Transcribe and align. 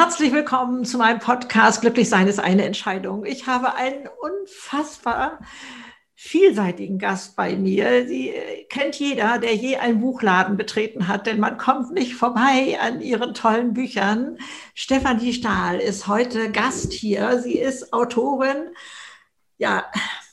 Herzlich 0.00 0.32
willkommen 0.32 0.84
zu 0.84 0.96
meinem 0.96 1.18
Podcast 1.18 1.80
Glücklich 1.80 2.08
sein 2.08 2.28
ist 2.28 2.38
eine 2.38 2.64
Entscheidung. 2.64 3.24
Ich 3.24 3.48
habe 3.48 3.74
einen 3.74 4.08
unfassbar 4.20 5.40
vielseitigen 6.14 7.00
Gast 7.00 7.34
bei 7.34 7.56
mir. 7.56 8.06
Sie 8.06 8.28
äh, 8.28 8.62
kennt 8.66 8.94
jeder, 8.94 9.38
der 9.38 9.56
je 9.56 9.78
einen 9.78 9.98
Buchladen 9.98 10.56
betreten 10.56 11.08
hat, 11.08 11.26
denn 11.26 11.40
man 11.40 11.58
kommt 11.58 11.90
nicht 11.90 12.14
vorbei 12.14 12.78
an 12.80 13.00
ihren 13.00 13.34
tollen 13.34 13.74
Büchern. 13.74 14.38
Stefanie 14.72 15.32
Stahl 15.32 15.80
ist 15.80 16.06
heute 16.06 16.52
Gast 16.52 16.92
hier. 16.92 17.40
Sie 17.40 17.58
ist 17.58 17.92
Autorin, 17.92 18.68
ja, 19.56 19.84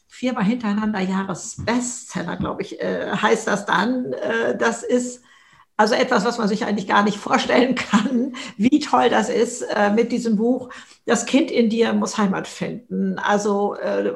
viermal 0.08 0.44
hintereinander 0.44 1.00
Jahresbestseller, 1.00 2.38
glaube 2.38 2.62
ich, 2.62 2.80
äh, 2.80 3.10
heißt 3.16 3.48
das 3.48 3.66
dann. 3.66 4.14
Äh, 4.14 4.56
das 4.60 4.84
ist 4.84 5.24
also 5.78 5.94
etwas, 5.94 6.26
was 6.26 6.38
man 6.38 6.48
sich 6.48 6.66
eigentlich 6.66 6.88
gar 6.88 7.04
nicht 7.04 7.18
vorstellen 7.18 7.76
kann, 7.76 8.34
wie 8.58 8.80
toll 8.80 9.10
das 9.10 9.30
ist 9.30 9.62
äh, 9.62 9.92
mit 9.92 10.12
diesem 10.12 10.38
Buch. 10.38 10.70
Das 11.06 11.26
Kind 11.26 11.52
in 11.52 11.70
dir 11.70 11.94
muss 11.94 12.18
Heimat 12.18 12.48
finden. 12.48 13.20
Also 13.20 13.76
äh, 13.76 14.14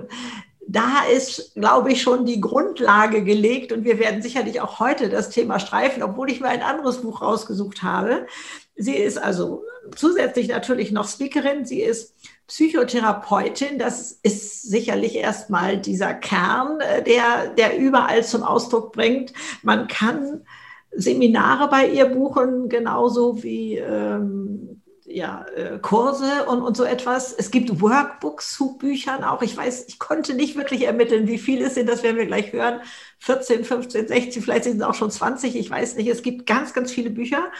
da 0.72 1.03
ist, 1.12 1.55
glaube 1.55 1.91
ich, 1.91 2.02
schon 2.02 2.26
die 2.26 2.40
Grundlage 2.40 3.23
gelegt 3.23 3.72
und 3.72 3.86
wir 3.86 3.98
werden 3.98 4.22
sicherlich 4.22 4.62
auch 4.62 4.80
heute 4.80 5.09
das 5.09 5.31
Thema 5.31 5.59
streifen, 5.59 6.03
obwohl 6.03 6.30
ich 6.30 6.41
mir 6.41 6.50
ein 6.50 6.62
anderes 6.62 7.02
Buch 7.02 7.23
rausgesucht 7.23 7.81
habe. 7.81 8.28
Sie 8.76 8.95
ist 8.95 9.17
also 9.17 9.64
zusätzlich 9.95 10.48
natürlich 10.48 10.91
noch 10.91 11.08
Speakerin, 11.08 11.66
sie 11.66 11.81
ist 11.81 12.14
Psychotherapeutin, 12.48 13.80
das 13.80 14.12
ist 14.23 14.62
sicherlich 14.64 15.16
erstmal 15.16 15.78
dieser 15.78 16.14
Kern, 16.14 16.80
äh, 16.80 17.03
der, 17.03 17.48
der 17.58 17.78
überall 17.78 18.23
zum 18.23 18.44
Ausdruck 18.44 18.94
bringt. 18.94 19.34
Man 19.64 19.88
kann 19.88 20.45
Seminare 20.92 21.70
bei 21.70 21.88
ihr 21.88 22.06
buchen, 22.06 22.70
genauso 22.70 23.44
wie 23.44 23.78
ähm, 23.78 24.82
ja, 25.06 25.45
äh, 25.56 25.80
Kurse 25.80 26.45
und, 26.45 26.62
und 26.62 26.78
so 26.78 26.84
etwas. 26.84 27.34
Es 27.34 27.52
gibt 27.52 27.82
Workbooks 27.82 28.54
zu 28.54 28.78
Büchern 28.78 29.23
auch. 29.23 29.42
Ich 29.42 29.58
weiß, 29.58 29.86
ich 29.88 29.98
konnte 29.98 30.34
nicht 30.36 30.56
wirklich 30.56 30.84
ermitteln, 30.84 31.28
wie 31.28 31.40
viele 31.40 31.66
es 31.66 31.76
sind, 31.76 31.90
das 31.90 32.04
werden 32.04 32.17
wir 32.17 32.28
gleich 32.28 32.54
hören. 32.54 32.82
14, 33.20 33.66
15, 33.66 34.08
16, 34.08 34.44
vielleicht 34.44 34.66
sind 34.66 34.78
es 34.78 34.84
auch 34.84 34.94
schon 34.94 35.12
20, 35.12 35.56
ich 35.56 35.70
weiß 35.70 35.95
nicht. 35.95 36.08
Es 36.08 36.22
gibt 36.22 36.45
ganz, 36.45 36.73
ganz 36.73 36.92
viele 36.92 37.10
Bücher. 37.10 37.52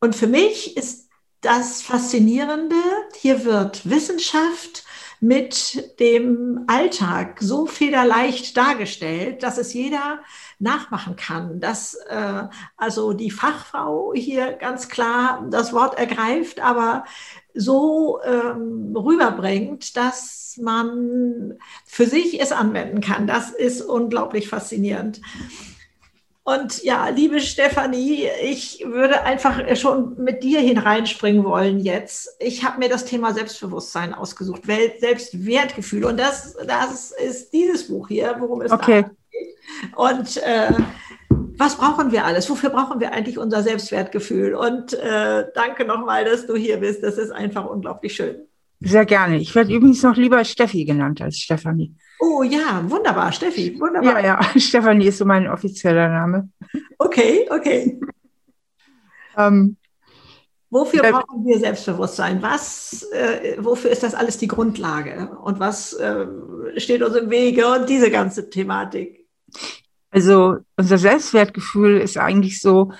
Und 0.00 0.14
für 0.14 0.26
mich 0.26 0.76
ist 0.76 1.08
das 1.40 1.82
Faszinierende, 1.82 2.76
hier 3.20 3.44
wird 3.44 3.88
Wissenschaft 3.88 4.84
mit 5.20 5.98
dem 6.00 6.64
Alltag 6.66 7.38
so 7.40 7.66
federleicht 7.66 8.56
dargestellt, 8.56 9.42
dass 9.42 9.56
es 9.56 9.72
jeder 9.72 10.20
nachmachen 10.62 11.16
kann, 11.16 11.60
dass 11.60 11.94
äh, 12.08 12.44
also 12.76 13.12
die 13.12 13.30
Fachfrau 13.30 14.12
hier 14.14 14.52
ganz 14.52 14.88
klar 14.88 15.44
das 15.50 15.72
Wort 15.72 15.98
ergreift, 15.98 16.60
aber 16.60 17.04
so 17.52 18.20
ähm, 18.24 18.94
rüberbringt, 18.96 19.96
dass 19.96 20.58
man 20.60 21.58
für 21.84 22.06
sich 22.06 22.40
es 22.40 22.52
anwenden 22.52 23.00
kann. 23.00 23.26
Das 23.26 23.50
ist 23.50 23.82
unglaublich 23.82 24.48
faszinierend. 24.48 25.20
Und 26.44 26.82
ja, 26.82 27.08
liebe 27.08 27.40
Stefanie, 27.40 28.28
ich 28.42 28.84
würde 28.84 29.22
einfach 29.22 29.76
schon 29.76 30.16
mit 30.16 30.42
dir 30.42 30.60
hineinspringen 30.60 31.44
wollen 31.44 31.78
jetzt. 31.78 32.36
Ich 32.40 32.64
habe 32.64 32.80
mir 32.80 32.88
das 32.88 33.04
Thema 33.04 33.32
Selbstbewusstsein 33.32 34.12
ausgesucht, 34.12 34.62
Selbstwertgefühl. 34.66 36.04
Und 36.04 36.18
das, 36.18 36.56
das 36.66 37.12
ist 37.12 37.52
dieses 37.52 37.86
Buch 37.86 38.08
hier, 38.08 38.36
worum 38.40 38.60
es 38.60 38.72
okay. 38.72 39.04
geht. 39.04 39.21
Und 39.96 40.36
äh, 40.38 40.72
was 41.58 41.76
brauchen 41.76 42.12
wir 42.12 42.24
alles? 42.24 42.48
Wofür 42.50 42.70
brauchen 42.70 43.00
wir 43.00 43.12
eigentlich 43.12 43.38
unser 43.38 43.62
Selbstwertgefühl? 43.62 44.54
Und 44.54 44.94
äh, 44.94 45.46
danke 45.54 45.84
nochmal, 45.84 46.24
dass 46.24 46.46
du 46.46 46.56
hier 46.56 46.78
bist. 46.78 47.02
Das 47.02 47.18
ist 47.18 47.30
einfach 47.30 47.66
unglaublich 47.66 48.14
schön. 48.14 48.46
Sehr 48.80 49.06
gerne. 49.06 49.36
Ich 49.36 49.54
werde 49.54 49.72
übrigens 49.72 50.02
noch 50.02 50.16
lieber 50.16 50.44
Steffi 50.44 50.84
genannt 50.84 51.20
als 51.22 51.38
Stefanie. 51.38 51.94
Oh 52.18 52.42
ja, 52.42 52.82
wunderbar, 52.88 53.32
Steffi, 53.32 53.78
wunderbar. 53.80 54.20
Ja, 54.20 54.40
ja, 54.40 54.50
Stefanie 54.60 55.06
ist 55.06 55.18
so 55.18 55.24
mein 55.24 55.48
offizieller 55.48 56.08
Name. 56.08 56.48
Okay, 56.98 57.48
okay. 57.50 58.00
ähm, 59.36 59.76
wofür 60.70 61.02
brauchen 61.02 61.44
wir 61.44 61.58
Selbstbewusstsein? 61.58 62.42
Was, 62.42 63.04
äh, 63.12 63.56
wofür 63.58 63.90
ist 63.90 64.02
das 64.02 64.14
alles 64.14 64.38
die 64.38 64.48
Grundlage? 64.48 65.36
Und 65.42 65.60
was 65.60 65.94
äh, 65.94 66.26
steht 66.76 67.02
uns 67.02 67.16
im 67.16 67.30
Wege 67.30 67.66
und 67.68 67.88
diese 67.88 68.10
ganze 68.10 68.50
Thematik? 68.50 69.21
Also 70.10 70.58
unser 70.76 70.98
Selbstwertgefühl 70.98 71.98
ist 71.98 72.18
eigentlich 72.18 72.60
so 72.60 72.92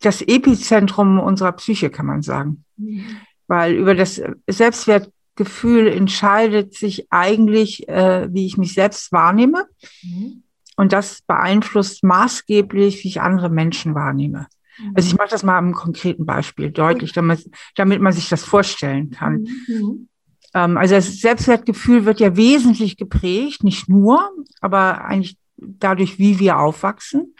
das 0.00 0.22
Epizentrum 0.22 1.18
unserer 1.20 1.52
Psyche, 1.52 1.90
kann 1.90 2.06
man 2.06 2.22
sagen. 2.22 2.64
Mhm. 2.76 3.04
Weil 3.46 3.74
über 3.74 3.94
das 3.94 4.20
Selbstwertgefühl 4.46 5.12
Gefühl 5.40 5.86
entscheidet 5.86 6.74
sich 6.74 7.10
eigentlich, 7.10 7.88
äh, 7.88 8.28
wie 8.30 8.44
ich 8.44 8.58
mich 8.58 8.74
selbst 8.74 9.10
wahrnehme. 9.10 9.66
Mhm. 10.02 10.42
Und 10.76 10.92
das 10.92 11.22
beeinflusst 11.22 12.04
maßgeblich, 12.04 13.02
wie 13.02 13.08
ich 13.08 13.22
andere 13.22 13.48
Menschen 13.48 13.94
wahrnehme. 13.94 14.48
Mhm. 14.78 14.92
Also 14.94 15.08
ich 15.08 15.16
mache 15.16 15.30
das 15.30 15.42
mal 15.42 15.56
am 15.56 15.72
konkreten 15.72 16.26
Beispiel 16.26 16.70
deutlich, 16.70 17.14
damit, 17.14 17.50
damit 17.74 18.02
man 18.02 18.12
sich 18.12 18.28
das 18.28 18.44
vorstellen 18.44 19.12
kann. 19.12 19.46
Mhm. 19.66 20.09
Ähm, 20.54 20.76
also 20.76 20.94
das 20.94 21.20
Selbstwertgefühl 21.20 22.04
wird 22.04 22.20
ja 22.20 22.36
wesentlich 22.36 22.96
geprägt, 22.96 23.64
nicht 23.64 23.88
nur, 23.88 24.30
aber 24.60 25.04
eigentlich 25.04 25.36
dadurch, 25.56 26.18
wie 26.18 26.38
wir 26.38 26.58
aufwachsen. 26.58 27.34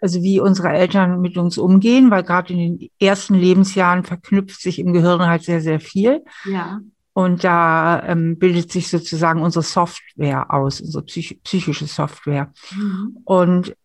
Also 0.00 0.20
wie 0.20 0.40
unsere 0.40 0.70
Eltern 0.70 1.20
mit 1.20 1.36
uns 1.36 1.58
umgehen, 1.58 2.10
weil 2.10 2.24
gerade 2.24 2.52
in 2.52 2.58
den 2.58 2.90
ersten 2.98 3.34
Lebensjahren 3.34 4.02
verknüpft 4.02 4.60
sich 4.60 4.80
im 4.80 4.92
Gehirn 4.92 5.24
halt 5.24 5.44
sehr, 5.44 5.60
sehr 5.60 5.78
viel. 5.78 6.24
Ja. 6.44 6.80
Und 7.12 7.44
da 7.44 8.02
ähm, 8.06 8.36
bildet 8.36 8.72
sich 8.72 8.88
sozusagen 8.88 9.42
unsere 9.42 9.62
Software 9.62 10.52
aus, 10.52 10.80
unsere 10.80 11.04
psych 11.04 11.40
psychische 11.44 11.86
Software. 11.86 12.52
Mhm. 12.74 13.18
Und 13.24 13.76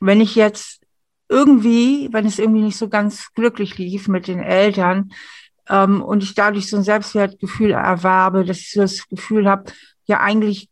wenn 0.00 0.22
ich 0.22 0.36
jetzt 0.36 0.80
irgendwie, 1.28 2.08
wenn 2.12 2.24
es 2.24 2.38
irgendwie 2.38 2.62
nicht 2.62 2.78
so 2.78 2.88
ganz 2.88 3.34
glücklich 3.34 3.76
lief 3.76 4.08
mit 4.08 4.26
den 4.26 4.38
Eltern 4.38 5.10
ähm, 5.68 6.02
und 6.02 6.22
ich 6.22 6.34
dadurch 6.34 6.68
so 6.68 6.76
ein 6.76 6.82
Selbstwertgefühl 6.82 7.72
erwerbe, 7.72 8.44
dass 8.44 8.58
ich 8.58 8.72
so 8.72 8.80
das 8.80 9.08
Gefühl 9.08 9.48
habe, 9.48 9.72
ja 10.06 10.20
eigentlich 10.20 10.68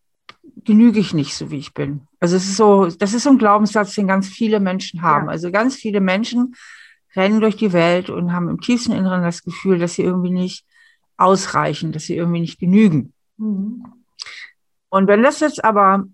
genüge 0.65 0.99
ich 0.99 1.15
nicht 1.15 1.35
so, 1.35 1.51
wie 1.51 1.59
ich 1.59 1.75
bin. 1.75 2.07
Also 2.19 2.37
es 2.37 2.45
ist 2.45 2.57
so, 2.57 2.87
das 2.87 3.15
ist 3.15 3.23
so 3.23 3.31
ein 3.31 3.39
Glaubenssatz, 3.39 3.95
den 3.95 4.09
ganz 4.09 4.29
viele 4.29 4.59
Menschen 4.59 5.03
haben. 5.03 5.27
Ja. 5.27 5.33
Also 5.33 5.53
ganz 5.53 5.77
viele 5.77 6.01
Menschen 6.01 6.57
rennen 7.15 7.41
durch 7.41 7.57
die 7.57 7.73
Welt 7.73 8.11
und 8.11 8.33
haben 8.33 8.49
im 8.49 8.61
tiefsten 8.61 8.93
Inneren 8.93 9.23
das 9.23 9.43
Gefühl, 9.43 9.79
dass 9.79 9.95
sie 9.95 10.03
irgendwie 10.03 10.31
nicht 10.31 10.65
ausreichen, 11.17 11.93
dass 11.93 12.05
sie 12.05 12.17
irgendwie 12.17 12.41
nicht 12.41 12.59
genügen. 12.59 13.13
Mhm. 13.37 13.85
Und 14.89 15.09
wenn 15.09 15.23
das 15.23 15.41
jetzt 15.41 15.65
aber 15.65 16.05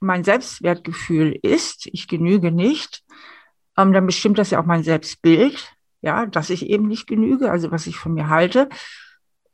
mein 0.00 0.24
Selbstwertgefühl 0.24 1.38
ist, 1.42 1.88
ich 1.92 2.08
genüge 2.08 2.50
nicht, 2.50 3.02
ähm, 3.76 3.92
dann 3.92 4.06
bestimmt 4.06 4.38
das 4.38 4.50
ja 4.50 4.60
auch 4.60 4.66
mein 4.66 4.82
Selbstbild, 4.82 5.72
ja, 6.02 6.26
dass 6.26 6.50
ich 6.50 6.66
eben 6.68 6.88
nicht 6.88 7.06
genüge, 7.06 7.50
also 7.50 7.70
was 7.70 7.86
ich 7.86 7.96
von 7.96 8.14
mir 8.14 8.28
halte. 8.28 8.68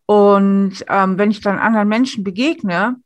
Und 0.07 0.85
ähm, 0.89 1.19
wenn 1.19 1.31
ich 1.31 1.41
dann 1.41 1.59
anderen 1.59 1.89
Menschen 1.89 2.23
begegne, 2.23 2.97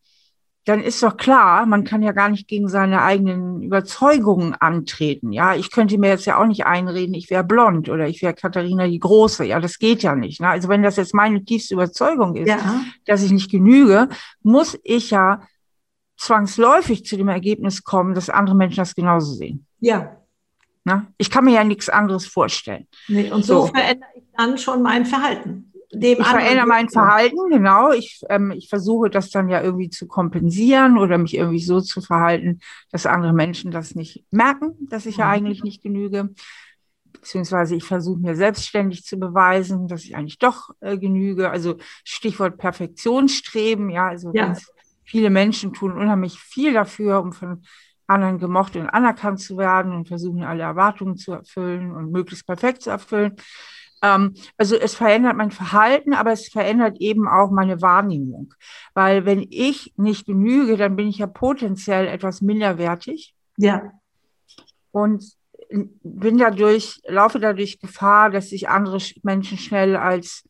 dann 0.67 0.83
ist 0.83 1.03
doch 1.03 1.17
klar, 1.17 1.65
man 1.65 1.85
kann 1.85 2.03
ja 2.03 2.13
gar 2.13 2.29
nicht 2.29 2.47
gegen 2.47 2.69
seine 2.69 3.03
eigenen 3.03 3.63
Überzeugungen 3.63 4.55
antreten. 4.55 5.33
Ja, 5.33 5.55
ich 5.55 5.71
könnte 5.71 5.97
mir 5.97 6.11
jetzt 6.11 6.27
ja 6.27 6.39
auch 6.39 6.47
nicht 6.47 6.67
einreden, 6.67 7.15
ich 7.15 7.31
wäre 7.31 7.45
blond 7.45 7.89
oder 7.89 8.07
ich 8.07 8.21
wäre 8.21 8.35
Katharina 8.35 8.87
die 8.87 8.99
Große. 8.99 9.45
Ja, 9.45 9.59
das 9.59 9.79
geht 9.79 10.03
ja 10.03 10.15
nicht. 10.15 10.41
Ne? 10.41 10.49
Also 10.49 10.69
wenn 10.69 10.83
das 10.83 10.97
jetzt 10.97 11.15
meine 11.15 11.45
tiefste 11.45 11.75
Überzeugung 11.75 12.37
ist, 12.37 12.49
ja. 12.49 12.83
dass 13.07 13.23
ich 13.23 13.33
nicht 13.33 13.51
genüge, 13.51 14.09
muss 14.43 14.79
ich 14.85 15.11
ja 15.11 15.43
zwangsläufig 16.19 17.07
zu 17.07 17.17
dem 17.17 17.29
Ergebnis 17.29 17.83
kommen, 17.83 18.15
dass 18.15 18.29
andere 18.29 18.55
Menschen 18.55 18.77
das 18.77 18.95
genauso 18.95 19.33
sehen. 19.33 19.67
Ja. 19.81 20.20
Na? 20.85 21.07
Ich 21.19 21.31
kann 21.31 21.45
mir 21.45 21.55
ja 21.55 21.65
nichts 21.65 21.89
anderes 21.89 22.27
vorstellen. 22.27 22.87
Nee, 23.09 23.31
und 23.31 23.45
so, 23.45 23.63
so 23.63 23.67
verändere 23.67 24.09
ich 24.17 24.25
dann 24.37 24.57
schon 24.59 24.83
mein 24.83 25.05
Verhalten 25.05 25.71
dem 25.93 26.21
ich 26.21 26.27
verändere 26.27 26.67
mein 26.67 26.89
Verhalten, 26.89 27.51
genau. 27.51 27.93
Ich, 27.93 28.23
ähm, 28.29 28.53
ich 28.53 28.69
versuche 28.69 29.11
das 29.11 29.31
dann 29.31 29.49
ja 29.49 29.61
irgendwie 29.61 29.91
zu 29.91 30.07
kompensieren 30.07 30.99
oder 30.99 31.19
mich 31.19 31.35
irgendwie 31.35 31.63
so 31.63 31.81
zu 31.81 32.01
verhalten, 32.01 32.61
dass 32.91 33.07
andere 33.07 33.33
Menschen 33.33 33.71
das 33.71 33.95
nicht 33.95 34.25
merken, 34.31 34.77
dass 34.89 35.07
ich 35.07 35.17
ja 35.17 35.27
mhm. 35.27 35.33
eigentlich 35.33 35.65
nicht 35.65 35.83
genüge. 35.83 36.31
Beziehungsweise 37.13 37.75
ich 37.75 37.85
versuche 37.85 38.21
mir 38.21 38.37
selbstständig 38.37 39.05
zu 39.05 39.19
beweisen, 39.19 39.89
dass 39.89 40.05
ich 40.05 40.17
eigentlich 40.17 40.39
doch 40.39 40.71
äh, 40.81 40.97
genüge. 40.97 41.51
Also 41.51 41.77
Stichwort 42.05 42.57
Perfektionsstreben, 42.57 43.91
ja, 43.91 44.09
also 44.09 44.31
ja. 44.33 44.57
viele 45.03 45.31
Menschen 45.31 45.73
tun 45.73 45.93
unheimlich 45.93 46.39
viel 46.39 46.73
dafür, 46.73 47.21
um 47.21 47.33
von 47.33 47.63
anderen 48.11 48.39
gemocht 48.39 48.77
und 48.77 48.89
anerkannt 48.89 49.41
zu 49.41 49.57
werden 49.57 49.93
und 49.93 50.09
versuchen 50.09 50.43
alle 50.43 50.63
Erwartungen 50.63 51.17
zu 51.17 51.33
erfüllen 51.33 51.93
und 51.93 52.11
möglichst 52.11 52.47
perfekt 52.47 52.83
zu 52.83 52.91
erfüllen. 52.91 53.37
Ähm, 54.03 54.35
also 54.57 54.77
es 54.77 54.95
verändert 54.95 55.37
mein 55.37 55.51
Verhalten, 55.51 56.15
aber 56.15 56.33
es 56.33 56.49
verändert 56.49 56.97
eben 57.01 57.29
auch 57.29 57.51
meine 57.51 57.81
Wahrnehmung. 57.83 58.55
Weil 58.95 59.25
wenn 59.27 59.47
ich 59.51 59.93
nicht 59.97 60.27
genüge, 60.27 60.77
dann 60.77 60.97
bin 60.97 61.09
ich 61.09 61.19
ja 61.19 61.27
potenziell 61.27 62.07
etwas 62.07 62.41
minderwertig. 62.41 63.35
Ja. 63.57 63.93
Und 64.93 65.25
bin 66.03 66.39
dadurch, 66.39 67.01
laufe 67.07 67.39
dadurch 67.39 67.79
Gefahr, 67.79 68.31
dass 68.31 68.49
sich 68.49 68.69
andere 68.69 68.99
Menschen 69.23 69.57
schnell 69.57 69.97
als 69.97 70.45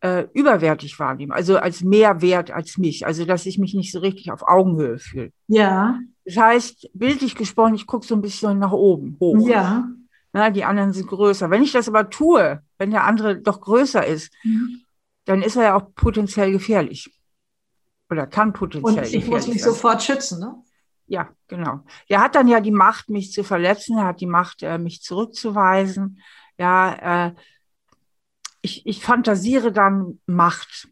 äh, 0.00 0.26
überwertig 0.32 0.98
wahrnehmen, 0.98 1.32
also 1.32 1.58
als 1.58 1.82
mehr 1.82 2.22
wert 2.22 2.50
als 2.50 2.78
mich, 2.78 3.04
also 3.04 3.24
dass 3.24 3.46
ich 3.46 3.58
mich 3.58 3.74
nicht 3.74 3.92
so 3.92 3.98
richtig 3.98 4.30
auf 4.30 4.42
Augenhöhe 4.46 4.98
fühle. 4.98 5.32
Ja. 5.48 5.98
Das 6.28 6.36
heißt, 6.36 6.90
bildlich 6.92 7.34
gesprochen, 7.34 7.74
ich 7.74 7.86
gucke 7.86 8.06
so 8.06 8.14
ein 8.14 8.20
bisschen 8.20 8.58
nach 8.58 8.72
oben, 8.72 9.16
hoch. 9.18 9.48
Ja. 9.48 9.88
Na, 10.34 10.50
die 10.50 10.62
anderen 10.62 10.92
sind 10.92 11.06
größer. 11.06 11.48
Wenn 11.48 11.62
ich 11.62 11.72
das 11.72 11.88
aber 11.88 12.10
tue, 12.10 12.62
wenn 12.76 12.90
der 12.90 13.04
andere 13.04 13.38
doch 13.38 13.62
größer 13.62 14.04
ist, 14.04 14.30
mhm. 14.44 14.82
dann 15.24 15.40
ist 15.40 15.56
er 15.56 15.62
ja 15.62 15.74
auch 15.74 15.94
potenziell 15.94 16.52
gefährlich. 16.52 17.18
Oder 18.10 18.26
kann 18.26 18.52
potenziell 18.52 18.94
gefährlich 18.94 19.14
Und 19.14 19.22
ich 19.22 19.30
muss 19.30 19.48
mich 19.48 19.62
sein. 19.62 19.72
sofort 19.72 20.02
schützen, 20.02 20.40
ne? 20.40 20.54
Ja, 21.06 21.30
genau. 21.46 21.80
Der 22.10 22.20
hat 22.20 22.34
dann 22.34 22.46
ja 22.46 22.60
die 22.60 22.72
Macht, 22.72 23.08
mich 23.08 23.32
zu 23.32 23.42
verletzen, 23.42 23.96
er 23.96 24.04
hat 24.04 24.20
die 24.20 24.26
Macht, 24.26 24.62
äh, 24.62 24.76
mich 24.76 25.00
zurückzuweisen. 25.00 26.20
Ja, 26.58 27.28
äh, 27.28 27.34
ich, 28.60 28.86
ich 28.86 29.02
fantasiere 29.02 29.72
dann 29.72 30.20
Macht 30.26 30.90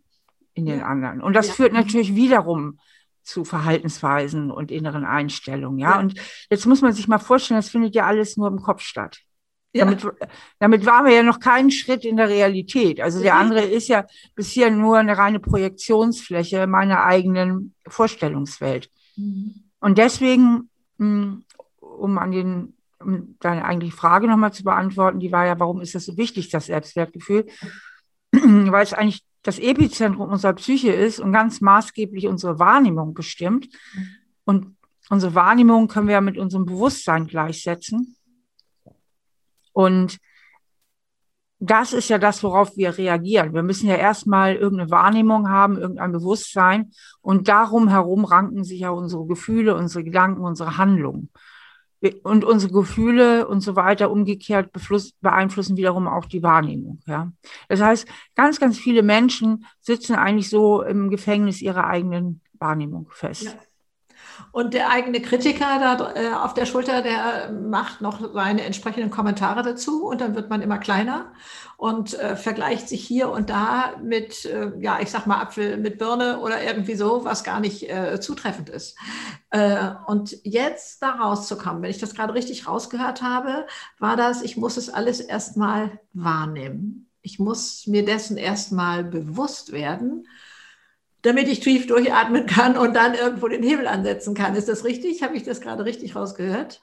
in 0.54 0.64
den 0.64 0.78
ja. 0.78 0.86
anderen. 0.86 1.20
Und 1.20 1.34
das 1.34 1.48
ja. 1.48 1.52
führt 1.52 1.74
natürlich 1.74 2.14
wiederum 2.14 2.78
zu 3.26 3.44
Verhaltensweisen 3.44 4.50
und 4.50 4.70
inneren 4.70 5.04
Einstellungen. 5.04 5.78
Ja? 5.78 5.92
ja? 5.92 6.00
und 6.00 6.14
jetzt 6.48 6.66
muss 6.66 6.80
man 6.80 6.92
sich 6.92 7.08
mal 7.08 7.18
vorstellen, 7.18 7.58
das 7.58 7.70
findet 7.70 7.94
ja 7.94 8.06
alles 8.06 8.36
nur 8.36 8.48
im 8.48 8.62
Kopf 8.62 8.82
statt. 8.82 9.18
Ja. 9.72 9.84
Damit, 9.84 10.06
damit 10.58 10.86
waren 10.86 11.04
wir 11.04 11.12
ja 11.12 11.22
noch 11.22 11.40
keinen 11.40 11.70
Schritt 11.70 12.04
in 12.04 12.16
der 12.16 12.28
Realität. 12.28 13.00
Also 13.00 13.20
der 13.20 13.34
andere 13.34 13.60
ist 13.60 13.88
ja 13.88 14.06
bisher 14.34 14.70
nur 14.70 14.96
eine 14.96 15.18
reine 15.18 15.38
Projektionsfläche 15.38 16.66
meiner 16.66 17.04
eigenen 17.04 17.74
Vorstellungswelt. 17.86 18.88
Mhm. 19.16 19.64
Und 19.80 19.98
deswegen, 19.98 20.70
hm, 20.98 21.44
um 21.80 22.18
an 22.18 22.30
den, 22.30 22.74
um 23.00 23.36
deine 23.40 23.64
eigentliche 23.66 23.94
Frage 23.94 24.28
nochmal 24.28 24.52
zu 24.52 24.64
beantworten, 24.64 25.20
die 25.20 25.32
war 25.32 25.44
ja, 25.44 25.60
warum 25.60 25.82
ist 25.82 25.94
das 25.94 26.06
so 26.06 26.16
wichtig, 26.16 26.48
das 26.48 26.66
Selbstwertgefühl? 26.66 27.46
Weil 28.32 28.82
es 28.82 28.94
eigentlich 28.94 29.24
das 29.46 29.58
Epizentrum 29.58 30.30
unserer 30.30 30.54
Psyche 30.54 30.92
ist 30.92 31.20
und 31.20 31.32
ganz 31.32 31.60
maßgeblich 31.60 32.26
unsere 32.26 32.58
Wahrnehmung 32.58 33.14
bestimmt. 33.14 33.68
Und 34.44 34.76
unsere 35.08 35.34
Wahrnehmung 35.34 35.88
können 35.88 36.08
wir 36.08 36.14
ja 36.14 36.20
mit 36.20 36.38
unserem 36.38 36.66
Bewusstsein 36.66 37.26
gleichsetzen. 37.26 38.16
Und 39.72 40.18
das 41.58 41.92
ist 41.92 42.08
ja 42.08 42.18
das, 42.18 42.42
worauf 42.42 42.76
wir 42.76 42.98
reagieren. 42.98 43.54
Wir 43.54 43.62
müssen 43.62 43.88
ja 43.88 43.96
erstmal 43.96 44.56
irgendeine 44.56 44.90
Wahrnehmung 44.90 45.48
haben, 45.48 45.78
irgendein 45.78 46.12
Bewusstsein. 46.12 46.92
Und 47.20 47.48
darum 47.48 47.88
herum 47.88 48.24
ranken 48.24 48.64
sich 48.64 48.80
ja 48.80 48.90
unsere 48.90 49.26
Gefühle, 49.26 49.74
unsere 49.74 50.04
Gedanken, 50.04 50.42
unsere 50.42 50.76
Handlungen. 50.76 51.30
Und 52.22 52.44
unsere 52.44 52.72
Gefühle 52.72 53.48
und 53.48 53.60
so 53.60 53.74
weiter 53.74 54.10
umgekehrt 54.10 54.70
beeinflussen 55.20 55.76
wiederum 55.76 56.06
auch 56.06 56.26
die 56.26 56.42
Wahrnehmung. 56.42 57.00
Ja. 57.06 57.32
Das 57.68 57.80
heißt, 57.80 58.06
ganz, 58.34 58.60
ganz 58.60 58.78
viele 58.78 59.02
Menschen 59.02 59.64
sitzen 59.80 60.14
eigentlich 60.14 60.50
so 60.50 60.82
im 60.82 61.08
Gefängnis 61.08 61.62
ihrer 61.62 61.86
eigenen 61.86 62.42
Wahrnehmung 62.58 63.08
fest. 63.10 63.44
Ja. 63.44 63.52
Und 64.52 64.74
der 64.74 64.90
eigene 64.90 65.20
Kritiker 65.20 65.78
da 65.78 66.14
äh, 66.14 66.32
auf 66.34 66.54
der 66.54 66.66
Schulter, 66.66 67.02
der 67.02 67.52
macht 67.52 68.00
noch 68.00 68.32
seine 68.32 68.62
entsprechenden 68.62 69.10
Kommentare 69.10 69.62
dazu 69.62 70.06
und 70.06 70.20
dann 70.20 70.34
wird 70.34 70.50
man 70.50 70.62
immer 70.62 70.78
kleiner 70.78 71.32
und 71.76 72.18
äh, 72.18 72.36
vergleicht 72.36 72.88
sich 72.88 73.06
hier 73.06 73.30
und 73.30 73.50
da 73.50 73.96
mit, 74.02 74.44
äh, 74.46 74.72
ja, 74.80 74.98
ich 75.00 75.10
sag 75.10 75.26
mal 75.26 75.40
Apfel 75.40 75.76
mit 75.76 75.98
Birne 75.98 76.40
oder 76.40 76.62
irgendwie 76.62 76.94
so, 76.94 77.24
was 77.24 77.44
gar 77.44 77.60
nicht 77.60 77.90
äh, 77.90 78.18
zutreffend 78.20 78.70
ist. 78.70 78.96
Äh, 79.50 79.90
und 80.06 80.36
jetzt 80.42 81.02
da 81.02 81.10
rauszukommen, 81.10 81.82
wenn 81.82 81.90
ich 81.90 81.98
das 81.98 82.14
gerade 82.14 82.34
richtig 82.34 82.66
rausgehört 82.66 83.22
habe, 83.22 83.66
war 83.98 84.16
das, 84.16 84.42
ich 84.42 84.56
muss 84.56 84.76
es 84.76 84.88
alles 84.88 85.20
erstmal 85.20 86.00
wahrnehmen. 86.12 87.10
Ich 87.20 87.38
muss 87.38 87.86
mir 87.86 88.04
dessen 88.04 88.36
erstmal 88.36 89.04
bewusst 89.04 89.72
werden 89.72 90.26
damit 91.26 91.48
ich 91.48 91.60
tief 91.60 91.86
durchatmen 91.86 92.46
kann 92.46 92.78
und 92.78 92.94
dann 92.94 93.14
irgendwo 93.14 93.48
den 93.48 93.62
Hebel 93.62 93.86
ansetzen 93.86 94.34
kann. 94.34 94.54
Ist 94.54 94.68
das 94.68 94.84
richtig? 94.84 95.22
Habe 95.22 95.36
ich 95.36 95.42
das 95.42 95.60
gerade 95.60 95.84
richtig 95.84 96.14
rausgehört? 96.14 96.82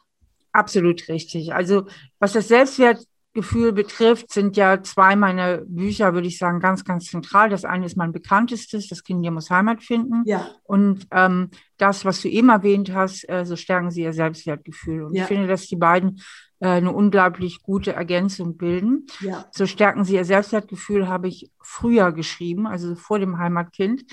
Absolut 0.52 1.08
richtig. 1.08 1.54
Also 1.54 1.88
was 2.20 2.34
das 2.34 2.50
Selbstwertgefühl 2.50 3.72
betrifft, 3.72 4.32
sind 4.32 4.58
ja 4.58 4.84
zwei 4.84 5.16
meiner 5.16 5.60
Bücher, 5.66 6.14
würde 6.14 6.28
ich 6.28 6.38
sagen, 6.38 6.60
ganz, 6.60 6.84
ganz 6.84 7.06
zentral. 7.06 7.50
Das 7.50 7.66
eine 7.66 7.86
ist 7.86 7.98
mein 7.98 8.12
bekanntestes, 8.12 8.88
das 8.90 9.04
Kind 9.04 9.22
muss 9.32 9.50
Heimat 9.50 9.82
finden. 9.82 10.24
Ja. 10.26 10.50
Und 10.64 11.08
ähm, 11.12 11.50
das, 11.78 12.06
was 12.06 12.22
du 12.22 12.28
eben 12.28 12.50
erwähnt 12.50 12.94
hast, 12.94 13.28
äh, 13.30 13.46
so 13.46 13.56
stärken 13.56 13.92
sie 13.92 14.04
ihr 14.04 14.14
Selbstwertgefühl. 14.14 15.04
Und 15.04 15.16
ja. 15.16 15.24
ich 15.24 15.28
finde, 15.28 15.48
dass 15.48 15.68
die 15.68 15.78
beiden 15.78 16.22
eine 16.70 16.92
unglaublich 16.92 17.62
gute 17.62 17.94
Ergänzung 17.94 18.58
bilden. 18.58 19.06
Ja. 19.20 19.46
So 19.52 19.66
stärken 19.66 20.04
sie 20.04 20.16
ihr 20.16 20.26
Selbstwertgefühl, 20.26 21.08
habe 21.08 21.28
ich 21.28 21.52
früher 21.62 22.12
geschrieben, 22.12 22.68
also 22.68 22.96
vor 22.96 23.20
dem 23.20 23.38
Heimatkind. 23.38 24.04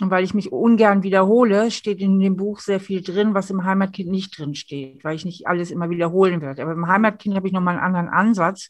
Und 0.00 0.10
weil 0.10 0.24
ich 0.24 0.34
mich 0.34 0.50
ungern 0.50 1.02
wiederhole, 1.02 1.70
steht 1.70 2.00
in 2.00 2.18
dem 2.18 2.36
Buch 2.36 2.60
sehr 2.60 2.80
viel 2.80 3.02
drin, 3.02 3.34
was 3.34 3.50
im 3.50 3.64
Heimatkind 3.64 4.10
nicht 4.10 4.38
drin 4.38 4.54
steht, 4.54 5.04
weil 5.04 5.16
ich 5.16 5.24
nicht 5.24 5.46
alles 5.46 5.70
immer 5.70 5.90
wiederholen 5.90 6.40
werde. 6.40 6.62
Aber 6.62 6.72
im 6.72 6.88
Heimatkind 6.88 7.36
habe 7.36 7.46
ich 7.46 7.52
nochmal 7.52 7.76
einen 7.76 7.84
anderen 7.84 8.08
Ansatz. 8.08 8.68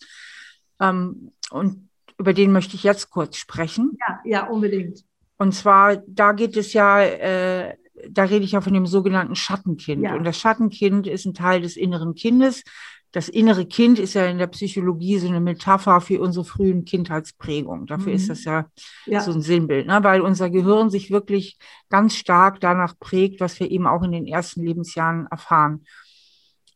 Ähm, 0.80 1.32
und 1.50 1.88
über 2.18 2.32
den 2.34 2.52
möchte 2.52 2.74
ich 2.74 2.82
jetzt 2.82 3.10
kurz 3.10 3.36
sprechen. 3.36 3.96
Ja, 4.06 4.20
ja, 4.24 4.46
unbedingt. 4.48 5.04
Und 5.38 5.52
zwar, 5.52 5.96
da 6.06 6.32
geht 6.32 6.56
es 6.56 6.72
ja, 6.72 7.00
äh, 7.02 7.76
da 8.10 8.24
rede 8.24 8.44
ich 8.44 8.52
ja 8.52 8.60
von 8.60 8.72
dem 8.72 8.86
sogenannten 8.86 9.36
Schattenkind. 9.36 10.02
Ja. 10.02 10.14
Und 10.14 10.24
das 10.24 10.38
Schattenkind 10.38 11.06
ist 11.06 11.24
ein 11.24 11.34
Teil 11.34 11.60
des 11.62 11.76
inneren 11.76 12.14
Kindes. 12.14 12.64
Das 13.12 13.28
innere 13.28 13.66
Kind 13.66 13.98
ist 13.98 14.14
ja 14.14 14.26
in 14.26 14.38
der 14.38 14.46
Psychologie 14.46 15.18
so 15.18 15.28
eine 15.28 15.40
Metapher 15.40 16.00
für 16.00 16.20
unsere 16.20 16.46
frühen 16.46 16.84
Kindheitsprägungen. 16.86 17.86
Dafür 17.86 18.08
mhm. 18.08 18.16
ist 18.16 18.30
das 18.30 18.44
ja, 18.44 18.66
ja, 19.04 19.20
so 19.20 19.32
ein 19.32 19.42
Sinnbild, 19.42 19.86
ne? 19.86 19.98
weil 20.02 20.22
unser 20.22 20.48
Gehirn 20.48 20.88
sich 20.88 21.10
wirklich 21.10 21.58
ganz 21.90 22.14
stark 22.14 22.60
danach 22.60 22.98
prägt, 22.98 23.40
was 23.40 23.60
wir 23.60 23.70
eben 23.70 23.86
auch 23.86 24.02
in 24.02 24.12
den 24.12 24.26
ersten 24.26 24.62
Lebensjahren 24.62 25.26
erfahren. 25.30 25.84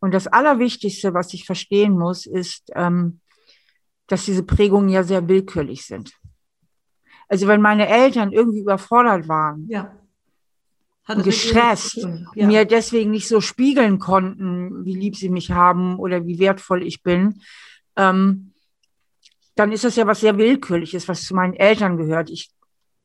Und 0.01 0.13
das 0.13 0.27
Allerwichtigste, 0.27 1.15
was 1.15 1.33
ich 1.33 1.47
verstehen 1.47 1.97
muss, 1.97 2.27
ist, 2.27 2.71
ähm, 2.75 3.21
dass 4.07 4.27
diese 4.27 4.43
Prägungen 4.43 4.91
ja 4.91 5.03
sehr 5.03 5.27
willkürlich 5.27 5.87
sind. 5.87 6.13
Also 7.29 7.47
wenn 7.47 7.63
meine 7.63 7.89
Eltern 7.89 8.31
irgendwie 8.31 8.61
überfordert 8.61 9.27
waren, 9.27 9.67
ja 9.69 9.91
gestresst, 11.07 12.07
ja. 12.35 12.47
mir 12.47 12.65
deswegen 12.65 13.11
nicht 13.11 13.29
so 13.29 13.41
spiegeln 13.41 13.99
konnten, 13.99 14.85
wie 14.85 14.95
lieb 14.95 15.17
sie 15.17 15.29
mich 15.29 15.53
haben 15.53 15.99
oder 15.99 16.27
wie 16.27 16.39
wertvoll 16.39 16.83
ich 16.83 17.03
bin, 17.03 17.41
ähm, 17.97 18.53
dann 19.55 19.73
ist 19.73 19.85
das 19.85 19.97
ja 19.97 20.07
was 20.07 20.21
sehr 20.21 20.37
Willkürliches, 20.37 21.09
was 21.09 21.23
zu 21.23 21.35
meinen 21.35 21.55
Eltern 21.55 21.97
gehört. 21.97 22.31
Ich 22.31 22.51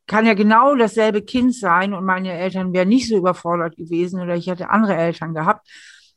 kann 0.08 0.25
ja 0.25 0.34
genau 0.34 0.75
dasselbe 0.75 1.22
Kind 1.22 1.56
sein 1.56 1.94
und 1.94 2.04
meine 2.04 2.34
Eltern 2.34 2.74
wären 2.74 2.90
nicht 2.90 3.08
so 3.08 3.16
überfordert 3.16 3.78
gewesen 3.78 4.20
oder 4.20 4.36
ich 4.36 4.48
hätte 4.48 4.70
andere 4.70 4.96
Eltern 4.96 5.34
gehabt. 5.34 5.68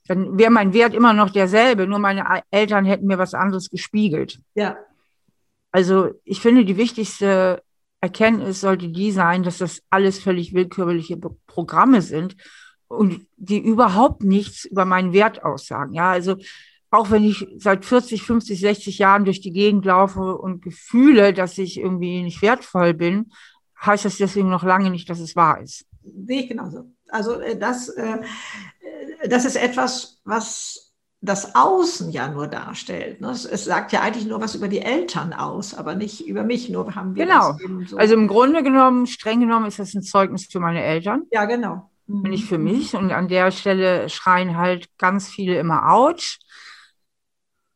Dann 0.06 0.36
wäre 0.36 0.50
mein 0.50 0.74
Wert 0.74 0.94
immer 0.94 1.12
noch 1.12 1.30
derselbe, 1.30 1.86
nur 1.86 1.98
meine 1.98 2.42
Eltern 2.50 2.84
hätten 2.84 3.06
mir 3.06 3.18
was 3.18 3.34
anderes 3.34 3.70
gespiegelt. 3.70 4.40
Ja. 4.54 4.76
Also 5.70 6.10
ich 6.24 6.40
finde, 6.40 6.64
die 6.64 6.76
wichtigste 6.76 7.62
Erkenntnis 8.04 8.60
sollte 8.60 8.90
die 8.90 9.12
sein, 9.12 9.42
dass 9.42 9.58
das 9.58 9.82
alles 9.88 10.18
völlig 10.18 10.52
willkürliche 10.52 11.16
Programme 11.46 12.02
sind 12.02 12.36
und 12.86 13.26
die 13.36 13.58
überhaupt 13.58 14.22
nichts 14.22 14.66
über 14.66 14.84
meinen 14.84 15.14
Wert 15.14 15.42
aussagen. 15.42 15.94
Ja, 15.94 16.10
also 16.10 16.36
auch 16.90 17.10
wenn 17.10 17.24
ich 17.24 17.46
seit 17.56 17.86
40, 17.86 18.22
50, 18.22 18.60
60 18.60 18.98
Jahren 18.98 19.24
durch 19.24 19.40
die 19.40 19.52
Gegend 19.52 19.86
laufe 19.86 20.36
und 20.36 20.60
gefühle, 20.60 21.32
dass 21.32 21.56
ich 21.56 21.80
irgendwie 21.80 22.22
nicht 22.22 22.42
wertvoll 22.42 22.92
bin, 22.92 23.32
heißt 23.80 24.04
das 24.04 24.18
deswegen 24.18 24.50
noch 24.50 24.64
lange 24.64 24.90
nicht, 24.90 25.08
dass 25.08 25.18
es 25.18 25.34
wahr 25.34 25.62
ist. 25.62 25.86
Sehe 26.26 26.42
ich 26.42 26.48
genauso. 26.48 26.90
Also 27.08 27.40
äh, 27.40 27.58
das, 27.58 27.88
äh, 27.88 28.18
das 29.28 29.46
ist 29.46 29.56
etwas, 29.56 30.20
was 30.24 30.83
das 31.24 31.54
Außen 31.54 32.10
ja 32.10 32.28
nur 32.28 32.46
darstellt. 32.46 33.20
Ne? 33.20 33.30
Es 33.30 33.64
sagt 33.64 33.92
ja 33.92 34.02
eigentlich 34.02 34.26
nur 34.26 34.40
was 34.40 34.54
über 34.54 34.68
die 34.68 34.80
Eltern 34.80 35.32
aus, 35.32 35.74
aber 35.74 35.94
nicht 35.94 36.26
über 36.26 36.42
mich. 36.42 36.68
Nur 36.68 36.94
haben 36.94 37.14
wir 37.14 37.24
genau. 37.24 37.56
So 37.86 37.96
also 37.96 38.14
im 38.14 38.28
Grunde 38.28 38.62
genommen, 38.62 39.06
streng 39.06 39.40
genommen, 39.40 39.66
ist 39.66 39.78
das 39.78 39.94
ein 39.94 40.02
Zeugnis 40.02 40.46
für 40.50 40.60
meine 40.60 40.82
Eltern. 40.82 41.22
Ja, 41.32 41.46
genau. 41.46 41.90
Mhm. 42.06 42.22
Nicht 42.22 42.44
für 42.44 42.58
mich. 42.58 42.94
Und 42.94 43.10
an 43.10 43.28
der 43.28 43.50
Stelle 43.50 44.08
schreien 44.10 44.56
halt 44.56 44.88
ganz 44.98 45.28
viele 45.28 45.58
immer 45.58 45.90
Autsch 45.90 46.40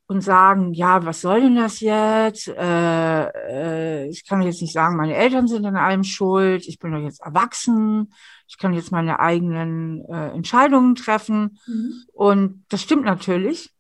und 0.09 0.21
sagen, 0.21 0.75
ja, 0.75 1.05
was 1.05 1.23
soll 1.23 1.41
denn 1.41 1.57
das 1.57 1.81
jetzt? 1.81 2.49
Äh, 2.49 3.25
äh, 3.25 4.09
ich 4.09 4.27
kann 4.27 4.43
jetzt 4.43 4.61
nicht 4.61 4.73
sagen, 4.73 4.97
meine 4.97 5.17
Eltern 5.17 5.49
sind 5.49 5.65
an 5.65 5.77
allem 5.77 6.05
schuld. 6.05 6.67
Ich 6.67 6.79
bin 6.79 6.93
doch 6.93 7.01
jetzt 7.01 7.23
erwachsen 7.23 8.13
ich 8.49 8.57
kann 8.57 8.73
jetzt 8.73 8.91
meine 8.91 9.21
eigenen 9.21 10.05
äh, 10.07 10.31
Entscheidungen 10.31 10.95
treffen. 10.95 11.59
Mhm. 11.67 11.93
Und 12.15 12.65
das 12.71 12.83
stimmt 12.83 13.05
natürlich. 13.05 13.71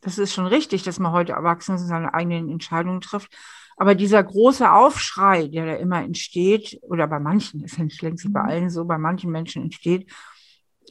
Das 0.00 0.18
ist 0.18 0.34
schon 0.34 0.46
richtig, 0.46 0.82
dass 0.82 0.98
man 0.98 1.12
heute 1.12 1.32
erwachsen 1.32 1.76
ist 1.76 1.82
und 1.82 1.88
seine 1.88 2.12
eigenen 2.12 2.50
Entscheidungen 2.50 3.00
trifft. 3.00 3.32
Aber 3.76 3.94
dieser 3.94 4.22
große 4.22 4.70
Aufschrei, 4.70 5.46
der 5.46 5.66
da 5.66 5.74
immer 5.74 6.02
entsteht, 6.02 6.80
oder 6.82 7.06
bei 7.06 7.20
manchen, 7.20 7.62
ist 7.62 7.78
ja 7.78 7.84
nicht 7.84 8.02
längst 8.02 8.26
mhm. 8.26 8.32
bei 8.32 8.40
allen 8.40 8.70
so, 8.70 8.84
bei 8.84 8.98
manchen 8.98 9.30
Menschen 9.30 9.62
entsteht, 9.62 10.10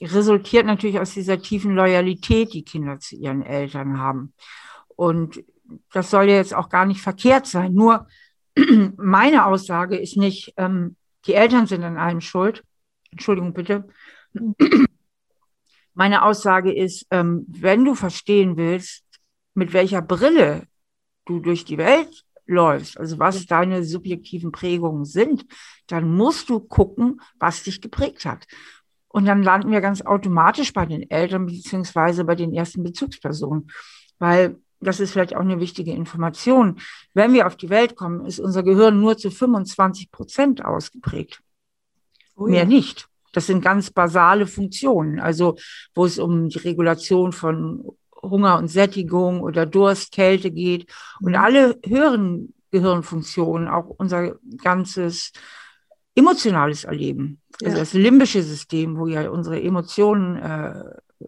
resultiert 0.01 0.65
natürlich 0.65 0.99
aus 0.99 1.13
dieser 1.13 1.41
tiefen 1.41 1.75
Loyalität, 1.75 2.53
die 2.53 2.63
Kinder 2.63 2.97
zu 2.99 3.17
ihren 3.17 3.41
Eltern 3.43 3.99
haben. 3.99 4.33
Und 4.95 5.43
das 5.91 6.09
soll 6.09 6.29
ja 6.29 6.35
jetzt 6.35 6.53
auch 6.53 6.69
gar 6.69 6.85
nicht 6.85 7.01
verkehrt 7.01 7.45
sein. 7.45 7.73
Nur 7.73 8.07
meine 8.97 9.45
Aussage 9.45 9.97
ist 9.97 10.15
nicht, 10.15 10.53
ähm, 10.55 10.95
die 11.25 11.33
Eltern 11.33 11.67
sind 11.67 11.83
an 11.83 11.97
allem 11.97 12.21
schuld. 12.21 12.63
Entschuldigung 13.11 13.53
bitte. 13.53 13.87
Meine 15.93 16.23
Aussage 16.23 16.73
ist, 16.73 17.07
ähm, 17.11 17.45
wenn 17.47 17.83
du 17.83 17.95
verstehen 17.95 18.57
willst, 18.57 19.03
mit 19.53 19.73
welcher 19.73 20.01
Brille 20.01 20.67
du 21.25 21.39
durch 21.39 21.65
die 21.65 21.77
Welt 21.77 22.23
läufst, 22.45 22.99
also 22.99 23.19
was 23.19 23.45
deine 23.45 23.83
subjektiven 23.83 24.51
Prägungen 24.51 25.05
sind, 25.05 25.45
dann 25.87 26.15
musst 26.15 26.49
du 26.49 26.59
gucken, 26.59 27.21
was 27.39 27.63
dich 27.63 27.81
geprägt 27.81 28.25
hat. 28.25 28.45
Und 29.07 29.25
dann 29.25 29.43
landen 29.43 29.71
wir 29.71 29.81
ganz 29.81 30.01
automatisch 30.01 30.73
bei 30.73 30.85
den 30.85 31.09
Eltern 31.09 31.47
beziehungsweise 31.47 32.23
bei 32.23 32.35
den 32.35 32.53
ersten 32.53 32.83
Bezugspersonen, 32.83 33.71
weil 34.19 34.57
das 34.79 34.99
ist 34.99 35.11
vielleicht 35.11 35.35
auch 35.35 35.41
eine 35.41 35.59
wichtige 35.59 35.91
Information. 35.91 36.79
Wenn 37.13 37.33
wir 37.33 37.47
auf 37.47 37.55
die 37.55 37.69
Welt 37.69 37.95
kommen, 37.95 38.25
ist 38.25 38.39
unser 38.39 38.61
Gehirn 38.61 38.99
nur 38.99 39.17
zu 39.17 39.31
25 39.31 40.11
Prozent 40.11 40.63
ausgeprägt. 40.63 41.41
Oh 42.37 42.47
ja. 42.47 42.51
Mehr 42.51 42.65
nicht. 42.65 43.07
Das 43.33 43.47
sind 43.47 43.61
ganz 43.61 43.91
basale 43.91 44.47
Funktionen, 44.47 45.19
also 45.19 45.57
wo 45.93 46.05
es 46.05 46.17
um 46.17 46.49
die 46.49 46.59
Regulation 46.59 47.33
von 47.33 47.85
Hunger 48.21 48.57
und 48.57 48.69
Sättigung 48.69 49.41
oder 49.41 49.65
Durst, 49.65 50.11
Kälte 50.11 50.51
geht. 50.51 50.89
Und 51.21 51.31
mhm. 51.31 51.37
alle 51.37 51.79
höheren 51.85 52.53
Gehirnfunktionen, 52.71 53.67
auch 53.67 53.87
unser 53.97 54.35
ganzes 54.63 55.31
emotionales 56.15 56.83
Erleben, 56.83 57.41
also 57.63 57.75
ja. 57.75 57.79
das 57.79 57.93
limbische 57.93 58.41
System, 58.41 58.97
wo 58.97 59.07
ja 59.07 59.29
unsere 59.29 59.61
Emotionen 59.61 60.37
äh, 60.37 60.83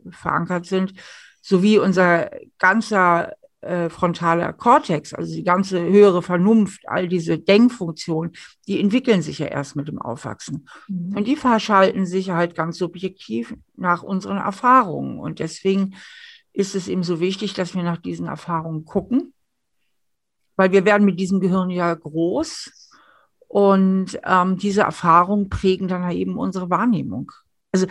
verankert 0.09 0.65
sind, 0.65 0.93
sowie 1.41 1.79
unser 1.79 2.29
ganzer 2.57 3.33
äh, 3.61 3.89
frontaler 3.89 4.53
Kortex, 4.53 5.13
also 5.13 5.33
die 5.33 5.43
ganze 5.43 5.81
höhere 5.81 6.21
Vernunft, 6.21 6.81
all 6.87 7.07
diese 7.07 7.37
Denkfunktionen, 7.37 8.33
die 8.67 8.79
entwickeln 8.79 9.21
sich 9.21 9.39
ja 9.39 9.47
erst 9.47 9.75
mit 9.75 9.87
dem 9.87 10.01
Aufwachsen. 10.01 10.67
Mhm. 10.87 11.17
Und 11.17 11.27
die 11.27 11.35
verschalten 11.35 12.05
sich 12.05 12.29
halt 12.29 12.55
ganz 12.55 12.77
subjektiv 12.77 13.55
nach 13.75 14.03
unseren 14.03 14.37
Erfahrungen. 14.37 15.19
Und 15.19 15.39
deswegen 15.39 15.95
ist 16.53 16.75
es 16.75 16.87
eben 16.87 17.03
so 17.03 17.19
wichtig, 17.19 17.53
dass 17.53 17.75
wir 17.75 17.83
nach 17.83 17.97
diesen 17.97 18.27
Erfahrungen 18.27 18.85
gucken, 18.85 19.33
weil 20.55 20.71
wir 20.71 20.85
werden 20.85 21.05
mit 21.05 21.19
diesem 21.19 21.39
Gehirn 21.39 21.69
ja 21.69 21.93
groß 21.93 22.89
und 23.47 24.19
ähm, 24.25 24.57
diese 24.57 24.81
Erfahrungen 24.81 25.49
prägen 25.49 25.87
dann 25.87 26.09
eben 26.11 26.37
unsere 26.37 26.69
Wahrnehmung. 26.69 27.31
Also 27.71 27.87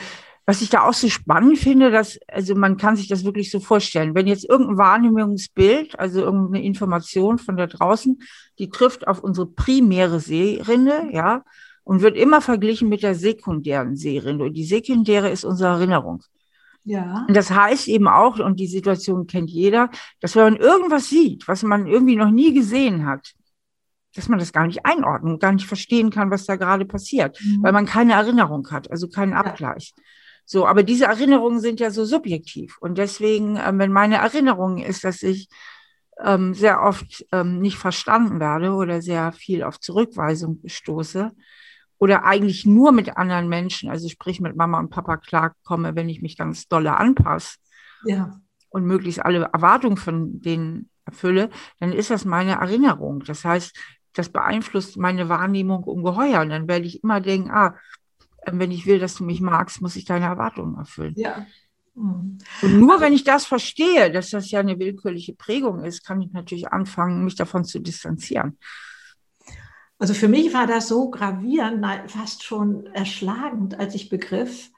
was 0.49 0.63
ich 0.63 0.71
da 0.71 0.85
auch 0.85 0.95
so 0.95 1.11
spannend 1.11 1.59
finde, 1.59 1.91
dass, 1.91 2.19
also 2.27 2.55
man 2.55 2.79
kann 2.79 2.97
sich 2.97 3.07
das 3.07 3.23
wirklich 3.23 3.51
so 3.51 3.61
vorstellen, 3.61 4.15
wenn 4.15 4.27
jetzt 4.27 4.49
irgendein 4.49 4.79
Wahrnehmungsbild, 4.79 6.01
also 6.01 6.23
irgendeine 6.23 6.65
Information 6.65 7.37
von 7.37 7.59
da 7.59 7.67
draußen, 7.67 8.23
die 8.59 8.71
trifft 8.71 9.07
auf 9.07 9.23
unsere 9.23 9.47
primäre 9.47 10.21
Seerinde, 10.21 11.11
ja, 11.13 11.43
und 11.85 12.01
wird 12.01 12.17
immer 12.17 12.41
verglichen 12.41 12.89
mit 12.89 13.03
der 13.03 13.15
sekundären 13.15 13.95
Seerinde. 13.95 14.47
Und 14.47 14.55
die 14.55 14.65
sekundäre 14.65 15.29
ist 15.29 15.45
unsere 15.45 15.69
Erinnerung. 15.69 16.23
Ja. 16.85 17.27
Und 17.29 17.37
das 17.37 17.51
heißt 17.51 17.87
eben 17.87 18.09
auch, 18.09 18.39
und 18.39 18.59
die 18.59 18.69
Situation 18.69 19.27
kennt 19.27 19.51
jeder, 19.51 19.91
dass 20.21 20.35
wenn 20.35 20.45
man 20.45 20.57
irgendwas 20.57 21.11
sieht, 21.11 21.47
was 21.47 21.63
man 21.63 21.87
irgendwie 21.87 22.17
noch 22.17 22.31
nie 22.31 22.55
gesehen 22.55 23.05
hat, 23.05 23.35
dass 24.15 24.31
man 24.31 24.39
das 24.39 24.55
gar 24.55 24.67
nicht 24.67 24.87
einordnen, 24.87 25.41
gar 25.41 25.53
nicht 25.53 25.67
verstehen 25.67 26.09
kann, 26.09 26.31
was 26.31 26.47
da 26.47 26.57
gerade 26.57 26.87
passiert, 26.87 27.39
mhm. 27.39 27.63
weil 27.63 27.73
man 27.73 27.85
keine 27.85 28.15
Erinnerung 28.15 28.67
hat, 28.71 28.91
also 28.91 29.09
keinen 29.09 29.35
Abgleich. 29.35 29.93
Ja. 29.95 30.03
So, 30.51 30.67
aber 30.67 30.83
diese 30.83 31.05
Erinnerungen 31.05 31.61
sind 31.61 31.79
ja 31.79 31.91
so 31.91 32.07
subjektiv. 32.07 32.79
Und 32.81 32.97
deswegen, 32.97 33.57
äh, 33.57 33.71
wenn 33.75 33.93
meine 33.93 34.17
Erinnerung 34.17 34.79
ist, 34.79 35.05
dass 35.05 35.23
ich 35.23 35.51
ähm, 36.25 36.55
sehr 36.55 36.83
oft 36.83 37.27
ähm, 37.33 37.61
nicht 37.61 37.77
verstanden 37.77 38.41
werde 38.41 38.73
oder 38.73 39.03
sehr 39.03 39.33
viel 39.33 39.63
auf 39.63 39.79
Zurückweisung 39.79 40.61
stoße 40.65 41.33
oder 41.99 42.25
eigentlich 42.25 42.65
nur 42.65 42.93
mit 42.93 43.19
anderen 43.19 43.51
Menschen, 43.51 43.91
also 43.91 44.09
sprich 44.09 44.41
mit 44.41 44.57
Mama 44.57 44.79
und 44.79 44.89
Papa 44.89 45.19
klarkomme, 45.19 45.95
wenn 45.95 46.09
ich 46.09 46.23
mich 46.23 46.39
ganz 46.39 46.67
dolle 46.67 46.97
anpasse 46.97 47.59
ja. 48.07 48.41
und 48.71 48.87
möglichst 48.87 49.23
alle 49.23 49.51
Erwartungen 49.53 49.99
von 49.99 50.41
denen 50.41 50.89
erfülle, 51.05 51.51
dann 51.79 51.93
ist 51.93 52.09
das 52.09 52.25
meine 52.25 52.53
Erinnerung. 52.53 53.21
Das 53.21 53.45
heißt, 53.45 53.77
das 54.15 54.31
beeinflusst 54.31 54.97
meine 54.97 55.29
Wahrnehmung 55.29 55.85
ungeheuer. 55.85 56.41
Und 56.41 56.49
dann 56.49 56.69
werde 56.69 56.87
ich 56.87 57.05
immer 57.05 57.21
denken, 57.21 57.51
ah, 57.51 57.77
wenn 58.47 58.71
ich 58.71 58.87
will, 58.87 58.99
dass 58.99 59.15
du 59.15 59.25
mich 59.25 59.41
magst, 59.41 59.81
muss 59.81 59.97
ich 59.97 60.05
deine 60.05 60.27
Erwartungen 60.27 60.77
erfüllen. 60.77 61.15
Ja. 61.17 61.47
Mhm. 61.95 62.39
Und 62.63 62.79
nur 62.79 63.01
wenn 63.01 63.13
ich 63.13 63.25
das 63.25 63.45
verstehe, 63.45 64.11
dass 64.11 64.31
das 64.31 64.51
ja 64.51 64.61
eine 64.61 64.79
willkürliche 64.79 65.35
Prägung 65.35 65.85
ist, 65.85 66.05
kann 66.05 66.23
ich 66.23 66.33
natürlich 66.33 66.69
anfangen, 66.69 67.25
mich 67.25 67.35
davon 67.35 67.65
zu 67.65 67.81
distanzieren. 67.81 68.59
Also 69.99 70.15
für 70.15 70.29
mich 70.29 70.55
war 70.55 70.67
das 70.67 70.89
so 70.89 71.11
gravierend, 71.11 71.85
fast 72.11 72.45
schon 72.45 72.87
erschlagend, 72.87 73.79
als 73.79 73.97
ich 73.97 74.09
begriff, 74.09 74.71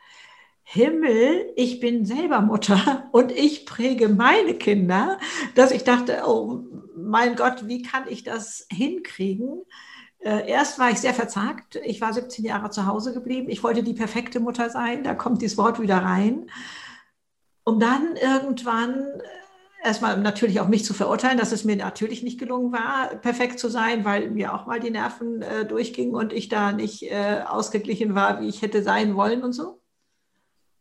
Himmel, 0.62 1.52
ich 1.56 1.80
bin 1.80 2.06
selber 2.06 2.40
Mutter 2.40 3.08
und 3.12 3.32
ich 3.32 3.66
präge 3.66 4.08
meine 4.08 4.54
Kinder, 4.54 5.18
dass 5.54 5.72
ich 5.72 5.84
dachte, 5.84 6.22
oh 6.26 6.64
mein 6.96 7.36
Gott, 7.36 7.66
wie 7.66 7.82
kann 7.82 8.04
ich 8.08 8.22
das 8.22 8.66
hinkriegen? 8.70 9.62
Äh, 10.20 10.48
erst 10.48 10.78
war 10.78 10.90
ich 10.90 10.98
sehr 10.98 11.14
verzagt. 11.14 11.76
Ich 11.84 12.00
war 12.00 12.12
17 12.12 12.44
Jahre 12.44 12.70
zu 12.70 12.86
Hause 12.86 13.14
geblieben. 13.14 13.48
Ich 13.48 13.62
wollte 13.62 13.82
die 13.82 13.94
perfekte 13.94 14.38
Mutter 14.38 14.68
sein. 14.68 15.02
Da 15.02 15.14
kommt 15.14 15.40
dieses 15.40 15.56
Wort 15.56 15.80
wieder 15.80 15.98
rein. 15.98 16.50
Um 17.64 17.80
dann 17.80 18.16
irgendwann 18.16 18.98
äh, 18.98 19.22
erstmal 19.82 20.18
natürlich 20.18 20.60
auch 20.60 20.68
mich 20.68 20.84
zu 20.84 20.92
verurteilen, 20.92 21.38
dass 21.38 21.52
es 21.52 21.64
mir 21.64 21.76
natürlich 21.76 22.22
nicht 22.22 22.38
gelungen 22.38 22.70
war, 22.70 23.16
perfekt 23.16 23.58
zu 23.58 23.68
sein, 23.68 24.04
weil 24.04 24.30
mir 24.30 24.54
auch 24.54 24.66
mal 24.66 24.78
die 24.78 24.90
Nerven 24.90 25.40
äh, 25.40 25.64
durchgingen 25.64 26.14
und 26.14 26.34
ich 26.34 26.50
da 26.50 26.72
nicht 26.72 27.02
äh, 27.10 27.42
ausgeglichen 27.46 28.14
war, 28.14 28.42
wie 28.42 28.48
ich 28.48 28.60
hätte 28.60 28.82
sein 28.82 29.16
wollen 29.16 29.42
und 29.42 29.54
so. 29.54 29.80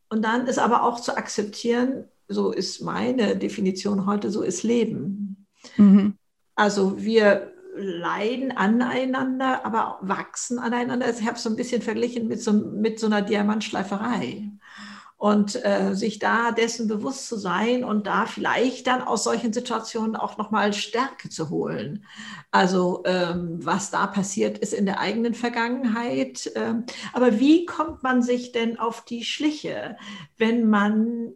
Und 0.09 0.23
dann 0.23 0.47
ist 0.47 0.59
aber 0.59 0.83
auch 0.83 0.99
zu 0.99 1.15
akzeptieren, 1.15 2.05
so 2.27 2.51
ist 2.51 2.81
meine 2.81 3.37
Definition 3.37 4.05
heute, 4.05 4.31
so 4.31 4.41
ist 4.41 4.63
Leben. 4.63 5.47
Mhm. 5.77 6.15
Also 6.55 7.01
wir 7.01 7.53
leiden 7.79 8.51
aneinander, 8.55 9.65
aber 9.65 9.99
wachsen 10.01 10.59
aneinander. 10.59 11.05
Also 11.05 11.21
ich 11.21 11.27
habe 11.27 11.37
es 11.37 11.43
so 11.43 11.49
ein 11.49 11.55
bisschen 11.55 11.81
verglichen 11.81 12.27
mit 12.27 12.41
so, 12.41 12.53
mit 12.53 12.99
so 12.99 13.07
einer 13.07 13.21
Diamantschleiferei. 13.21 14.49
Und 15.17 15.65
äh, 15.65 15.95
sich 15.95 16.19
da 16.19 16.53
dessen 16.53 16.87
bewusst 16.87 17.27
zu 17.27 17.35
sein 17.35 17.83
und 17.83 18.07
da 18.07 18.25
vielleicht 18.25 18.87
dann 18.87 19.01
aus 19.01 19.25
solchen 19.25 19.51
Situationen 19.51 20.15
auch 20.15 20.37
nochmal 20.37 20.71
Stärke 20.71 21.27
zu 21.27 21.49
holen. 21.49 22.05
Also 22.51 23.03
ähm, 23.05 23.59
was 23.61 23.91
da 23.91 24.07
passiert 24.07 24.59
ist 24.59 24.73
in 24.73 24.85
der 24.85 25.01
eigenen 25.01 25.33
Vergangenheit. 25.33 26.49
Ähm, 26.55 26.85
aber 27.11 27.37
wie 27.37 27.65
kommt 27.65 28.01
man 28.01 28.21
sich 28.21 28.53
denn 28.53 28.79
auf 28.79 29.03
die 29.03 29.25
Schliche, 29.25 29.97
wenn 30.37 30.69
man 30.69 31.33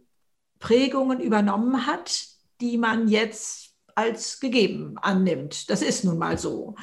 Prägungen 0.59 1.19
übernommen 1.19 1.85
hat, 1.85 2.25
die 2.62 2.77
man 2.77 3.09
jetzt 3.09 3.72
als 3.95 4.39
gegeben 4.39 4.95
annimmt. 5.01 5.69
Das 5.69 5.81
ist 5.81 6.03
nun 6.03 6.17
mal 6.17 6.38
so. 6.38 6.75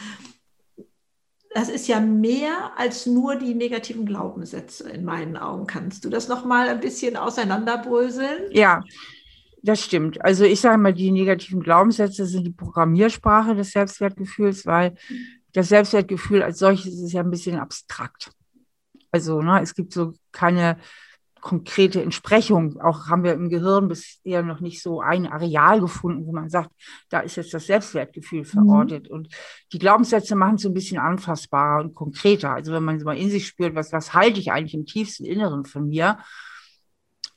Das 1.52 1.68
ist 1.68 1.88
ja 1.88 2.00
mehr 2.00 2.72
als 2.76 3.06
nur 3.06 3.34
die 3.34 3.54
negativen 3.54 4.06
Glaubenssätze 4.06 4.88
in 4.88 5.04
meinen 5.04 5.36
Augen. 5.36 5.66
Kannst 5.66 6.04
du 6.04 6.10
das 6.10 6.28
noch 6.28 6.44
mal 6.44 6.68
ein 6.68 6.80
bisschen 6.80 7.16
auseinanderbröseln? 7.16 8.52
Ja, 8.52 8.84
das 9.62 9.82
stimmt. 9.82 10.24
Also 10.24 10.44
ich 10.44 10.60
sage 10.60 10.78
mal, 10.78 10.94
die 10.94 11.10
negativen 11.10 11.60
Glaubenssätze 11.60 12.24
sind 12.26 12.46
die 12.46 12.52
Programmiersprache 12.52 13.54
des 13.54 13.72
Selbstwertgefühls, 13.72 14.64
weil 14.64 14.94
das 15.52 15.68
Selbstwertgefühl 15.68 16.42
als 16.42 16.60
solches 16.60 16.94
ist 17.00 17.12
ja 17.12 17.22
ein 17.22 17.30
bisschen 17.30 17.58
abstrakt. 17.58 18.30
Also 19.10 19.42
ne, 19.42 19.60
es 19.60 19.74
gibt 19.74 19.92
so 19.92 20.14
keine 20.32 20.78
konkrete 21.40 22.02
Entsprechung. 22.02 22.80
Auch 22.80 23.08
haben 23.08 23.24
wir 23.24 23.32
im 23.32 23.48
Gehirn 23.48 23.88
bisher 23.88 24.42
noch 24.42 24.60
nicht 24.60 24.82
so 24.82 25.00
ein 25.00 25.26
Areal 25.26 25.80
gefunden, 25.80 26.26
wo 26.26 26.32
man 26.32 26.48
sagt, 26.48 26.70
da 27.08 27.20
ist 27.20 27.36
jetzt 27.36 27.54
das 27.54 27.66
Selbstwertgefühl 27.66 28.40
mhm. 28.40 28.44
verortet. 28.44 29.08
Mhm. 29.08 29.16
Und 29.16 29.28
die 29.72 29.78
Glaubenssätze 29.78 30.36
machen 30.36 30.56
es 30.56 30.62
so 30.62 30.68
ein 30.68 30.74
bisschen 30.74 30.98
anfassbarer 30.98 31.82
und 31.82 31.94
konkreter. 31.94 32.54
Also 32.54 32.72
wenn 32.72 32.84
man 32.84 33.02
mal 33.02 33.16
in 33.16 33.30
sich 33.30 33.46
spürt, 33.46 33.74
was, 33.74 33.92
was 33.92 34.14
halte 34.14 34.40
ich 34.40 34.52
eigentlich 34.52 34.74
im 34.74 34.86
tiefsten 34.86 35.24
Inneren 35.24 35.64
von 35.64 35.88
mir, 35.88 36.18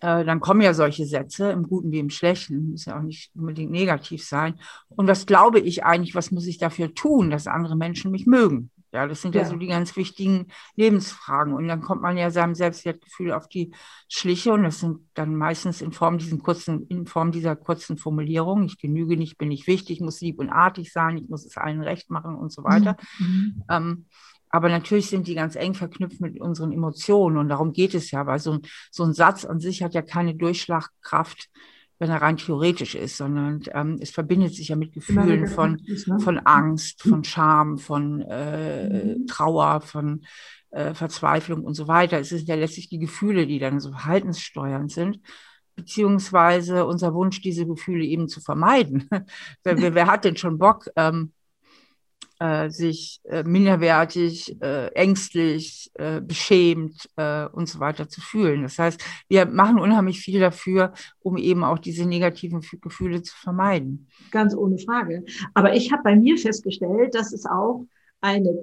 äh, 0.04 0.26
dann 0.26 0.42
kommen 0.42 0.60
ja 0.60 0.74
solche 0.74 1.06
Sätze, 1.06 1.52
im 1.52 1.64
Guten 1.64 1.92
wie 1.94 2.00
im 2.00 2.10
Schlechten, 2.10 2.72
muss 2.72 2.86
ja 2.86 2.98
auch 2.98 3.04
nicht 3.04 3.32
unbedingt 3.36 3.72
negativ 3.72 4.26
sein. 4.26 4.56
Und 4.90 5.08
was 5.08 5.26
glaube 5.26 5.62
ich 5.62 5.86
eigentlich, 5.86 6.14
was 6.14 6.30
muss 6.30 6.46
ich 6.46 6.58
dafür 6.58 6.94
tun, 6.94 7.30
dass 7.30 7.48
andere 7.48 7.78
Menschen 7.78 8.12
mich 8.12 8.26
mögen? 8.26 8.70
Ja, 8.94 9.08
das 9.08 9.22
sind 9.24 9.34
ja. 9.34 9.42
ja. 9.42 9.48
so 9.48 9.56
die 9.56 9.68
ganz 9.68 9.96
wichtigen 9.96 10.48
Lebensfragen. 10.76 11.54
Und 11.54 11.68
dann 11.68 11.82
kommt 11.82 12.02
man 12.02 12.16
ja 12.16 12.30
seinem 12.30 12.54
Selbstwertgefühl 12.54 13.32
auf 13.32 13.50
die 13.50 13.74
Schliche. 14.08 14.54
Und 14.54 14.64
das 14.64 14.80
sind 14.80 15.00
dann 15.16 15.36
meistens 15.36 15.82
in 15.82 15.92
Form, 15.92 16.20
diesen 16.20 16.44
kurzen, 16.44 16.86
in 16.88 17.08
Form 17.08 17.32
dieser 17.32 17.56
kurzen 17.56 17.98
Formulierung. 17.98 18.64
Ich 18.64 18.78
genüge 18.78 19.18
nicht, 19.18 19.38
bin 19.38 19.52
ich 19.52 19.66
wichtig, 19.66 20.00
muss 20.00 20.22
lieb 20.22 20.40
und 20.40 20.50
artig 20.50 20.94
sein, 20.94 21.18
ich 21.18 21.28
muss 21.28 21.46
es 21.46 21.58
allen 21.58 21.82
recht 21.82 22.12
machen 22.12 22.36
und 22.36 22.52
so 22.52 22.64
weiter. 22.64 22.96
Mhm. 23.18 23.64
Ähm, 23.68 24.06
Aber 24.50 24.70
natürlich 24.70 25.10
sind 25.10 25.28
die 25.28 25.34
ganz 25.34 25.56
eng 25.56 25.74
verknüpft 25.74 26.22
mit 26.22 26.40
unseren 26.40 26.72
Emotionen 26.72 27.38
und 27.38 27.50
darum 27.50 27.74
geht 27.74 27.96
es 27.96 28.12
ja, 28.12 28.28
weil 28.28 28.38
so 28.38 28.52
ein, 28.52 28.62
so 28.92 29.04
ein 29.04 29.14
Satz 29.14 29.46
an 29.46 29.60
sich 29.60 29.82
hat 29.82 29.96
ja 29.96 30.04
keine 30.04 30.36
Durchschlagkraft, 30.36 31.50
wenn 32.04 32.10
er 32.10 32.22
rein 32.22 32.36
theoretisch 32.36 32.96
ist, 32.96 33.16
sondern 33.16 33.62
ähm, 33.72 33.98
es 34.02 34.12
verbindet 34.12 34.54
sich 34.54 34.68
ja 34.68 34.76
mit 34.76 34.92
Gefühlen 34.92 35.48
von, 35.48 35.82
ne? 36.06 36.20
von 36.20 36.38
Angst, 36.40 37.02
von 37.02 37.24
Scham, 37.24 37.78
von 37.78 38.20
äh, 38.24 39.16
mhm. 39.16 39.26
Trauer, 39.26 39.80
von 39.80 40.26
äh, 40.72 40.94
Verzweiflung 40.94 41.64
und 41.64 41.76
so 41.76 41.88
weiter. 41.88 42.20
Es 42.20 42.28
sind 42.28 42.50
ja 42.50 42.56
letztlich 42.56 42.90
die 42.90 43.00
Gefühle, 43.00 43.48
die 43.48 43.58
dann 43.58 43.80
so 43.80 43.92
verhaltenssteuernd 43.92 44.92
sind 44.92 45.22
beziehungsweise 45.76 46.86
unser 46.86 47.14
Wunsch, 47.14 47.42
diese 47.42 47.66
Gefühle 47.66 48.04
eben 48.04 48.28
zu 48.28 48.42
vermeiden. 48.42 49.08
wer, 49.64 49.96
wer, 49.96 50.08
hat 50.08 50.26
denn 50.26 50.36
schon 50.36 50.60
Bock, 50.60 50.90
ähm, 50.98 51.32
äh, 52.40 52.70
sich 52.70 53.22
äh, 53.24 53.44
minderwertig, 53.44 54.62
äh, 54.62 54.88
ängstlich, 54.94 55.92
äh, 55.96 56.22
beschämt 56.22 57.10
äh, 57.16 57.46
und 57.48 57.68
so 57.68 57.80
weiter 57.80 58.10
zu 58.10 58.22
fühlen? 58.22 58.64
Das 58.64 58.80
heißt, 58.80 59.04
wir 59.30 59.46
machen 59.46 59.80
unheimlich 59.80 60.20
viel 60.20 60.40
dafür, 60.40 60.94
um 61.20 61.38
eben 61.38 61.64
auch 61.64 61.80
diese 61.80 62.06
negativen 62.06 62.62
Gefühle 62.82 63.22
zu 63.22 63.36
vermeiden. 63.36 64.08
Ganz 64.32 64.56
ohne 64.56 64.78
Frage. 64.78 65.24
Aber 65.54 65.76
ich 65.76 65.92
habe 65.92 66.04
bei 66.04 66.16
mir 66.16 66.38
festgestellt, 66.38 67.16
dass 67.16 67.34
es 67.34 67.46
auch 67.46 67.86
eine 68.22 68.58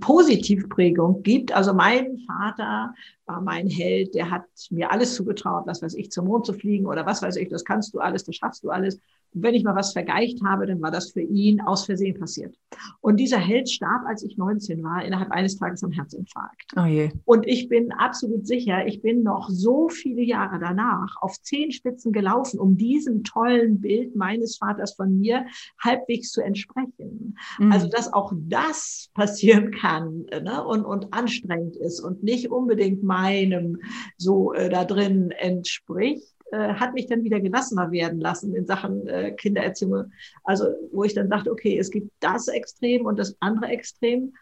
Positivprägung 0.00 1.22
gibt. 1.22 1.52
Also 1.52 1.72
mein 1.72 2.18
Vater 2.26 2.94
war 3.26 3.40
mein 3.40 3.68
Held, 3.68 4.14
der 4.14 4.30
hat 4.30 4.44
mir 4.70 4.90
alles 4.90 5.14
zugetraut, 5.14 5.64
was 5.66 5.82
weiß 5.82 5.94
ich, 5.94 6.10
zum 6.10 6.26
Mond 6.26 6.46
zu 6.46 6.52
fliegen 6.52 6.86
oder 6.86 7.06
was 7.06 7.22
weiß 7.22 7.36
ich, 7.36 7.48
das 7.48 7.64
kannst 7.64 7.94
du 7.94 8.00
alles, 8.00 8.24
das 8.24 8.36
schaffst 8.36 8.64
du 8.64 8.70
alles. 8.70 8.98
Wenn 9.32 9.54
ich 9.54 9.64
mal 9.64 9.76
was 9.76 9.92
vergeicht 9.92 10.42
habe, 10.44 10.66
dann 10.66 10.80
war 10.80 10.90
das 10.90 11.12
für 11.12 11.20
ihn 11.20 11.60
aus 11.60 11.84
Versehen 11.84 12.18
passiert. 12.18 12.56
Und 13.00 13.18
dieser 13.18 13.38
Held 13.38 13.68
starb, 13.68 14.02
als 14.06 14.22
ich 14.22 14.36
19 14.36 14.82
war, 14.82 15.04
innerhalb 15.04 15.30
eines 15.30 15.56
Tages 15.56 15.82
am 15.84 15.90
Herzinfarkt. 15.90 16.72
Oh 16.76 16.84
je. 16.84 17.10
Und 17.24 17.46
ich 17.46 17.68
bin 17.68 17.92
absolut 17.92 18.46
sicher, 18.46 18.86
ich 18.86 19.02
bin 19.02 19.22
noch 19.22 19.48
so 19.50 19.88
viele 19.88 20.22
Jahre 20.22 20.58
danach 20.58 21.16
auf 21.20 21.40
Zehenspitzen 21.42 22.12
gelaufen, 22.12 22.58
um 22.58 22.76
diesem 22.76 23.24
tollen 23.24 23.80
Bild 23.80 24.16
meines 24.16 24.56
Vaters 24.56 24.94
von 24.94 25.18
mir 25.18 25.46
halbwegs 25.82 26.30
zu 26.30 26.40
entsprechen. 26.40 27.36
Mhm. 27.58 27.72
Also, 27.72 27.88
dass 27.88 28.12
auch 28.12 28.32
das 28.36 29.10
passieren 29.14 29.70
kann 29.72 30.26
ne? 30.30 30.64
und, 30.64 30.84
und 30.84 31.12
anstrengend 31.12 31.76
ist 31.76 32.00
und 32.00 32.22
nicht 32.22 32.50
unbedingt 32.50 33.02
meinem 33.02 33.78
so 34.16 34.52
äh, 34.52 34.68
da 34.68 34.84
drin 34.84 35.30
entspricht 35.30 36.37
äh, 36.50 36.74
hat 36.74 36.94
mich 36.94 37.06
dann 37.06 37.24
wieder 37.24 37.40
gelassener 37.40 37.90
werden 37.90 38.20
lassen 38.20 38.54
in 38.54 38.66
Sachen 38.66 39.06
äh, 39.06 39.32
Kindererziehung. 39.32 40.12
Also 40.44 40.66
wo 40.92 41.04
ich 41.04 41.14
dann 41.14 41.30
dachte, 41.30 41.50
okay, 41.50 41.78
es 41.78 41.90
gibt 41.90 42.10
das 42.20 42.48
Extrem 42.48 43.06
und 43.06 43.18
das 43.18 43.36
andere 43.40 43.70
Extrem, 43.70 44.34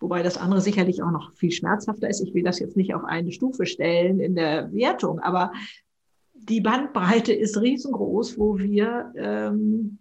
wobei 0.00 0.22
das 0.22 0.36
andere 0.36 0.60
sicherlich 0.60 1.02
auch 1.02 1.10
noch 1.10 1.32
viel 1.34 1.52
schmerzhafter 1.52 2.08
ist. 2.08 2.20
Ich 2.20 2.34
will 2.34 2.42
das 2.42 2.58
jetzt 2.58 2.76
nicht 2.76 2.94
auf 2.94 3.04
eine 3.04 3.32
Stufe 3.32 3.66
stellen 3.66 4.20
in 4.20 4.34
der 4.34 4.72
Wertung, 4.72 5.20
aber 5.20 5.52
die 6.34 6.60
Bandbreite 6.60 7.32
ist 7.32 7.60
riesengroß, 7.60 8.38
wo 8.38 8.58
wir 8.58 9.12
ähm, 9.16 9.98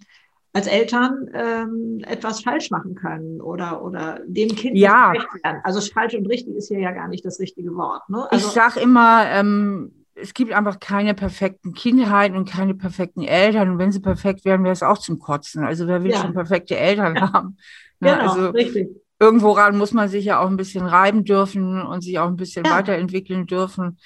als 0.53 0.67
Eltern 0.67 1.29
ähm, 1.33 2.01
etwas 2.05 2.41
falsch 2.41 2.71
machen 2.71 2.95
können 2.95 3.39
oder 3.39 3.83
oder 3.83 4.19
dem 4.25 4.49
Kind 4.49 4.77
ja. 4.77 5.13
werden. 5.13 5.61
Also 5.63 5.79
falsch 5.93 6.15
und 6.15 6.25
richtig 6.25 6.55
ist 6.55 6.67
hier 6.67 6.79
ja 6.79 6.91
gar 6.91 7.07
nicht 7.07 7.23
das 7.23 7.39
richtige 7.39 7.73
Wort. 7.75 8.09
Ne? 8.09 8.29
Also, 8.31 8.47
ich 8.47 8.53
sage 8.53 8.79
immer, 8.79 9.25
ähm, 9.27 10.00
es 10.21 10.33
gibt 10.33 10.53
einfach 10.53 10.79
keine 10.79 11.13
perfekten 11.13 11.73
Kindheiten 11.73 12.37
und 12.37 12.49
keine 12.49 12.73
perfekten 12.73 13.23
Eltern. 13.23 13.71
Und 13.71 13.77
wenn 13.77 13.91
sie 13.91 13.99
perfekt 13.99 14.45
wären, 14.45 14.63
wäre 14.63 14.73
es 14.73 14.83
auch 14.83 14.97
zum 14.97 15.19
Kotzen. 15.19 15.63
Also 15.63 15.87
wer 15.87 16.03
will 16.03 16.11
ja. 16.11 16.21
schon 16.21 16.33
perfekte 16.33 16.77
Eltern 16.77 17.15
ja. 17.15 17.33
haben? 17.33 17.57
Ja, 17.99 18.17
genau, 18.17 18.31
also 18.31 18.49
richtig. 18.49 18.89
Irgendworan 19.19 19.77
muss 19.77 19.93
man 19.93 20.09
sich 20.09 20.25
ja 20.25 20.39
auch 20.39 20.49
ein 20.49 20.57
bisschen 20.57 20.85
reiben 20.85 21.23
dürfen 21.23 21.81
und 21.81 22.01
sich 22.01 22.17
auch 22.17 22.27
ein 22.27 22.37
bisschen 22.37 22.65
ja. 22.65 22.71
weiterentwickeln 22.71 23.45
dürfen. 23.45 23.99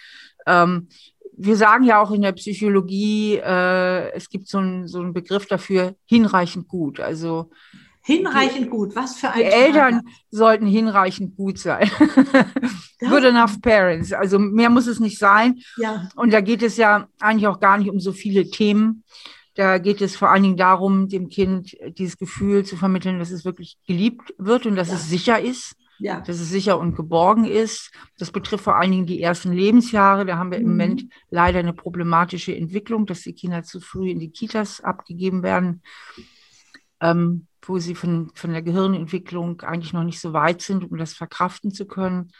Ähm, 0.45 0.89
wir 1.37 1.55
sagen 1.55 1.83
ja 1.83 2.01
auch 2.01 2.11
in 2.11 2.21
der 2.21 2.33
Psychologie, 2.33 3.37
äh, 3.37 4.11
es 4.11 4.29
gibt 4.29 4.47
so 4.47 4.57
einen 4.57 4.87
so 4.87 5.01
Begriff 5.11 5.47
dafür, 5.47 5.95
hinreichend 6.05 6.67
gut. 6.67 6.99
Also 6.99 7.51
Hinreichend 8.07 8.69
gut, 8.69 8.95
was 8.95 9.15
für 9.15 9.31
ein. 9.31 9.39
Die 9.39 9.45
Eltern 9.45 10.01
sollten 10.29 10.67
hinreichend 10.67 11.35
gut 11.35 11.57
sein. 11.57 11.89
Good 12.99 13.23
enough 13.23 13.59
parents. 13.61 14.13
Also 14.13 14.37
mehr 14.37 14.69
muss 14.69 14.85
es 14.85 14.99
nicht 14.99 15.17
sein. 15.17 15.59
Ja. 15.77 16.07
Und 16.15 16.31
da 16.31 16.41
geht 16.41 16.61
es 16.61 16.77
ja 16.77 17.07
eigentlich 17.19 17.47
auch 17.47 17.59
gar 17.59 17.79
nicht 17.79 17.89
um 17.89 17.99
so 17.99 18.11
viele 18.11 18.47
Themen. 18.51 19.03
Da 19.55 19.79
geht 19.79 20.01
es 20.01 20.15
vor 20.15 20.29
allen 20.29 20.43
Dingen 20.43 20.57
darum, 20.57 21.09
dem 21.09 21.29
Kind 21.29 21.75
dieses 21.97 22.19
Gefühl 22.19 22.63
zu 22.63 22.77
vermitteln, 22.77 23.17
dass 23.17 23.31
es 23.31 23.43
wirklich 23.43 23.79
geliebt 23.87 24.35
wird 24.37 24.67
und 24.67 24.75
dass 24.75 24.89
ja. 24.89 24.95
es 24.95 25.09
sicher 25.09 25.41
ist. 25.41 25.75
Ja. 25.97 26.21
Dass 26.21 26.39
es 26.39 26.49
sicher 26.49 26.77
und 26.77 26.95
geborgen 26.95 27.45
ist. 27.45 27.91
Das 28.19 28.31
betrifft 28.31 28.65
vor 28.65 28.75
allen 28.75 28.91
Dingen 28.91 29.07
die 29.07 29.23
ersten 29.23 29.51
Lebensjahre. 29.51 30.27
Da 30.27 30.37
haben 30.37 30.51
wir 30.51 30.59
mhm. 30.59 30.65
im 30.65 30.71
Moment 30.71 31.03
leider 31.31 31.57
eine 31.57 31.73
problematische 31.73 32.55
Entwicklung, 32.55 33.07
dass 33.07 33.21
die 33.21 33.33
Kinder 33.33 33.63
zu 33.63 33.79
früh 33.79 34.11
in 34.11 34.19
die 34.19 34.29
Kitas 34.29 34.79
abgegeben 34.81 35.41
werden. 35.41 35.81
Ähm, 37.01 37.47
wo 37.67 37.79
sie 37.79 37.95
von, 37.95 38.31
von 38.33 38.51
der 38.51 38.61
Gehirnentwicklung 38.61 39.61
eigentlich 39.61 39.93
noch 39.93 40.03
nicht 40.03 40.19
so 40.19 40.33
weit 40.33 40.61
sind, 40.61 40.89
um 40.89 40.97
das 40.97 41.13
verkraften 41.13 41.71
zu 41.71 41.85
können. 41.85 42.31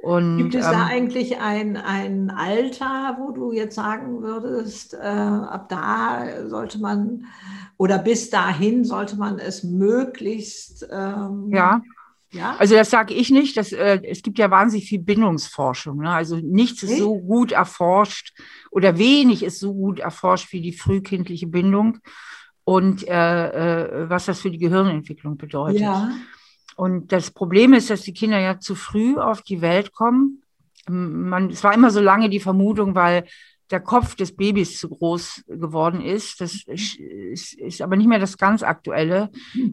Und, 0.00 0.38
Gibt 0.38 0.54
es 0.54 0.66
ähm, 0.66 0.72
da 0.72 0.86
eigentlich 0.86 1.40
ein, 1.40 1.76
ein 1.76 2.30
Alter, 2.30 3.16
wo 3.18 3.32
du 3.32 3.52
jetzt 3.52 3.74
sagen 3.74 4.22
würdest, 4.22 4.94
äh, 4.94 4.98
ab 4.98 5.68
da 5.68 6.48
sollte 6.48 6.78
man 6.78 7.24
oder 7.76 7.98
bis 7.98 8.30
dahin 8.30 8.84
sollte 8.84 9.16
man 9.16 9.38
es 9.38 9.64
möglichst. 9.64 10.86
Ähm, 10.90 11.50
ja. 11.52 11.82
Ja? 12.30 12.56
Also 12.58 12.74
das 12.74 12.90
sage 12.90 13.14
ich 13.14 13.30
nicht. 13.30 13.56
Das, 13.56 13.72
äh, 13.72 14.00
es 14.04 14.22
gibt 14.22 14.38
ja 14.38 14.50
wahnsinnig 14.50 14.88
viel 14.88 15.00
Bindungsforschung. 15.00 15.98
Ne? 15.98 16.10
Also 16.10 16.36
nichts 16.36 16.82
ist 16.82 16.98
so 16.98 17.18
gut 17.18 17.52
erforscht 17.52 18.34
oder 18.70 18.98
wenig 18.98 19.42
ist 19.42 19.60
so 19.60 19.74
gut 19.74 19.98
erforscht 19.98 20.52
wie 20.52 20.60
die 20.60 20.74
frühkindliche 20.74 21.46
Bindung 21.46 21.98
und 22.68 23.08
äh, 23.08 23.14
äh, 23.14 24.10
was 24.10 24.26
das 24.26 24.40
für 24.40 24.50
die 24.50 24.58
Gehirnentwicklung 24.58 25.38
bedeutet. 25.38 25.80
Ja. 25.80 26.10
Und 26.76 27.12
das 27.12 27.30
Problem 27.30 27.72
ist, 27.72 27.88
dass 27.88 28.02
die 28.02 28.12
Kinder 28.12 28.38
ja 28.38 28.60
zu 28.60 28.74
früh 28.74 29.16
auf 29.16 29.40
die 29.40 29.62
Welt 29.62 29.94
kommen. 29.94 30.42
Man, 30.86 31.48
es 31.48 31.64
war 31.64 31.72
immer 31.72 31.90
so 31.90 32.00
lange 32.00 32.28
die 32.28 32.40
Vermutung, 32.40 32.94
weil 32.94 33.24
der 33.70 33.80
Kopf 33.80 34.16
des 34.16 34.36
Babys 34.36 34.78
zu 34.78 34.90
groß 34.90 35.44
geworden 35.48 36.02
ist. 36.02 36.42
Das 36.42 36.62
ist, 36.66 36.98
ist 36.98 37.80
aber 37.80 37.96
nicht 37.96 38.06
mehr 38.06 38.18
das 38.18 38.36
ganz 38.36 38.62
Aktuelle. 38.62 39.30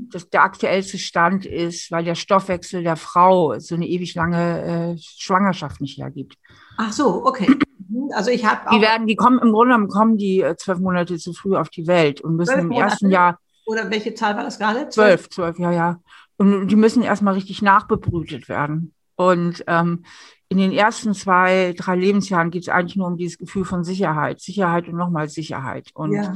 Das, 0.10 0.30
der 0.30 0.44
aktuellste 0.44 0.98
Stand 0.98 1.46
ist, 1.46 1.92
weil 1.92 2.06
der 2.06 2.16
Stoffwechsel 2.16 2.82
der 2.82 2.96
Frau 2.96 3.60
so 3.60 3.76
eine 3.76 3.88
ewig 3.88 4.16
lange 4.16 4.96
äh, 4.96 5.02
Schwangerschaft 5.02 5.82
nicht 5.82 5.98
hergibt. 5.98 6.38
Ach 6.78 6.94
so, 6.94 7.26
okay. 7.26 7.60
Mhm, 7.88 8.12
also 8.14 8.32
ich 8.32 8.46
habe 8.46 8.70
Die 8.72 8.82
werden, 8.82 9.08
die 9.08 9.16
kommen 9.16 9.40
im 9.40 9.52
Grunde 9.52 9.74
genommen 9.74 9.90
kommen 9.90 10.18
die 10.18 10.42
äh, 10.42 10.56
zwölf 10.56 10.80
Monate 10.80 11.18
zu 11.18 11.34
früh 11.34 11.56
auf 11.56 11.70
die 11.70 11.88
Welt 11.88 12.22
und 12.22 12.36
müssen 12.36 12.60
im 12.60 12.72
ersten 12.72 13.10
Jahr. 13.10 13.40
Oder 13.66 13.90
welche 13.90 14.14
Zahl 14.14 14.36
war 14.36 14.44
das 14.44 14.60
gerade? 14.60 14.90
Zwölf, 14.90 15.30
zwölf, 15.30 15.58
ja, 15.60 15.72
ja. 15.72 16.00
Und 16.38 16.68
die 16.68 16.76
müssen 16.76 17.02
erstmal 17.02 17.34
richtig 17.34 17.62
nachbebrütet 17.62 18.50
werden. 18.50 18.94
Und 19.16 19.64
ähm, 19.68 20.04
in 20.50 20.58
den 20.58 20.72
ersten 20.72 21.14
zwei, 21.14 21.74
drei 21.76 21.96
Lebensjahren 21.96 22.52
geht 22.52 22.64
es 22.64 22.70
eigentlich 22.70 22.98
nur 22.98 23.08
um 23.08 23.18
dieses 23.18 23.38
Gefühl 23.38 23.66
von 23.66 23.84
Sicherheit, 23.84 24.40
Sicherheit 24.40 24.88
und 24.88 24.96
nochmal 24.96 25.30
Sicherheit. 25.30 25.90
Und 25.94 26.14
ja. 26.14 26.36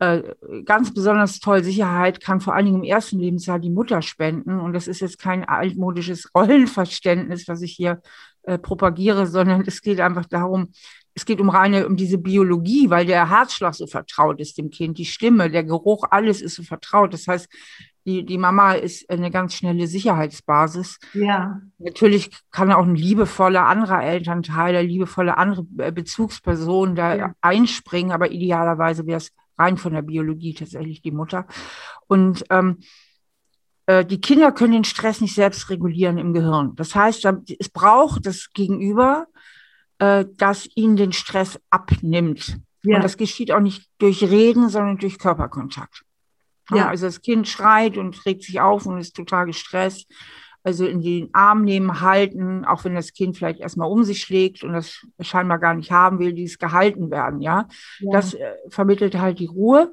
Äh, 0.00 0.22
ganz 0.64 0.94
besonders 0.94 1.40
toll, 1.40 1.62
Sicherheit 1.62 2.22
kann 2.22 2.40
vor 2.40 2.54
allen 2.54 2.64
Dingen 2.64 2.78
im 2.78 2.84
ersten 2.84 3.18
Lebensjahr 3.18 3.58
die 3.58 3.68
Mutter 3.68 4.00
spenden. 4.00 4.58
Und 4.58 4.72
das 4.72 4.88
ist 4.88 5.00
jetzt 5.00 5.18
kein 5.18 5.44
altmodisches 5.44 6.30
Rollenverständnis, 6.34 7.46
was 7.48 7.60
ich 7.60 7.72
hier 7.72 8.00
äh, 8.44 8.58
propagiere, 8.58 9.26
sondern 9.26 9.62
es 9.66 9.82
geht 9.82 10.00
einfach 10.00 10.24
darum, 10.24 10.72
es 11.12 11.26
geht 11.26 11.40
um 11.40 11.50
reine, 11.50 11.86
um 11.86 11.96
diese 11.96 12.16
Biologie, 12.16 12.88
weil 12.88 13.04
der 13.04 13.28
Herzschlag 13.28 13.74
so 13.74 13.86
vertraut 13.86 14.40
ist 14.40 14.56
dem 14.56 14.70
Kind, 14.70 14.96
die 14.96 15.04
Stimme, 15.04 15.50
der 15.50 15.64
Geruch, 15.64 16.04
alles 16.10 16.40
ist 16.40 16.54
so 16.54 16.62
vertraut. 16.62 17.12
Das 17.12 17.26
heißt, 17.26 17.48
die, 18.06 18.24
die 18.24 18.38
Mama 18.38 18.72
ist 18.72 19.10
eine 19.10 19.30
ganz 19.30 19.54
schnelle 19.54 19.86
Sicherheitsbasis. 19.86 20.98
Ja. 21.12 21.60
Natürlich 21.76 22.30
kann 22.50 22.72
auch 22.72 22.86
ein 22.86 22.94
liebevoller 22.94 23.66
anderer 23.66 24.02
Elternteil, 24.02 24.86
liebevolle 24.86 25.36
andere 25.36 25.66
äh, 25.76 25.92
Bezugsperson 25.92 26.94
da 26.94 27.14
ja. 27.14 27.34
einspringen, 27.42 28.12
aber 28.12 28.30
idealerweise 28.30 29.06
wäre 29.06 29.18
es 29.18 29.32
rein 29.60 29.76
von 29.76 29.92
der 29.92 30.02
Biologie 30.02 30.54
tatsächlich 30.54 31.02
die 31.02 31.12
Mutter. 31.12 31.46
Und 32.08 32.44
ähm, 32.50 32.78
äh, 33.86 34.04
die 34.04 34.20
Kinder 34.20 34.52
können 34.52 34.72
den 34.72 34.84
Stress 34.84 35.20
nicht 35.20 35.34
selbst 35.34 35.68
regulieren 35.70 36.18
im 36.18 36.32
Gehirn. 36.32 36.74
Das 36.76 36.94
heißt, 36.94 37.28
es 37.58 37.68
braucht 37.68 38.26
das 38.26 38.50
Gegenüber, 38.52 39.26
äh, 39.98 40.24
das 40.36 40.68
ihnen 40.74 40.96
den 40.96 41.12
Stress 41.12 41.60
abnimmt. 41.70 42.58
Ja. 42.82 42.96
Und 42.96 43.04
das 43.04 43.16
geschieht 43.16 43.52
auch 43.52 43.60
nicht 43.60 43.88
durch 43.98 44.22
Reden, 44.22 44.68
sondern 44.68 44.98
durch 44.98 45.18
Körperkontakt. 45.18 46.04
Ja. 46.70 46.88
Also 46.88 47.06
das 47.06 47.20
Kind 47.20 47.48
schreit 47.48 47.98
und 47.98 48.24
regt 48.26 48.44
sich 48.44 48.60
auf 48.60 48.86
und 48.86 48.98
ist 48.98 49.16
total 49.16 49.46
gestresst. 49.46 50.06
Also 50.62 50.86
in 50.86 51.00
den 51.00 51.30
Arm 51.32 51.64
nehmen, 51.64 52.02
halten, 52.02 52.64
auch 52.66 52.84
wenn 52.84 52.94
das 52.94 53.12
Kind 53.12 53.36
vielleicht 53.36 53.60
erstmal 53.60 53.90
um 53.90 54.04
sich 54.04 54.20
schlägt 54.20 54.62
und 54.62 54.74
das 54.74 55.06
scheinbar 55.20 55.58
gar 55.58 55.74
nicht 55.74 55.90
haben 55.90 56.18
will, 56.18 56.34
dieses 56.34 56.58
gehalten 56.58 57.10
werden, 57.10 57.40
ja. 57.40 57.66
ja. 58.00 58.12
Das 58.12 58.34
äh, 58.34 58.54
vermittelt 58.68 59.18
halt 59.18 59.38
die 59.38 59.46
Ruhe. 59.46 59.92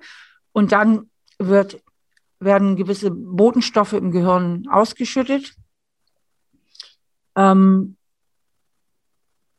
Und 0.51 0.71
dann 0.73 1.09
wird 1.39 1.81
werden 2.39 2.75
gewisse 2.75 3.11
Botenstoffe 3.11 3.93
im 3.93 4.11
Gehirn 4.11 4.67
ausgeschüttet. 4.69 5.55
Ähm, 7.35 7.97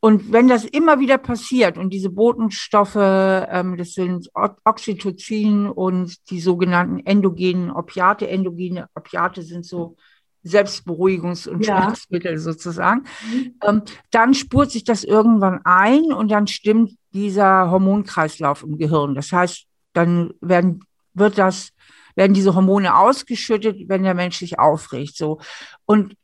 und 0.01 0.31
wenn 0.31 0.47
das 0.47 0.63
immer 0.63 0.99
wieder 0.99 1.17
passiert 1.17 1.77
und 1.77 1.89
diese 1.89 2.09
Botenstoffe, 2.09 2.95
ähm, 2.95 3.75
das 3.75 3.93
sind 3.93 4.29
Oxytocin 4.33 5.67
und 5.67 6.29
die 6.29 6.39
sogenannten 6.39 7.05
endogenen 7.05 7.69
Opiate, 7.69 8.27
endogene 8.29 8.87
Opiate 8.95 9.41
sind 9.41 9.65
so 9.65 9.97
Selbstberuhigungs- 10.45 11.47
und 11.49 11.65
ja. 11.65 11.83
Schmerzmittel 11.83 12.37
sozusagen, 12.37 13.03
mhm. 13.29 13.55
ähm, 13.65 13.81
dann 14.11 14.33
spurt 14.33 14.71
sich 14.71 14.83
das 14.83 15.03
irgendwann 15.03 15.61
ein 15.65 16.13
und 16.13 16.29
dann 16.29 16.47
stimmt 16.47 16.95
dieser 17.11 17.71
Hormonkreislauf 17.71 18.63
im 18.63 18.77
Gehirn. 18.77 19.15
Das 19.15 19.31
heißt, 19.31 19.65
dann 19.93 20.33
werden, 20.41 20.83
wird 21.13 21.37
das, 21.37 21.71
werden 22.15 22.33
diese 22.33 22.55
Hormone 22.55 22.95
ausgeschüttet, 22.95 23.89
wenn 23.89 24.03
der 24.03 24.13
Mensch 24.13 24.37
sich 24.37 24.59
aufregt. 24.59 25.17
So. 25.17 25.39
Und 25.85 26.15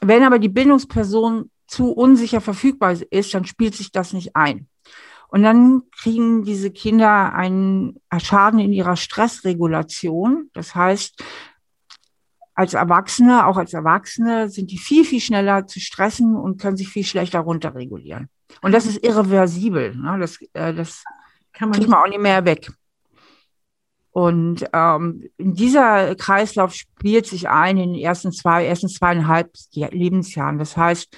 wenn 0.00 0.22
aber 0.22 0.38
die 0.38 0.48
Bindungsperson 0.48 1.50
zu 1.66 1.92
unsicher 1.92 2.40
verfügbar 2.40 2.96
ist, 3.10 3.34
dann 3.34 3.44
spielt 3.46 3.74
sich 3.74 3.90
das 3.90 4.12
nicht 4.12 4.36
ein. 4.36 4.68
Und 5.28 5.42
dann 5.42 5.82
kriegen 5.90 6.44
diese 6.44 6.70
Kinder 6.70 7.34
einen 7.34 8.00
Schaden 8.18 8.60
in 8.60 8.72
ihrer 8.72 8.96
Stressregulation. 8.96 10.50
Das 10.52 10.76
heißt, 10.76 11.24
als 12.54 12.74
Erwachsene, 12.74 13.46
auch 13.46 13.56
als 13.56 13.74
Erwachsene, 13.74 14.48
sind 14.48 14.70
die 14.70 14.78
viel, 14.78 15.04
viel 15.04 15.20
schneller 15.20 15.66
zu 15.66 15.80
stressen 15.80 16.36
und 16.36 16.60
können 16.60 16.76
sich 16.76 16.88
viel 16.88 17.04
schlechter 17.04 17.40
runterregulieren. 17.40 18.28
Und 18.62 18.72
das 18.72 18.86
ist 18.86 19.04
irreversibel. 19.04 19.96
Ne? 19.96 20.18
Das, 20.20 20.38
äh, 20.52 20.72
das 20.72 21.02
kann 21.52 21.68
man, 21.68 21.78
kriegt 21.78 21.90
man 21.90 22.00
auch 22.00 22.08
nicht 22.08 22.20
mehr 22.20 22.44
weg. 22.44 22.70
Und 24.12 24.64
ähm, 24.72 25.28
dieser 25.38 26.14
Kreislauf 26.14 26.72
spielt 26.72 27.26
sich 27.26 27.48
ein 27.48 27.76
in 27.76 27.94
den 27.94 28.00
ersten 28.00 28.30
zwei, 28.30 28.64
ersten 28.64 28.88
zweieinhalb 28.88 29.50
Lebensjahren. 29.74 30.58
Das 30.58 30.76
heißt, 30.76 31.16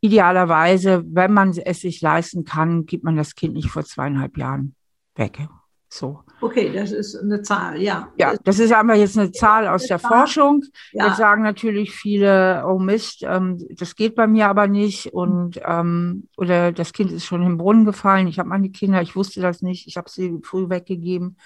idealerweise, 0.00 1.02
wenn 1.04 1.32
man 1.32 1.50
es 1.50 1.80
sich 1.80 2.00
leisten 2.00 2.44
kann, 2.44 2.86
gibt 2.86 3.02
man 3.02 3.16
das 3.16 3.34
Kind 3.34 3.54
nicht 3.54 3.70
vor 3.70 3.84
zweieinhalb 3.84 4.38
Jahren 4.38 4.76
weg. 5.16 5.48
So. 5.90 6.20
Okay, 6.40 6.70
das 6.72 6.92
ist 6.92 7.16
eine 7.16 7.42
Zahl, 7.42 7.80
ja. 7.80 8.12
Ja, 8.16 8.34
das 8.44 8.58
ist 8.58 8.72
aber 8.72 8.94
jetzt 8.94 9.18
eine 9.18 9.32
Zahl 9.32 9.66
aus 9.66 9.86
der 9.86 9.98
Forschung. 9.98 10.62
Ja. 10.92 11.06
Jetzt 11.06 11.16
sagen 11.16 11.42
natürlich 11.42 11.92
viele, 11.92 12.64
oh 12.66 12.78
Mist, 12.78 13.22
ähm, 13.22 13.58
das 13.70 13.96
geht 13.96 14.14
bei 14.14 14.26
mir 14.26 14.48
aber 14.48 14.68
nicht 14.68 15.12
und 15.14 15.58
ähm, 15.64 16.28
oder 16.36 16.72
das 16.72 16.92
Kind 16.92 17.10
ist 17.10 17.24
schon 17.24 17.42
im 17.42 17.56
Brunnen 17.56 17.84
gefallen. 17.84 18.28
Ich 18.28 18.38
habe 18.38 18.50
meine 18.50 18.70
Kinder, 18.70 19.00
ich 19.00 19.16
wusste 19.16 19.40
das 19.40 19.62
nicht, 19.62 19.88
ich 19.88 19.96
habe 19.96 20.10
sie 20.10 20.38
früh 20.42 20.68
weggegeben. 20.68 21.38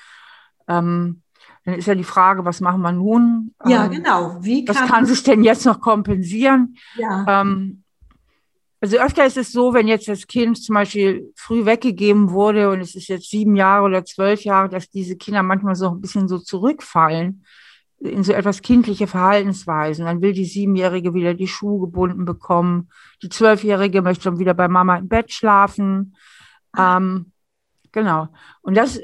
Ähm, 0.69 1.23
dann 1.65 1.75
ist 1.75 1.87
ja 1.87 1.95
die 1.95 2.05
Frage, 2.05 2.45
was 2.45 2.61
machen 2.61 2.83
wir 2.83 2.93
nun? 2.93 3.55
Ja, 3.65 3.85
ähm, 3.85 3.93
genau. 3.93 4.39
Wie 4.41 4.65
kann, 4.65 4.75
was 4.75 4.89
kann 4.89 5.07
sich 5.07 5.23
denn 5.23 5.45
jetzt 5.45 5.65
noch 5.65 5.81
kompensieren? 5.81 6.77
Ja. 6.97 7.43
Ähm, 7.43 7.85
also 8.83 8.99
öfter 8.99 9.25
ist 9.25 9.37
es 9.37 9.53
so, 9.53 9.75
wenn 9.75 9.87
jetzt 9.87 10.09
das 10.09 10.27
Kind 10.27 10.61
zum 10.61 10.75
Beispiel 10.75 11.33
früh 11.37 11.65
weggegeben 11.65 12.33
wurde 12.33 12.69
und 12.69 12.81
es 12.81 12.97
ist 12.97 13.07
jetzt 13.07 13.31
sieben 13.31 13.55
Jahre 13.55 13.85
oder 13.85 14.05
zwölf 14.05 14.43
Jahre, 14.43 14.69
dass 14.69 14.91
diese 14.91 15.17
Kinder 15.17 15.45
manchmal 15.45 15.77
so 15.77 15.91
ein 15.91 16.01
bisschen 16.01 16.27
so 16.27 16.41
zurückfallen 16.41 17.45
in 18.01 18.25
so 18.25 18.33
etwas 18.33 18.61
kindliche 18.61 19.07
Verhaltensweisen. 19.07 20.07
Dann 20.07 20.21
will 20.21 20.33
die 20.33 20.47
Siebenjährige 20.47 21.15
wieder 21.15 21.35
die 21.35 21.47
Schuhe 21.47 21.79
gebunden 21.87 22.25
bekommen. 22.25 22.89
Die 23.23 23.29
Zwölfjährige 23.29 24.03
möchte 24.03 24.25
dann 24.25 24.41
wieder 24.41 24.55
bei 24.55 24.67
Mama 24.67 24.97
im 24.97 25.07
Bett 25.07 25.33
schlafen. 25.33 26.17
Ähm, 26.77 27.31
genau. 27.93 28.31
Und 28.63 28.77
das, 28.77 29.01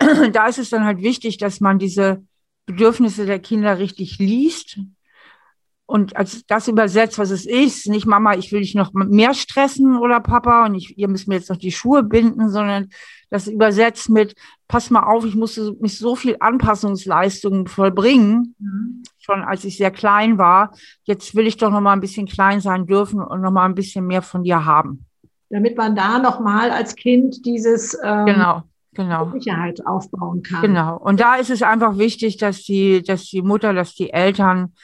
da 0.32 0.48
ist 0.48 0.58
es 0.58 0.70
dann 0.70 0.84
halt 0.84 1.02
wichtig, 1.02 1.38
dass 1.38 1.60
man 1.60 1.78
diese 1.78 2.24
Bedürfnisse 2.66 3.26
der 3.26 3.38
Kinder 3.38 3.78
richtig 3.78 4.18
liest 4.18 4.80
und 5.90 6.16
als 6.16 6.44
das 6.44 6.68
übersetzt, 6.68 7.18
was 7.18 7.30
es 7.30 7.46
ist, 7.46 7.88
nicht 7.88 8.04
Mama, 8.04 8.34
ich 8.34 8.52
will 8.52 8.60
dich 8.60 8.74
noch 8.74 8.92
mehr 8.92 9.32
stressen 9.32 9.96
oder 9.96 10.20
Papa 10.20 10.66
und 10.66 10.74
ich, 10.74 10.98
ihr 10.98 11.08
müsst 11.08 11.28
mir 11.28 11.36
jetzt 11.36 11.48
noch 11.48 11.56
die 11.56 11.72
Schuhe 11.72 12.02
binden, 12.02 12.50
sondern 12.50 12.90
das 13.30 13.46
übersetzt 13.46 14.10
mit, 14.10 14.34
pass 14.68 14.90
mal 14.90 15.04
auf, 15.04 15.24
ich 15.24 15.34
musste 15.34 15.74
mich 15.80 15.96
so 15.96 16.14
viel 16.14 16.36
Anpassungsleistungen 16.40 17.68
vollbringen, 17.68 18.54
mhm. 18.58 19.02
schon 19.18 19.42
als 19.42 19.64
ich 19.64 19.78
sehr 19.78 19.90
klein 19.90 20.36
war. 20.36 20.74
Jetzt 21.04 21.34
will 21.34 21.46
ich 21.46 21.56
doch 21.56 21.70
noch 21.70 21.80
mal 21.80 21.94
ein 21.94 22.00
bisschen 22.00 22.26
klein 22.26 22.60
sein 22.60 22.84
dürfen 22.84 23.22
und 23.22 23.40
noch 23.40 23.50
mal 23.50 23.64
ein 23.64 23.74
bisschen 23.74 24.06
mehr 24.06 24.20
von 24.20 24.42
dir 24.42 24.66
haben. 24.66 25.06
Damit 25.48 25.78
man 25.78 25.96
da 25.96 26.18
noch 26.18 26.38
mal 26.38 26.70
als 26.70 26.96
Kind 26.96 27.46
dieses 27.46 27.96
ähm, 28.04 28.26
genau 28.26 28.62
genau. 28.92 29.30
Sicherheit 29.30 29.86
aufbauen 29.86 30.42
kann. 30.42 30.60
Genau. 30.60 30.98
Und 30.98 31.20
da 31.20 31.36
ist 31.36 31.48
es 31.48 31.62
einfach 31.62 31.96
wichtig, 31.96 32.36
dass 32.36 32.64
die, 32.64 33.02
dass 33.02 33.24
die 33.24 33.40
Mutter, 33.40 33.72
dass 33.72 33.94
die 33.94 34.12
Eltern 34.12 34.74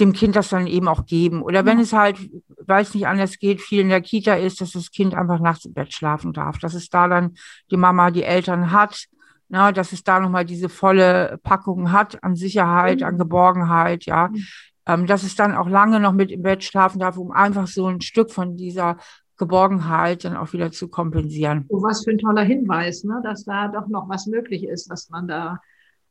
dem 0.00 0.12
Kind 0.12 0.34
das 0.34 0.48
dann 0.48 0.66
eben 0.66 0.88
auch 0.88 1.06
geben. 1.06 1.42
Oder 1.42 1.64
wenn 1.64 1.78
es 1.78 1.92
halt, 1.92 2.18
weil 2.58 2.82
es 2.82 2.94
nicht 2.94 3.06
anders 3.06 3.38
geht, 3.38 3.60
viel 3.60 3.80
in 3.80 3.90
der 3.90 4.00
Kita 4.00 4.34
ist, 4.34 4.60
dass 4.60 4.72
das 4.72 4.90
Kind 4.90 5.14
einfach 5.14 5.38
nachts 5.38 5.64
im 5.64 5.74
Bett 5.74 5.92
schlafen 5.92 6.32
darf, 6.32 6.58
dass 6.58 6.74
es 6.74 6.88
da 6.88 7.06
dann 7.06 7.34
die 7.70 7.76
Mama, 7.76 8.10
die 8.10 8.24
Eltern 8.24 8.72
hat, 8.72 9.06
na, 9.48 9.70
dass 9.70 9.92
es 9.92 10.02
da 10.02 10.18
nochmal 10.18 10.44
diese 10.44 10.68
volle 10.68 11.38
Packung 11.42 11.92
hat 11.92 12.22
an 12.24 12.34
Sicherheit, 12.34 13.00
mhm. 13.00 13.06
an 13.06 13.18
Geborgenheit, 13.18 14.04
ja. 14.06 14.28
Mhm. 14.28 14.44
Ähm, 14.86 15.06
dass 15.06 15.22
es 15.22 15.34
dann 15.34 15.54
auch 15.54 15.68
lange 15.68 15.98
noch 15.98 16.12
mit 16.12 16.30
im 16.30 16.42
Bett 16.42 16.62
schlafen 16.62 16.98
darf, 16.98 17.16
um 17.16 17.30
einfach 17.30 17.66
so 17.66 17.86
ein 17.86 18.02
Stück 18.02 18.30
von 18.30 18.56
dieser 18.56 18.98
Geborgenheit 19.38 20.24
dann 20.24 20.36
auch 20.36 20.52
wieder 20.52 20.72
zu 20.72 20.88
kompensieren. 20.88 21.64
Oh, 21.68 21.82
was 21.82 22.04
für 22.04 22.10
ein 22.10 22.18
toller 22.18 22.42
Hinweis, 22.42 23.04
ne? 23.04 23.20
dass 23.22 23.44
da 23.44 23.68
doch 23.68 23.88
noch 23.88 24.08
was 24.08 24.26
möglich 24.26 24.64
ist, 24.64 24.90
was 24.90 25.08
man 25.08 25.26
da 25.26 25.58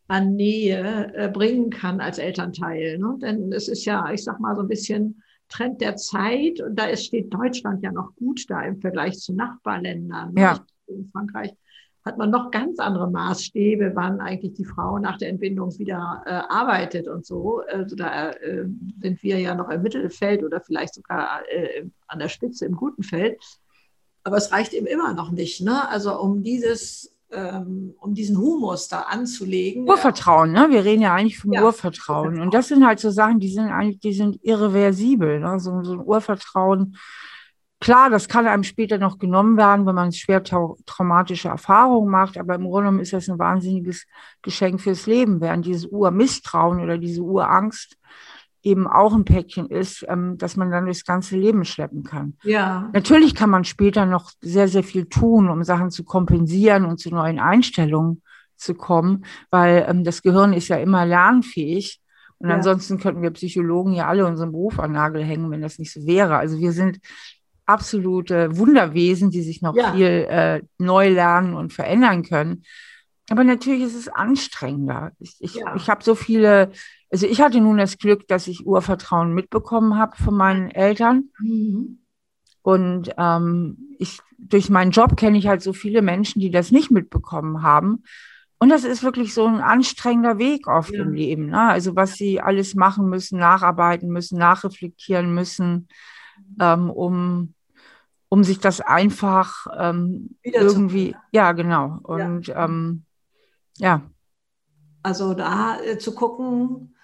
an 0.07 0.35
Nähe 0.35 1.13
äh, 1.15 1.29
bringen 1.29 1.69
kann 1.69 1.99
als 1.99 2.17
Elternteil. 2.17 2.97
Ne? 2.97 3.17
Denn 3.21 3.51
es 3.51 3.67
ist 3.67 3.85
ja, 3.85 4.11
ich 4.11 4.23
sag 4.23 4.39
mal, 4.39 4.55
so 4.55 4.61
ein 4.61 4.67
bisschen 4.67 5.23
Trend 5.49 5.81
der 5.81 5.95
Zeit 5.95 6.61
und 6.61 6.77
da 6.77 6.85
ist, 6.85 7.05
steht 7.05 7.33
Deutschland 7.33 7.83
ja 7.83 7.91
noch 7.91 8.15
gut 8.15 8.45
da 8.49 8.61
im 8.63 8.79
Vergleich 8.79 9.19
zu 9.19 9.33
Nachbarländern. 9.33 10.33
Ne? 10.33 10.41
Ja. 10.41 10.65
In 10.87 11.09
Frankreich 11.11 11.53
hat 12.05 12.17
man 12.17 12.31
noch 12.31 12.51
ganz 12.51 12.79
andere 12.79 13.09
Maßstäbe, 13.09 13.91
wann 13.95 14.19
eigentlich 14.19 14.53
die 14.53 14.65
Frau 14.65 14.99
nach 14.99 15.17
der 15.17 15.29
Entbindung 15.29 15.77
wieder 15.77 16.21
äh, 16.25 16.31
arbeitet 16.31 17.07
und 17.07 17.25
so. 17.25 17.61
Also 17.71 17.95
da 17.95 18.31
äh, 18.31 18.65
sind 18.99 19.23
wir 19.23 19.39
ja 19.39 19.55
noch 19.55 19.69
im 19.69 19.81
Mittelfeld 19.81 20.43
oder 20.43 20.59
vielleicht 20.59 20.95
sogar 20.95 21.43
äh, 21.49 21.85
an 22.07 22.19
der 22.19 22.27
Spitze 22.27 22.65
im 22.65 22.75
guten 22.75 23.03
Feld. 23.03 23.41
Aber 24.23 24.37
es 24.37 24.51
reicht 24.51 24.73
eben 24.73 24.87
immer 24.87 25.13
noch 25.13 25.31
nicht. 25.31 25.61
Ne? 25.61 25.87
Also 25.89 26.19
um 26.19 26.43
dieses 26.43 27.12
ähm, 27.33 27.93
um 27.99 28.13
diesen 28.13 28.37
Humus 28.37 28.87
da 28.87 29.01
anzulegen. 29.01 29.87
Urvertrauen, 29.87 30.51
ne? 30.51 30.67
Wir 30.69 30.85
reden 30.85 31.01
ja 31.01 31.13
eigentlich 31.13 31.39
vom 31.39 31.51
ja, 31.51 31.63
Urvertrauen. 31.63 32.27
Urvertrauen. 32.27 32.41
Und 32.41 32.53
das 32.53 32.67
sind 32.67 32.85
halt 32.85 32.99
so 32.99 33.09
Sachen, 33.09 33.39
die 33.39 33.51
sind 33.51 33.69
eigentlich, 33.69 33.99
die 33.99 34.13
sind 34.13 34.39
irreversibel. 34.43 35.39
Ne? 35.39 35.59
So, 35.59 35.83
so 35.83 35.93
ein 35.93 35.99
Urvertrauen. 35.99 36.97
Klar, 37.79 38.09
das 38.09 38.29
kann 38.29 38.47
einem 38.47 38.63
später 38.63 38.97
noch 38.97 39.17
genommen 39.17 39.57
werden, 39.57 39.85
wenn 39.85 39.95
man 39.95 40.13
schwer 40.13 40.41
traumatische 40.41 41.49
Erfahrungen 41.49 42.09
macht, 42.09 42.37
aber 42.37 42.55
im 42.55 42.63
Grunde 42.63 42.83
genommen 42.83 42.99
ist 43.01 43.11
das 43.11 43.27
ein 43.27 43.39
wahnsinniges 43.39 44.05
Geschenk 44.41 44.79
fürs 44.79 45.05
Leben, 45.05 45.41
während 45.41 45.65
dieses 45.65 45.87
Urmisstrauen 45.87 46.79
oder 46.79 46.97
diese 46.97 47.21
Urangst 47.21 47.97
eben 48.63 48.87
auch 48.87 49.13
ein 49.13 49.25
Päckchen 49.25 49.67
ist, 49.69 50.05
ähm, 50.07 50.37
dass 50.37 50.55
man 50.55 50.71
dann 50.71 50.85
durchs 50.85 51.05
ganze 51.05 51.37
Leben 51.37 51.65
schleppen 51.65 52.03
kann. 52.03 52.37
Ja. 52.43 52.89
Natürlich 52.93 53.35
kann 53.35 53.49
man 53.49 53.65
später 53.65 54.05
noch 54.05 54.31
sehr, 54.41 54.67
sehr 54.67 54.83
viel 54.83 55.05
tun, 55.05 55.49
um 55.49 55.63
Sachen 55.63 55.91
zu 55.91 56.03
kompensieren 56.03 56.85
und 56.85 56.97
zu 56.97 57.09
neuen 57.09 57.39
Einstellungen 57.39 58.21
zu 58.55 58.73
kommen, 58.73 59.25
weil 59.51 59.85
ähm, 59.87 60.03
das 60.03 60.21
Gehirn 60.21 60.53
ist 60.53 60.69
ja 60.69 60.77
immer 60.77 61.05
lernfähig. 61.05 61.99
Und 62.39 62.49
ja. 62.49 62.55
ansonsten 62.55 62.99
könnten 62.99 63.21
wir 63.21 63.31
Psychologen 63.31 63.93
ja 63.93 64.07
alle 64.07 64.25
unseren 64.25 64.51
Beruf 64.51 64.79
an 64.79 64.93
Nagel 64.93 65.23
hängen, 65.23 65.51
wenn 65.51 65.61
das 65.61 65.77
nicht 65.77 65.91
so 65.91 66.05
wäre. 66.05 66.37
Also 66.37 66.57
wir 66.59 66.71
sind 66.71 66.99
absolute 67.65 68.57
Wunderwesen, 68.57 69.29
die 69.29 69.41
sich 69.41 69.61
noch 69.61 69.75
ja. 69.75 69.93
viel 69.93 70.27
äh, 70.29 70.61
neu 70.77 71.09
lernen 71.09 71.53
und 71.53 71.73
verändern 71.73 72.23
können. 72.23 72.63
Aber 73.33 73.43
natürlich 73.43 73.81
ist 73.81 73.95
es 73.95 74.07
anstrengender. 74.07 75.11
Ich, 75.19 75.35
ich, 75.39 75.55
ja. 75.55 75.75
ich 75.75 75.89
habe 75.89 76.03
so 76.03 76.13
viele 76.13 76.71
also 77.13 77.27
ich 77.27 77.41
hatte 77.41 77.61
nun 77.61 77.77
das 77.77 77.99
Glück, 77.99 78.27
dass 78.27 78.47
ich 78.47 78.65
Urvertrauen 78.65 79.35
mitbekommen 79.35 79.99
habe 79.99 80.17
von 80.17 80.35
meinen 80.35 80.71
Eltern. 80.71 81.29
Mhm. 81.37 81.99
Und 82.63 83.11
ähm, 83.19 83.95
ich, 83.99 84.19
durch 84.39 84.71
meinen 84.71 84.89
Job 84.89 85.15
kenne 85.15 85.37
ich 85.37 85.45
halt 85.45 85.61
so 85.61 85.73
viele 85.73 86.01
Menschen, 86.01 86.39
die 86.39 86.49
das 86.49 86.71
nicht 86.71 86.89
mitbekommen 86.89 87.61
haben. 87.61 88.03
Und 88.57 88.69
das 88.69 88.83
ist 88.83 89.03
wirklich 89.03 89.35
so 89.35 89.45
ein 89.45 89.61
anstrengender 89.61 90.39
Weg 90.39 90.65
oft 90.65 90.91
ja. 90.91 91.03
im 91.03 91.13
Leben. 91.13 91.49
Ne? 91.51 91.61
Also 91.61 91.95
was 91.95 92.15
sie 92.15 92.41
alles 92.41 92.73
machen 92.73 93.07
müssen, 93.09 93.37
nacharbeiten 93.37 94.09
müssen, 94.09 94.39
nachreflektieren 94.39 95.35
müssen, 95.35 95.89
ähm, 96.59 96.89
um, 96.89 97.53
um 98.27 98.43
sich 98.43 98.57
das 98.57 98.81
einfach 98.81 99.67
ähm, 99.77 100.35
irgendwie, 100.41 101.15
ja 101.31 101.51
genau. 101.51 101.99
Und 102.01 102.47
ja. 102.47 102.65
Ähm, 102.65 103.03
ja. 103.77 104.01
Also 105.01 105.33
da 105.33 105.79
äh, 105.81 105.97
zu 105.97 106.15
gucken, 106.15 106.95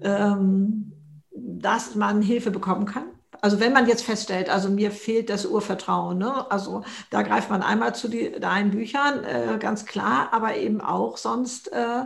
ähm, 0.00 0.92
dass 1.34 1.94
man 1.94 2.22
Hilfe 2.22 2.50
bekommen 2.50 2.86
kann. 2.86 3.04
Also 3.40 3.60
wenn 3.60 3.74
man 3.74 3.86
jetzt 3.86 4.04
feststellt, 4.04 4.48
also 4.48 4.70
mir 4.70 4.90
fehlt 4.90 5.28
das 5.28 5.44
Urvertrauen, 5.44 6.16
ne? 6.16 6.50
also 6.50 6.82
da 7.10 7.20
greift 7.20 7.50
man 7.50 7.62
einmal 7.62 7.94
zu 7.94 8.08
die, 8.08 8.32
deinen 8.32 8.70
Büchern, 8.70 9.22
äh, 9.22 9.58
ganz 9.58 9.84
klar, 9.84 10.28
aber 10.32 10.56
eben 10.56 10.80
auch 10.80 11.18
sonst 11.18 11.70
äh, 11.70 12.04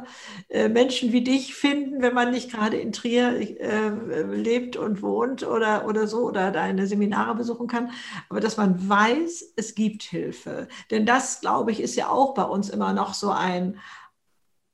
äh, 0.48 0.68
Menschen 0.68 1.12
wie 1.12 1.22
dich 1.22 1.54
finden, 1.54 2.02
wenn 2.02 2.12
man 2.12 2.32
nicht 2.32 2.50
gerade 2.50 2.76
in 2.76 2.90
Trier 2.90 3.60
äh, 3.60 4.22
lebt 4.22 4.76
und 4.76 5.00
wohnt 5.00 5.46
oder, 5.46 5.86
oder 5.86 6.08
so 6.08 6.22
oder 6.26 6.50
deine 6.50 6.88
Seminare 6.88 7.36
besuchen 7.36 7.68
kann, 7.68 7.92
aber 8.28 8.40
dass 8.40 8.56
man 8.56 8.88
weiß, 8.88 9.52
es 9.54 9.76
gibt 9.76 10.02
Hilfe. 10.02 10.66
Denn 10.90 11.06
das, 11.06 11.40
glaube 11.40 11.70
ich, 11.70 11.80
ist 11.80 11.94
ja 11.94 12.08
auch 12.08 12.34
bei 12.34 12.42
uns 12.42 12.68
immer 12.68 12.92
noch 12.92 13.14
so 13.14 13.30
ein, 13.30 13.78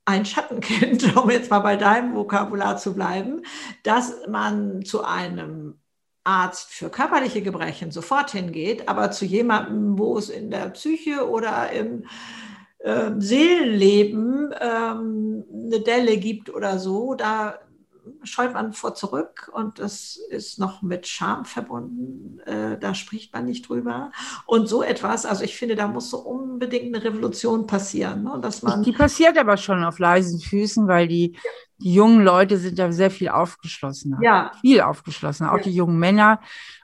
ein 0.05 0.25
Schattenkind, 0.25 1.15
um 1.21 1.29
jetzt 1.29 1.49
mal 1.49 1.59
bei 1.59 1.75
deinem 1.75 2.15
Vokabular 2.15 2.77
zu 2.77 2.93
bleiben, 2.93 3.41
dass 3.83 4.13
man 4.27 4.85
zu 4.85 5.03
einem 5.03 5.79
Arzt 6.23 6.71
für 6.73 6.89
körperliche 6.89 7.41
Gebrechen 7.41 7.91
sofort 7.91 8.31
hingeht, 8.31 8.89
aber 8.89 9.11
zu 9.11 9.25
jemandem, 9.25 9.97
wo 9.99 10.17
es 10.17 10.29
in 10.29 10.49
der 10.49 10.69
Psyche 10.69 11.29
oder 11.29 11.71
im 11.71 12.05
äh, 12.79 13.11
Seelenleben 13.17 14.53
ähm, 14.59 15.43
eine 15.51 15.81
Delle 15.81 16.17
gibt 16.17 16.49
oder 16.49 16.79
so, 16.79 17.13
da 17.13 17.59
scheut 18.23 18.53
man 18.53 18.73
vor 18.73 18.95
zurück 18.95 19.49
und 19.53 19.79
das 19.79 20.17
ist 20.29 20.59
noch 20.59 20.81
mit 20.81 21.07
Scham 21.07 21.45
verbunden. 21.45 22.39
Äh, 22.45 22.77
da 22.79 22.93
spricht 22.93 23.33
man 23.33 23.45
nicht 23.45 23.67
drüber. 23.67 24.11
Und 24.45 24.67
so 24.67 24.83
etwas, 24.83 25.25
also 25.25 25.43
ich 25.43 25.55
finde, 25.55 25.75
da 25.75 25.87
muss 25.87 26.09
so 26.09 26.17
unbedingt 26.19 26.95
eine 26.95 27.03
Revolution 27.03 27.67
passieren. 27.67 28.23
Ne? 28.23 28.39
Dass 28.41 28.61
man 28.61 28.83
die 28.83 28.91
passiert 28.91 29.37
aber 29.37 29.57
schon 29.57 29.83
auf 29.83 29.99
leisen 29.99 30.39
Füßen, 30.39 30.87
weil 30.87 31.07
die, 31.07 31.37
die 31.77 31.93
jungen 31.93 32.23
Leute 32.23 32.57
sind 32.57 32.79
da 32.79 32.91
sehr 32.91 33.11
viel 33.11 33.29
aufgeschlossener. 33.29 34.19
Ja. 34.21 34.51
Viel 34.61 34.81
aufgeschlossener, 34.81 35.51
auch 35.51 35.57
ja. 35.57 35.63
die 35.63 35.75
jungen 35.75 35.99
Männer. 35.99 36.39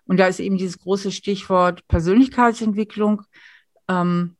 Und 0.05 0.17
da 0.17 0.27
ist 0.27 0.39
eben 0.39 0.57
dieses 0.57 0.79
große 0.79 1.11
Stichwort 1.11 1.87
Persönlichkeitsentwicklung. 1.87 3.23
Ähm, 3.87 4.35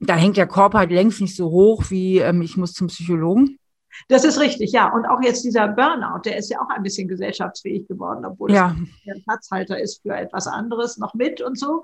da 0.00 0.16
hängt 0.16 0.38
der 0.38 0.46
Korb 0.46 0.74
halt 0.74 0.90
längst 0.90 1.20
nicht 1.20 1.36
so 1.36 1.50
hoch 1.50 1.84
wie 1.90 2.18
ähm, 2.18 2.40
ich 2.42 2.56
muss 2.56 2.72
zum 2.72 2.86
Psychologen. 2.86 3.59
Das 4.08 4.24
ist 4.24 4.40
richtig, 4.40 4.72
ja. 4.72 4.92
Und 4.92 5.06
auch 5.06 5.22
jetzt 5.22 5.44
dieser 5.44 5.68
Burnout, 5.68 6.22
der 6.24 6.36
ist 6.36 6.50
ja 6.50 6.60
auch 6.60 6.68
ein 6.70 6.82
bisschen 6.82 7.08
gesellschaftsfähig 7.08 7.86
geworden, 7.88 8.24
obwohl 8.24 8.52
ja. 8.52 8.74
es 9.06 9.16
ein 9.16 9.22
Platzhalter 9.22 9.80
ist 9.80 10.02
für 10.02 10.14
etwas 10.14 10.46
anderes 10.46 10.98
noch 10.98 11.14
mit 11.14 11.40
und 11.40 11.58
so. 11.58 11.82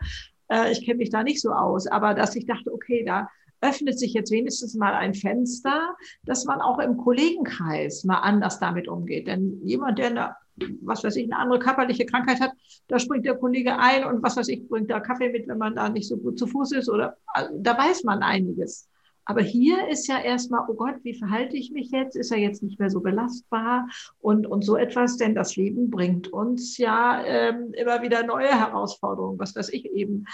Äh, 0.49 0.73
ich 0.73 0.85
kenne 0.85 0.99
mich 0.99 1.11
da 1.11 1.23
nicht 1.23 1.41
so 1.41 1.51
aus, 1.51 1.87
aber 1.87 2.15
dass 2.15 2.37
ich 2.37 2.47
dachte, 2.47 2.73
okay, 2.73 3.05
da 3.05 3.29
öffnet 3.61 3.99
sich 3.99 4.13
jetzt 4.13 4.31
wenigstens 4.31 4.75
mal 4.75 4.95
ein 4.95 5.15
Fenster, 5.15 5.97
dass 6.25 6.45
man 6.45 6.61
auch 6.61 6.79
im 6.79 6.97
Kollegenkreis 6.97 8.05
mal 8.05 8.19
anders 8.19 8.59
damit 8.59 8.89
umgeht. 8.89 9.27
Denn 9.27 9.61
jemand, 9.65 9.99
der 9.99 10.07
eine, 10.07 10.37
was 10.83 11.05
weiß 11.05 11.17
ich, 11.17 11.25
eine 11.25 11.41
andere 11.41 11.59
körperliche 11.59 12.07
Krankheit 12.07 12.41
hat, 12.41 12.53
da 12.89 12.99
springt 12.99 13.25
der 13.25 13.37
Kollege 13.37 13.79
ein 13.79 14.05
und 14.05 14.23
was 14.23 14.37
weiß 14.37 14.49
ich, 14.49 14.69
bringt 14.69 14.91
da 14.91 15.01
Kaffee 15.01 15.31
mit, 15.31 15.49
wenn 15.49 15.59
man 15.59 15.75
da 15.75 15.89
nicht 15.89 16.09
so 16.09 16.17
gut 16.17 16.39
zu 16.39 16.47
Fuß 16.47 16.73
ist 16.73 16.89
oder 16.89 17.17
also, 17.27 17.51
da 17.59 17.77
weiß 17.77 18.05
man 18.05 18.23
einiges. 18.23 18.89
Aber 19.29 19.43
hier 19.43 19.89
ist 19.89 20.07
ja 20.07 20.21
erstmal, 20.21 20.65
oh 20.69 20.75
Gott, 20.75 20.97
wie 21.03 21.15
verhalte 21.15 21.57
ich 21.57 21.73
mich 21.73 21.91
jetzt? 21.91 22.17
Ist 22.17 22.31
er 22.31 22.39
jetzt 22.39 22.63
nicht 22.63 22.79
mehr 22.79 22.91
so 22.91 23.01
belastbar 23.01 23.89
und, 24.21 24.47
und 24.47 24.65
so 24.65 24.77
etwas? 24.77 25.17
Denn 25.17 25.35
das 25.35 25.57
Leben 25.57 25.91
bringt 25.91 26.29
uns 26.29 26.79
ja 26.79 27.23
ähm, 27.25 27.73
immer 27.75 28.03
wieder 28.03 28.25
neue 28.25 28.49
Herausforderungen. 28.49 29.39
Was 29.41 29.57
weiß 29.57 29.71
ich 29.71 29.87
eben 29.87 30.27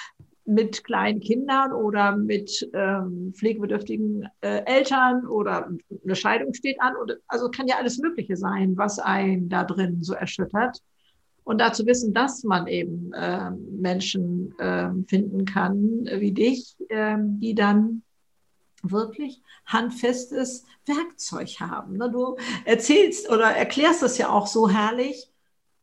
mit 0.45 0.85
kleinen 0.85 1.21
Kindern 1.21 1.73
oder 1.73 2.17
mit 2.17 2.69
ähm, 2.75 3.33
pflegebedürftigen 3.35 4.29
äh, 4.43 4.63
Eltern 4.67 5.27
oder 5.27 5.71
eine 6.05 6.15
Scheidung 6.15 6.53
steht 6.53 6.81
an. 6.81 6.95
Und, 6.97 7.17
also 7.29 7.49
kann 7.49 7.69
ja 7.69 7.77
alles 7.79 7.99
Mögliche 7.99 8.37
sein, 8.37 8.77
was 8.77 8.99
einen 8.99 9.49
da 9.49 9.65
drin 9.65 10.03
so 10.03 10.13
erschüttert. 10.13 10.79
Und 11.45 11.63
dazu 11.63 11.87
wissen, 11.87 12.13
dass 12.13 12.45
man 12.45 12.67
eben 12.67 13.11
äh, 13.15 13.51
Menschen 13.51 14.55
äh, 14.59 14.91
finden 15.09 15.47
kann 15.47 16.05
wie 16.19 16.33
dich, 16.33 16.77
äh, 16.89 17.17
die 17.19 17.55
dann 17.55 18.03
wirklich 18.83 19.43
handfestes 19.67 20.65
Werkzeug 20.87 21.61
haben. 21.61 21.99
Du 21.99 22.37
erzählst 22.65 23.31
oder 23.31 23.51
erklärst 23.51 24.03
das 24.03 24.19
ja 24.19 24.29
auch 24.29 24.47
so 24.47 24.69
herrlich, 24.69 25.31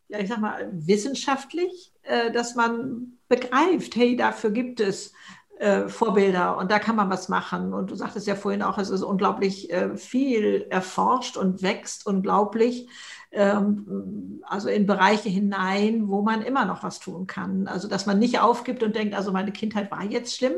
ja, 0.10 0.20
ich 0.20 0.30
sag 0.30 0.40
mal, 0.40 0.70
wissenschaftlich, 0.74 1.94
äh, 2.04 2.32
dass 2.32 2.56
man 2.56 3.14
begreift, 3.28 3.96
hey, 3.96 4.16
dafür 4.16 4.52
gibt 4.52 4.80
es 4.80 5.14
äh, 5.60 5.88
Vorbilder 5.88 6.58
und 6.58 6.72
da 6.72 6.80
kann 6.80 6.96
man 6.96 7.10
was 7.10 7.30
machen. 7.30 7.74
Und 7.74 7.92
du 7.92 7.96
sagtest 7.96 8.28
ja 8.28 8.36
vorhin 8.36 8.64
auch, 8.64 8.78
es 8.78 8.90
ist 8.90 9.04
unglaublich 9.04 9.72
äh, 9.72 9.96
viel 9.98 10.66
erforscht 10.70 11.38
und 11.38 11.62
wächst 11.62 12.06
unglaublich 12.08 12.90
ähm, 13.32 14.42
also 14.44 14.70
in 14.70 14.86
Bereiche 14.86 15.30
hinein, 15.30 16.08
wo 16.08 16.22
man 16.22 16.42
immer 16.42 16.66
noch 16.66 16.84
was 16.84 17.00
tun 17.00 17.28
kann. 17.28 17.68
Also 17.68 17.88
dass 17.88 18.06
man 18.06 18.20
nicht 18.20 18.40
aufgibt 18.40 18.84
und 18.84 18.96
denkt, 18.96 19.16
also 19.16 19.32
meine 19.32 19.52
Kindheit 19.52 19.92
war 19.92 20.04
jetzt 20.04 20.36
schlimm. 20.36 20.56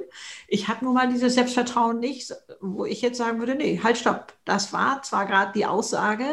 Ich 0.47 0.67
habe 0.67 0.85
nun 0.85 0.93
mal 0.93 1.09
dieses 1.09 1.35
Selbstvertrauen 1.35 1.99
nicht, 1.99 2.33
wo 2.61 2.85
ich 2.85 3.01
jetzt 3.01 3.17
sagen 3.17 3.39
würde, 3.39 3.55
nee, 3.55 3.81
halt 3.83 3.97
stopp. 3.97 4.33
Das 4.45 4.71
war 4.73 5.01
zwar 5.01 5.25
gerade 5.25 5.51
die 5.53 5.65
Aussage, 5.65 6.25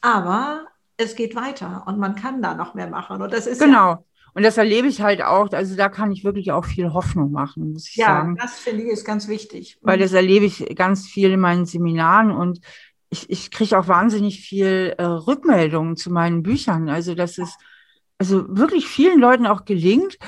aber 0.00 0.66
es 0.98 1.14
geht 1.14 1.34
weiter 1.34 1.84
und 1.86 1.98
man 1.98 2.14
kann 2.14 2.42
da 2.42 2.54
noch 2.54 2.74
mehr 2.74 2.88
machen. 2.88 3.22
Und 3.22 3.32
das 3.32 3.46
ist 3.46 3.60
genau. 3.60 3.90
Ja, 3.90 4.04
und 4.36 4.42
das 4.42 4.58
erlebe 4.58 4.86
ich 4.86 5.00
halt 5.00 5.22
auch, 5.22 5.50
also 5.52 5.76
da 5.76 5.88
kann 5.88 6.12
ich 6.12 6.22
wirklich 6.22 6.52
auch 6.52 6.66
viel 6.66 6.92
Hoffnung 6.92 7.32
machen, 7.32 7.72
muss 7.72 7.88
ich 7.88 7.96
ja, 7.96 8.08
sagen. 8.08 8.36
Ja, 8.36 8.42
das 8.44 8.58
finde 8.58 8.82
ich 8.82 8.90
ist 8.90 9.06
ganz 9.06 9.28
wichtig. 9.28 9.78
Weil 9.80 9.98
das 9.98 10.12
erlebe 10.12 10.44
ich 10.44 10.76
ganz 10.76 11.06
viel 11.06 11.30
in 11.30 11.40
meinen 11.40 11.64
Seminaren 11.64 12.30
und 12.30 12.60
ich, 13.10 13.30
ich 13.30 13.50
kriege 13.50 13.78
auch 13.78 13.88
wahnsinnig 13.88 14.40
viel 14.40 14.94
äh, 14.98 15.04
Rückmeldungen 15.04 15.96
zu 15.96 16.10
meinen 16.10 16.42
Büchern. 16.42 16.88
Also, 16.88 17.14
dass 17.14 17.38
es 17.38 17.56
also 18.18 18.44
wirklich 18.48 18.86
vielen 18.86 19.20
Leuten 19.20 19.46
auch 19.46 19.64
gelingt, 19.64 20.18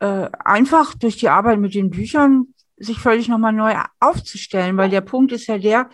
äh, 0.00 0.28
einfach 0.44 0.94
durch 0.94 1.16
die 1.16 1.28
Arbeit 1.28 1.58
mit 1.58 1.74
den 1.74 1.90
Büchern 1.90 2.54
sich 2.76 2.98
völlig 2.98 3.28
nochmal 3.28 3.52
neu 3.52 3.74
aufzustellen, 4.00 4.76
weil 4.76 4.90
der 4.90 5.02
Punkt 5.02 5.32
ist 5.32 5.46
ja 5.46 5.58
der, 5.58 5.90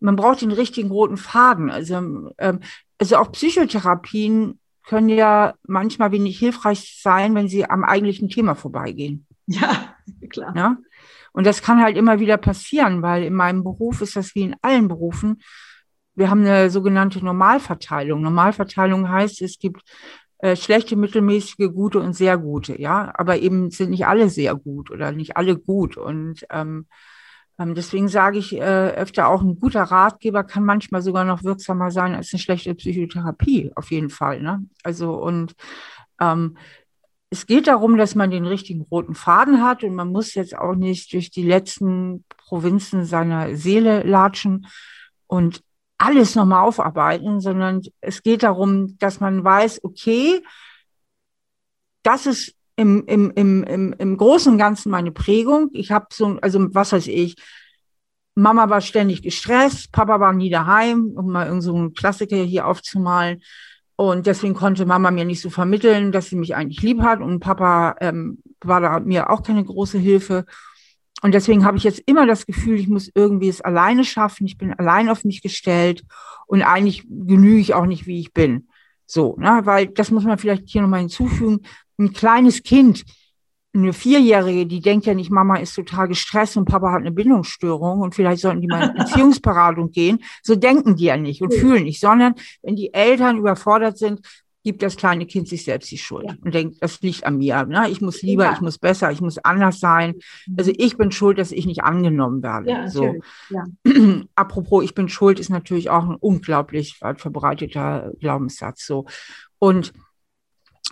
man 0.00 0.16
braucht 0.16 0.40
den 0.40 0.52
richtigen 0.52 0.90
roten 0.90 1.16
Faden. 1.16 1.70
Also, 1.70 2.30
ähm, 2.38 2.60
also 2.98 3.16
auch 3.16 3.32
Psychotherapien 3.32 4.58
können 4.84 5.08
ja 5.08 5.54
manchmal 5.66 6.12
wenig 6.12 6.38
hilfreich 6.38 6.98
sein, 7.02 7.34
wenn 7.34 7.48
sie 7.48 7.68
am 7.68 7.84
eigentlichen 7.84 8.28
Thema 8.28 8.54
vorbeigehen. 8.54 9.26
Ja, 9.46 9.94
klar. 10.30 10.56
Ja? 10.56 10.76
Und 11.32 11.46
das 11.46 11.62
kann 11.62 11.82
halt 11.82 11.96
immer 11.96 12.20
wieder 12.20 12.36
passieren, 12.36 13.02
weil 13.02 13.24
in 13.24 13.34
meinem 13.34 13.64
Beruf 13.64 14.00
ist 14.02 14.16
das 14.16 14.34
wie 14.34 14.42
in 14.42 14.56
allen 14.62 14.88
Berufen. 14.88 15.42
Wir 16.14 16.28
haben 16.28 16.40
eine 16.40 16.68
sogenannte 16.70 17.24
Normalverteilung. 17.24 18.20
Normalverteilung 18.20 19.08
heißt, 19.08 19.40
es 19.40 19.58
gibt 19.58 19.82
äh, 20.38 20.56
schlechte, 20.56 20.96
mittelmäßige, 20.96 21.72
gute 21.72 22.00
und 22.00 22.12
sehr 22.12 22.36
gute, 22.36 22.80
ja. 22.80 23.12
Aber 23.14 23.38
eben 23.38 23.70
sind 23.70 23.90
nicht 23.90 24.06
alle 24.06 24.28
sehr 24.28 24.54
gut 24.54 24.90
oder 24.90 25.12
nicht 25.12 25.36
alle 25.36 25.56
gut. 25.56 25.96
Und 25.96 26.46
ähm, 26.50 26.86
ähm, 27.58 27.74
deswegen 27.74 28.08
sage 28.08 28.38
ich 28.38 28.54
äh, 28.54 28.60
öfter 28.60 29.28
auch, 29.28 29.42
ein 29.42 29.58
guter 29.58 29.82
Ratgeber 29.82 30.44
kann 30.44 30.64
manchmal 30.64 31.02
sogar 31.02 31.24
noch 31.24 31.44
wirksamer 31.44 31.90
sein 31.90 32.14
als 32.14 32.32
eine 32.32 32.40
schlechte 32.40 32.74
Psychotherapie, 32.74 33.70
auf 33.74 33.90
jeden 33.90 34.10
Fall. 34.10 34.42
Ne? 34.42 34.66
Also 34.82 35.14
und 35.14 35.54
ähm, 36.20 36.56
es 37.32 37.46
geht 37.46 37.66
darum, 37.66 37.96
dass 37.96 38.14
man 38.14 38.30
den 38.30 38.44
richtigen 38.44 38.82
roten 38.82 39.14
Faden 39.14 39.62
hat 39.62 39.84
und 39.84 39.94
man 39.94 40.12
muss 40.12 40.34
jetzt 40.34 40.54
auch 40.54 40.74
nicht 40.74 41.14
durch 41.14 41.30
die 41.30 41.44
letzten 41.44 42.24
Provinzen 42.28 43.06
seiner 43.06 43.56
Seele 43.56 44.02
latschen 44.02 44.66
und 45.28 45.62
alles 45.96 46.34
nochmal 46.34 46.62
aufarbeiten, 46.62 47.40
sondern 47.40 47.80
es 48.02 48.22
geht 48.22 48.42
darum, 48.42 48.98
dass 48.98 49.20
man 49.20 49.42
weiß, 49.42 49.82
okay, 49.82 50.42
das 52.02 52.26
ist 52.26 52.54
im, 52.76 53.04
im, 53.06 53.32
im, 53.34 53.64
im, 53.64 53.94
im 53.96 54.16
Großen 54.18 54.52
und 54.52 54.58
Ganzen 54.58 54.90
meine 54.90 55.10
Prägung. 55.10 55.70
Ich 55.72 55.90
habe 55.90 56.08
so, 56.12 56.38
also 56.42 56.74
was 56.74 56.92
weiß 56.92 57.06
ich, 57.06 57.36
Mama 58.34 58.68
war 58.68 58.82
ständig 58.82 59.22
gestresst, 59.22 59.90
Papa 59.90 60.20
war 60.20 60.34
nie 60.34 60.50
daheim, 60.50 61.12
um 61.16 61.32
mal 61.32 61.46
irgendeinen 61.46 61.88
so 61.88 61.90
Klassiker 61.94 62.36
hier 62.36 62.66
aufzumalen. 62.66 63.40
Und 63.96 64.26
deswegen 64.26 64.54
konnte 64.54 64.86
Mama 64.86 65.10
mir 65.10 65.24
nicht 65.24 65.40
so 65.40 65.50
vermitteln, 65.50 66.12
dass 66.12 66.26
sie 66.26 66.36
mich 66.36 66.54
eigentlich 66.54 66.82
lieb 66.82 67.00
hat. 67.02 67.20
Und 67.20 67.40
Papa 67.40 67.96
ähm, 68.00 68.38
war 68.60 68.80
da 68.80 69.00
mir 69.00 69.30
auch 69.30 69.42
keine 69.42 69.64
große 69.64 69.98
Hilfe. 69.98 70.44
Und 71.22 71.34
deswegen 71.34 71.64
habe 71.64 71.76
ich 71.76 71.84
jetzt 71.84 72.02
immer 72.06 72.26
das 72.26 72.46
Gefühl, 72.46 72.80
ich 72.80 72.88
muss 72.88 73.10
irgendwie 73.14 73.48
es 73.48 73.60
alleine 73.60 74.04
schaffen. 74.04 74.44
Ich 74.46 74.58
bin 74.58 74.74
allein 74.74 75.08
auf 75.08 75.24
mich 75.24 75.40
gestellt 75.40 76.02
und 76.46 76.62
eigentlich 76.62 77.04
genüge 77.08 77.60
ich 77.60 77.74
auch 77.74 77.86
nicht, 77.86 78.06
wie 78.06 78.18
ich 78.18 78.32
bin. 78.32 78.68
So, 79.06 79.36
ne? 79.38 79.60
weil 79.64 79.86
das 79.86 80.10
muss 80.10 80.24
man 80.24 80.38
vielleicht 80.38 80.68
hier 80.68 80.82
nochmal 80.82 81.00
hinzufügen. 81.00 81.60
Ein 81.98 82.12
kleines 82.12 82.62
Kind, 82.62 83.04
eine 83.74 83.92
Vierjährige, 83.92 84.66
die 84.66 84.80
denkt 84.80 85.06
ja 85.06 85.14
nicht, 85.14 85.30
Mama 85.30 85.56
ist 85.56 85.74
total 85.74 86.08
gestresst 86.08 86.56
und 86.56 86.66
Papa 86.66 86.92
hat 86.92 87.00
eine 87.00 87.12
Bindungsstörung 87.12 88.00
und 88.00 88.14
vielleicht 88.14 88.42
sollten 88.42 88.60
die 88.60 88.66
mal 88.66 88.90
in 88.90 88.94
Beziehungsberatung 88.98 89.90
gehen. 89.90 90.22
So 90.42 90.56
denken 90.56 90.96
die 90.96 91.04
ja 91.04 91.16
nicht 91.16 91.42
und 91.42 91.54
fühlen 91.54 91.84
nicht, 91.84 92.00
sondern 92.00 92.34
wenn 92.62 92.76
die 92.76 92.92
Eltern 92.92 93.38
überfordert 93.38 93.96
sind, 93.96 94.20
gibt 94.64 94.82
das 94.82 94.96
kleine 94.96 95.26
Kind 95.26 95.48
sich 95.48 95.64
selbst 95.64 95.90
die 95.90 95.98
Schuld 95.98 96.26
ja. 96.28 96.36
und 96.40 96.54
denkt, 96.54 96.76
das 96.80 97.00
liegt 97.00 97.24
an 97.24 97.38
mir. 97.38 97.64
Ne? 97.64 97.88
Ich 97.90 98.00
muss 98.00 98.22
lieber, 98.22 98.44
ja. 98.44 98.52
ich 98.52 98.60
muss 98.60 98.78
besser, 98.78 99.10
ich 99.10 99.20
muss 99.20 99.38
anders 99.38 99.80
sein. 99.80 100.14
Mhm. 100.46 100.54
Also 100.58 100.72
ich 100.76 100.96
bin 100.96 101.10
schuld, 101.10 101.38
dass 101.38 101.50
ich 101.50 101.66
nicht 101.66 101.82
angenommen 101.82 102.42
werde. 102.42 102.70
Ja, 102.70 102.88
so. 102.88 103.14
Apropos, 104.36 104.84
ich 104.84 104.94
bin 104.94 105.08
schuld, 105.08 105.40
ist 105.40 105.50
natürlich 105.50 105.90
auch 105.90 106.08
ein 106.08 106.14
unglaublich 106.14 107.00
weit 107.00 107.20
verbreiteter 107.20 108.12
Glaubenssatz. 108.20 108.86
So. 108.86 109.06
Und 109.58 109.92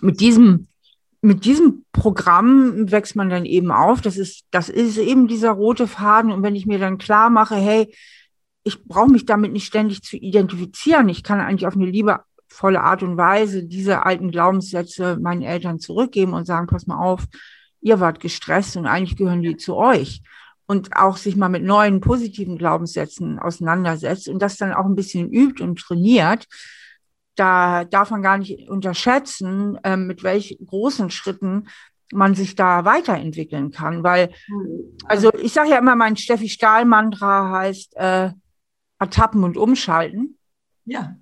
mit 0.01 0.19
diesem 0.19 0.67
mit 1.21 1.45
diesem 1.45 1.85
Programm 1.91 2.91
wächst 2.91 3.15
man 3.15 3.29
dann 3.29 3.45
eben 3.45 3.71
auf. 3.71 4.01
Das 4.01 4.17
ist, 4.17 4.43
das 4.49 4.69
ist 4.69 4.97
eben 4.97 5.27
dieser 5.27 5.51
rote 5.51 5.87
Faden. 5.87 6.31
Und 6.31 6.41
wenn 6.41 6.55
ich 6.55 6.65
mir 6.65 6.79
dann 6.79 6.97
klar 6.97 7.29
mache, 7.29 7.55
hey, 7.55 7.93
ich 8.63 8.83
brauche 8.83 9.11
mich 9.11 9.25
damit 9.25 9.53
nicht 9.53 9.65
ständig 9.65 10.01
zu 10.03 10.17
identifizieren. 10.17 11.09
Ich 11.09 11.23
kann 11.23 11.39
eigentlich 11.39 11.67
auf 11.67 11.75
eine 11.75 11.85
liebevolle 11.85 12.81
Art 12.81 13.03
und 13.03 13.17
Weise 13.17 13.63
diese 13.63 14.05
alten 14.05 14.31
Glaubenssätze 14.31 15.17
meinen 15.21 15.41
Eltern 15.43 15.79
zurückgeben 15.79 16.33
und 16.33 16.45
sagen, 16.45 16.67
pass 16.67 16.87
mal 16.87 16.99
auf, 16.99 17.25
ihr 17.81 17.99
wart 17.99 18.19
gestresst 18.19 18.77
und 18.77 18.85
eigentlich 18.87 19.17
gehören 19.17 19.41
die 19.41 19.57
zu 19.57 19.75
euch. 19.75 20.21
Und 20.67 20.95
auch 20.95 21.17
sich 21.17 21.35
mal 21.35 21.49
mit 21.49 21.63
neuen 21.63 21.99
positiven 21.99 22.57
Glaubenssätzen 22.57 23.39
auseinandersetzt 23.39 24.29
und 24.29 24.41
das 24.41 24.57
dann 24.57 24.73
auch 24.73 24.85
ein 24.85 24.95
bisschen 24.95 25.29
übt 25.29 25.61
und 25.61 25.79
trainiert, 25.79 26.47
da 27.35 27.85
darf 27.85 28.11
man 28.11 28.21
gar 28.21 28.37
nicht 28.37 28.69
unterschätzen, 28.69 29.77
äh, 29.83 29.97
mit 29.97 30.23
welchen 30.23 30.65
großen 30.65 31.09
Schritten 31.09 31.67
man 32.11 32.35
sich 32.35 32.55
da 32.55 32.85
weiterentwickeln 32.85 33.71
kann. 33.71 34.03
Weil, 34.03 34.31
also 35.05 35.31
ich 35.33 35.53
sage 35.53 35.69
ja 35.69 35.77
immer, 35.77 35.95
mein 35.95 36.17
Steffi 36.17 36.49
Stahl-Mantra 36.49 37.51
heißt 37.51 37.95
äh, 37.95 38.31
Ertappen 38.99 39.43
und 39.43 39.57
Umschalten. 39.57 40.37
Ja. 40.85 41.15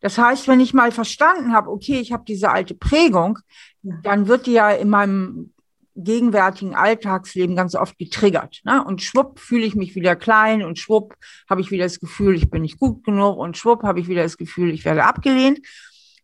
Das 0.00 0.18
heißt, 0.18 0.48
wenn 0.48 0.58
ich 0.60 0.74
mal 0.74 0.90
verstanden 0.90 1.52
habe, 1.52 1.70
okay, 1.70 2.00
ich 2.00 2.12
habe 2.12 2.24
diese 2.26 2.50
alte 2.50 2.74
Prägung, 2.74 3.38
ja. 3.82 3.94
dann 4.02 4.26
wird 4.26 4.46
die 4.46 4.52
ja 4.52 4.70
in 4.70 4.88
meinem 4.88 5.51
gegenwärtigen 5.94 6.74
Alltagsleben 6.74 7.56
ganz 7.56 7.74
oft 7.74 7.98
getriggert. 7.98 8.60
Ne? 8.64 8.84
Und 8.84 9.02
schwupp 9.02 9.38
fühle 9.38 9.66
ich 9.66 9.74
mich 9.74 9.94
wieder 9.94 10.16
klein 10.16 10.62
und 10.62 10.78
schwupp 10.78 11.14
habe 11.48 11.60
ich 11.60 11.70
wieder 11.70 11.84
das 11.84 12.00
Gefühl, 12.00 12.34
ich 12.34 12.50
bin 12.50 12.62
nicht 12.62 12.78
gut 12.78 13.04
genug 13.04 13.36
und 13.38 13.56
schwupp 13.56 13.82
habe 13.82 14.00
ich 14.00 14.08
wieder 14.08 14.22
das 14.22 14.38
Gefühl, 14.38 14.72
ich 14.72 14.84
werde 14.84 15.04
abgelehnt. 15.04 15.60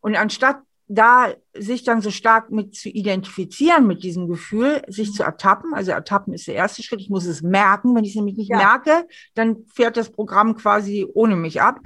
Und 0.00 0.16
anstatt 0.16 0.58
da 0.88 1.34
sich 1.54 1.84
dann 1.84 2.00
so 2.00 2.10
stark 2.10 2.50
mit 2.50 2.74
zu 2.74 2.88
identifizieren 2.88 3.86
mit 3.86 4.02
diesem 4.02 4.26
Gefühl, 4.26 4.82
sich 4.88 5.12
zu 5.12 5.22
ertappen, 5.22 5.74
also 5.74 5.90
ertappen 5.90 6.32
ist 6.32 6.48
der 6.48 6.54
erste 6.54 6.82
Schritt, 6.82 7.00
ich 7.00 7.10
muss 7.10 7.26
es 7.26 7.42
merken, 7.42 7.94
wenn 7.94 8.04
ich 8.04 8.10
es 8.10 8.16
nämlich 8.16 8.38
nicht 8.38 8.50
ja. 8.50 8.56
merke, 8.56 9.06
dann 9.34 9.66
fährt 9.74 9.98
das 9.98 10.10
Programm 10.10 10.56
quasi 10.56 11.06
ohne 11.12 11.36
mich 11.36 11.60
ab 11.60 11.80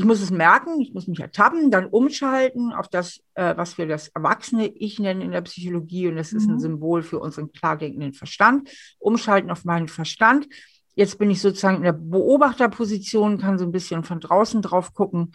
ich 0.00 0.06
muss 0.06 0.22
es 0.22 0.30
merken, 0.30 0.80
ich 0.80 0.94
muss 0.94 1.08
mich 1.08 1.20
ertappen, 1.20 1.70
dann 1.70 1.84
umschalten 1.84 2.72
auf 2.72 2.88
das, 2.88 3.20
äh, 3.34 3.54
was 3.58 3.76
wir 3.76 3.86
das 3.86 4.08
erwachsene 4.08 4.66
Ich 4.66 4.98
nennen 4.98 5.20
in 5.20 5.30
der 5.30 5.42
Psychologie. 5.42 6.08
Und 6.08 6.16
das 6.16 6.32
ist 6.32 6.48
ein 6.48 6.54
mhm. 6.54 6.60
Symbol 6.60 7.02
für 7.02 7.18
unseren 7.18 7.52
klar 7.52 7.76
denkenden 7.76 8.14
Verstand. 8.14 8.70
Umschalten 8.98 9.50
auf 9.50 9.66
meinen 9.66 9.88
Verstand. 9.88 10.48
Jetzt 10.94 11.18
bin 11.18 11.30
ich 11.30 11.42
sozusagen 11.42 11.76
in 11.76 11.82
der 11.82 11.92
Beobachterposition, 11.92 13.36
kann 13.36 13.58
so 13.58 13.66
ein 13.66 13.72
bisschen 13.72 14.02
von 14.02 14.20
draußen 14.20 14.62
drauf 14.62 14.94
gucken 14.94 15.32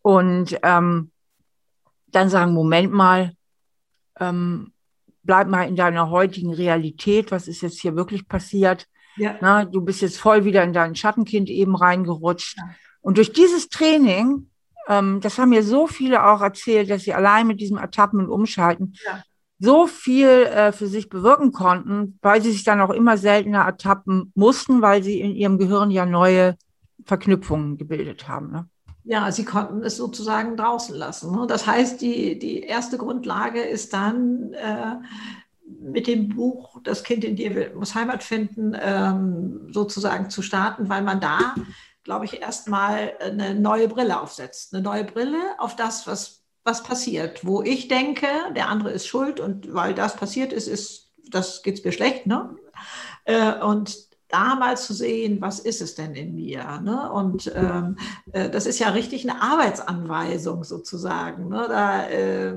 und 0.00 0.58
ähm, 0.62 1.10
dann 2.06 2.30
sagen, 2.30 2.54
Moment 2.54 2.90
mal, 2.90 3.34
ähm, 4.18 4.72
bleib 5.24 5.46
mal 5.48 5.64
in 5.64 5.76
deiner 5.76 6.08
heutigen 6.08 6.54
Realität, 6.54 7.30
was 7.30 7.48
ist 7.48 7.60
jetzt 7.60 7.82
hier 7.82 7.96
wirklich 7.96 8.26
passiert? 8.26 8.86
Ja. 9.16 9.36
Na, 9.42 9.66
du 9.66 9.82
bist 9.82 10.00
jetzt 10.00 10.18
voll 10.18 10.46
wieder 10.46 10.64
in 10.64 10.72
dein 10.72 10.94
Schattenkind 10.96 11.50
eben 11.50 11.76
reingerutscht. 11.76 12.56
Ja. 12.56 12.70
Und 13.02 13.18
durch 13.18 13.32
dieses 13.32 13.68
Training, 13.68 14.48
ähm, 14.88 15.20
das 15.20 15.38
haben 15.38 15.50
mir 15.50 15.62
so 15.62 15.86
viele 15.86 16.24
auch 16.24 16.40
erzählt, 16.40 16.88
dass 16.90 17.02
sie 17.02 17.12
allein 17.12 17.46
mit 17.46 17.60
diesem 17.60 17.76
Ertappen 17.76 18.20
und 18.20 18.30
Umschalten 18.30 18.94
ja. 19.04 19.22
so 19.58 19.86
viel 19.86 20.28
äh, 20.28 20.72
für 20.72 20.86
sich 20.86 21.08
bewirken 21.08 21.52
konnten, 21.52 22.18
weil 22.22 22.40
sie 22.42 22.52
sich 22.52 22.64
dann 22.64 22.80
auch 22.80 22.90
immer 22.90 23.18
seltener 23.18 23.62
ertappen 23.62 24.32
mussten, 24.34 24.80
weil 24.80 25.02
sie 25.02 25.20
in 25.20 25.34
ihrem 25.34 25.58
Gehirn 25.58 25.90
ja 25.90 26.06
neue 26.06 26.56
Verknüpfungen 27.04 27.76
gebildet 27.76 28.28
haben. 28.28 28.52
Ne? 28.52 28.68
Ja, 29.04 29.30
sie 29.32 29.44
konnten 29.44 29.82
es 29.82 29.96
sozusagen 29.96 30.56
draußen 30.56 30.94
lassen. 30.94 31.32
Ne? 31.36 31.46
Das 31.48 31.66
heißt, 31.66 32.00
die, 32.00 32.38
die 32.38 32.60
erste 32.60 32.98
Grundlage 32.98 33.60
ist 33.60 33.92
dann 33.92 34.52
äh, 34.52 34.96
mit 35.80 36.06
dem 36.06 36.28
Buch 36.28 36.80
Das 36.84 37.02
Kind 37.02 37.24
in 37.24 37.36
dir 37.36 37.72
muss 37.74 37.94
Heimat 37.94 38.22
finden, 38.22 38.76
ähm, 38.80 39.68
sozusagen 39.72 40.30
zu 40.30 40.42
starten, 40.42 40.88
weil 40.88 41.02
man 41.02 41.20
da 41.20 41.54
glaube 42.04 42.24
ich, 42.24 42.42
erstmal 42.42 43.14
eine 43.20 43.54
neue 43.54 43.88
Brille 43.88 44.20
aufsetzt. 44.20 44.74
Eine 44.74 44.82
neue 44.82 45.04
Brille 45.04 45.40
auf 45.58 45.76
das, 45.76 46.06
was, 46.06 46.42
was 46.64 46.82
passiert. 46.82 47.44
Wo 47.46 47.62
ich 47.62 47.88
denke, 47.88 48.26
der 48.56 48.68
andere 48.68 48.90
ist 48.90 49.06
schuld 49.06 49.40
und 49.40 49.72
weil 49.72 49.94
das 49.94 50.16
passiert 50.16 50.52
ist, 50.52 50.68
ist 50.68 51.12
das 51.30 51.62
geht 51.62 51.78
es 51.78 51.84
mir 51.84 51.92
schlecht. 51.92 52.26
Ne? 52.26 52.56
Äh, 53.24 53.54
und 53.60 54.12
da 54.28 54.54
mal 54.54 54.78
zu 54.78 54.94
sehen, 54.94 55.42
was 55.42 55.60
ist 55.60 55.82
es 55.82 55.94
denn 55.94 56.14
in 56.14 56.34
mir? 56.34 56.80
Ne? 56.80 57.12
Und 57.12 57.52
ähm, 57.54 57.96
äh, 58.32 58.48
das 58.48 58.64
ist 58.64 58.78
ja 58.78 58.88
richtig 58.88 59.28
eine 59.28 59.42
Arbeitsanweisung 59.42 60.64
sozusagen. 60.64 61.48
Ne? 61.48 61.66
Da 61.68 62.08
äh, 62.08 62.54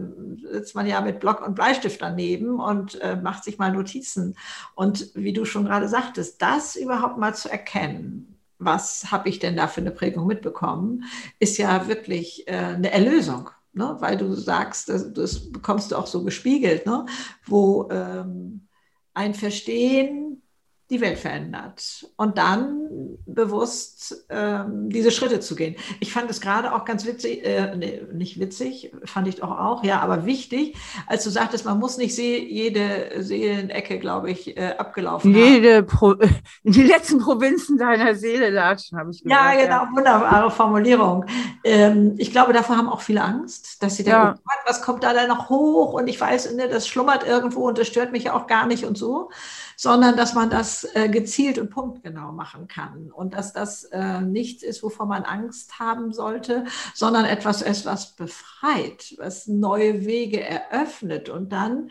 sitzt 0.52 0.74
man 0.74 0.88
ja 0.88 1.02
mit 1.02 1.20
Block 1.20 1.46
und 1.46 1.56
Bleistift 1.56 2.02
daneben 2.02 2.62
und 2.62 3.00
äh, 3.02 3.18
macht 3.18 3.44
sich 3.44 3.58
mal 3.58 3.74
Notizen. 3.74 4.38
Und 4.74 5.12
wie 5.16 5.34
du 5.34 5.44
schon 5.44 5.66
gerade 5.66 5.90
sagtest, 5.90 6.42
das 6.42 6.78
überhaupt 6.78 7.18
mal 7.18 7.36
zu 7.36 7.52
erkennen, 7.52 8.35
was 8.58 9.12
habe 9.12 9.30
ich 9.30 9.40
denn 9.40 9.56
da 9.56 9.68
für 9.68 9.82
eine 9.82 9.92
Prägung 9.92 10.28
mitbekommen, 10.28 11.04
ist 11.40 11.58
ja 11.58 11.88
wirklich 11.88 12.48
äh, 12.48 12.52
eine 12.52 12.92
Erlösung. 12.92 13.50
Ne? 13.74 13.98
Weil 14.00 14.18
du 14.18 14.34
sagst, 14.34 14.90
das, 14.90 15.12
das, 15.14 15.52
bekommst 15.52 15.92
du 15.92 15.98
auch 15.98 16.08
so 16.08 16.24
gespiegelt, 16.24 16.86
ne? 16.86 17.06
wo 17.46 17.90
ähm, 17.92 18.68
ein 19.14 19.34
Verstehen 19.34 20.42
die 20.90 21.02
Welt 21.02 21.18
verändert. 21.18 22.06
Und 22.16 22.38
dann 22.38 23.18
bewusst 23.26 24.26
ähm, 24.30 24.90
diese 24.90 25.10
Schritte 25.10 25.40
zu 25.40 25.56
gehen. 25.56 25.76
Ich 26.00 26.14
fand 26.14 26.30
es 26.30 26.42
gerade 26.42 26.74
auch 26.74 26.86
ganz 26.86 27.06
witzig, 27.06 27.44
äh, 27.44 27.76
nee, 27.76 28.02
nicht 28.14 28.40
witzig, 28.40 28.92
fand 29.04 29.28
ich 29.28 29.38
doch 29.38 29.50
auch, 29.50 29.84
ja, 29.84 30.00
aber 30.00 30.26
wichtig, 30.26 30.78
als 31.08 31.24
du 31.24 31.32
sagtest, 31.32 31.66
man 31.66 31.80
muss 31.80 31.98
nicht 31.98 32.16
see 32.16 32.38
jede 32.38 33.24
Seelenecke, 33.24 33.98
glaube 34.00 34.30
ich, 34.30 34.58
äh, 34.58 34.76
abgelaufen 34.78 35.34
jede 35.34 35.78
haben. 35.78 35.88
Pro 35.88 36.16
die 36.64 36.84
letzten 36.84 37.20
Provinzen 37.20 37.78
deiner 37.78 38.14
Seele 38.14 38.52
latschen, 38.52 39.00
habe 39.00 39.10
ich 39.12 39.24
gesagt. 39.24 39.42
Ja, 39.42 39.60
genau, 39.60 39.84
ja. 39.84 39.90
wunderbare 39.92 40.52
Formulierung. 40.52 41.26
Ähm, 41.64 42.14
ich 42.18 42.32
glaube, 42.32 42.54
davor 42.54 42.78
haben 42.78 42.90
auch 42.90 43.02
viele 43.02 43.24
Angst, 43.24 43.82
dass 43.82 43.96
sie 43.96 44.04
denken, 44.04 44.20
ja. 44.20 44.36
oh 44.38 44.52
was 44.68 44.84
kommt 44.84 45.04
da 45.04 45.14
denn 45.14 45.28
noch 45.28 45.50
hoch 45.50 45.94
und 45.94 46.08
ich 46.08 46.22
weiß, 46.22 46.54
ne, 46.54 46.68
das 46.70 46.88
schlummert 46.88 47.26
irgendwo 47.26 47.68
und 47.68 47.78
das 47.78 47.88
stört 47.88 48.12
mich 48.12 48.30
auch 48.30 48.46
gar 48.46 48.68
nicht 48.68 48.86
und 48.86 48.98
so 48.98 49.30
sondern 49.78 50.16
dass 50.16 50.34
man 50.34 50.50
das 50.50 50.88
äh, 50.96 51.10
gezielt 51.10 51.58
und 51.60 51.70
punktgenau 51.70 52.32
machen 52.32 52.68
kann 52.68 53.12
und 53.12 53.34
dass 53.34 53.54
das 53.54 53.86
äh, 53.86 54.22
nichts 54.22 54.64
ist, 54.64 54.84
wovor 54.84 55.06
man 55.06 55.24
Angst 55.24 55.80
haben 55.80 56.14
sollte, 56.14 56.66
sondern 56.94 57.26
etwas 57.26 57.62
ist, 57.62 57.86
was 57.86 58.16
befreit, 58.16 59.16
was 59.18 59.48
neue 59.48 60.06
Wege 60.06 60.42
eröffnet 60.42 61.30
und 61.30 61.52
dann 61.52 61.90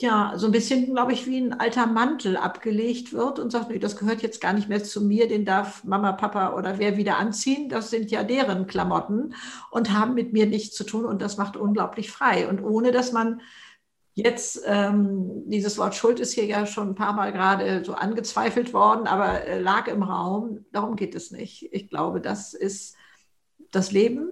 ja, 0.00 0.32
so 0.36 0.46
ein 0.46 0.52
bisschen, 0.52 0.86
glaube 0.86 1.12
ich, 1.12 1.26
wie 1.26 1.38
ein 1.38 1.60
alter 1.60 1.86
Mantel 1.86 2.36
abgelegt 2.36 3.12
wird 3.12 3.38
und 3.38 3.50
sagt, 3.52 3.70
nee, 3.70 3.78
das 3.78 3.96
gehört 3.96 4.22
jetzt 4.22 4.40
gar 4.40 4.54
nicht 4.54 4.68
mehr 4.68 4.82
zu 4.82 5.02
mir, 5.02 5.28
den 5.28 5.44
darf 5.44 5.84
Mama, 5.84 6.12
Papa 6.12 6.54
oder 6.54 6.78
wer 6.78 6.96
wieder 6.96 7.18
anziehen. 7.18 7.68
Das 7.68 7.90
sind 7.90 8.10
ja 8.10 8.24
deren 8.24 8.66
Klamotten 8.66 9.34
und 9.70 9.92
haben 9.92 10.14
mit 10.14 10.32
mir 10.32 10.46
nichts 10.46 10.74
zu 10.74 10.84
tun 10.84 11.04
und 11.04 11.20
das 11.20 11.36
macht 11.36 11.56
unglaublich 11.56 12.10
frei. 12.10 12.48
Und 12.48 12.62
ohne 12.62 12.92
dass 12.92 13.12
man 13.12 13.42
Jetzt, 14.22 14.62
ähm, 14.66 15.44
dieses 15.46 15.78
Wort 15.78 15.94
Schuld 15.94 16.20
ist 16.20 16.32
hier 16.32 16.44
ja 16.44 16.66
schon 16.66 16.90
ein 16.90 16.94
paar 16.94 17.14
Mal 17.14 17.32
gerade 17.32 17.84
so 17.84 17.94
angezweifelt 17.94 18.74
worden, 18.74 19.06
aber 19.06 19.44
äh, 19.46 19.60
lag 19.60 19.88
im 19.88 20.02
Raum. 20.02 20.64
Darum 20.72 20.96
geht 20.96 21.14
es 21.14 21.30
nicht. 21.30 21.68
Ich 21.72 21.88
glaube, 21.88 22.20
das 22.20 22.52
ist 22.52 22.96
das 23.70 23.92
Leben. 23.92 24.30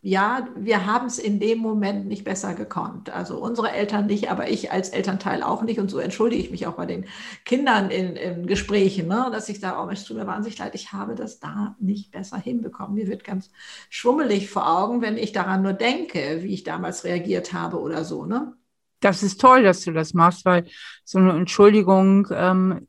Ja, 0.00 0.48
wir 0.56 0.86
haben 0.86 1.06
es 1.06 1.18
in 1.18 1.40
dem 1.40 1.58
Moment 1.58 2.06
nicht 2.06 2.24
besser 2.24 2.54
gekonnt. 2.54 3.10
Also 3.10 3.38
unsere 3.38 3.72
Eltern 3.72 4.06
nicht, 4.06 4.30
aber 4.30 4.48
ich 4.48 4.70
als 4.72 4.90
Elternteil 4.90 5.42
auch 5.42 5.62
nicht. 5.62 5.78
Und 5.80 5.90
so 5.90 5.98
entschuldige 5.98 6.42
ich 6.42 6.50
mich 6.50 6.66
auch 6.66 6.74
bei 6.74 6.86
den 6.86 7.06
Kindern 7.44 7.90
in, 7.90 8.16
in 8.16 8.46
Gesprächen, 8.46 9.08
ne? 9.08 9.28
dass 9.32 9.48
ich 9.48 9.60
sage, 9.60 9.76
oh, 9.80 9.90
es 9.90 10.04
tut 10.04 10.16
mir 10.16 10.26
wahnsinnig 10.26 10.58
leid, 10.58 10.74
ich 10.74 10.92
habe 10.92 11.14
das 11.16 11.40
da 11.40 11.76
nicht 11.80 12.12
besser 12.12 12.38
hinbekommen. 12.38 12.94
Mir 12.94 13.08
wird 13.08 13.24
ganz 13.24 13.50
schwummelig 13.90 14.50
vor 14.50 14.68
Augen, 14.68 15.02
wenn 15.02 15.16
ich 15.16 15.32
daran 15.32 15.62
nur 15.62 15.74
denke, 15.74 16.42
wie 16.42 16.54
ich 16.54 16.64
damals 16.64 17.04
reagiert 17.04 17.52
habe 17.52 17.80
oder 17.80 18.04
so. 18.04 18.24
Ne? 18.24 18.54
Das 19.00 19.22
ist 19.22 19.40
toll, 19.40 19.62
dass 19.62 19.82
du 19.82 19.92
das 19.92 20.14
machst, 20.14 20.44
weil 20.44 20.66
so 21.04 21.18
eine 21.18 21.32
Entschuldigung 21.32 22.28
ähm, 22.30 22.88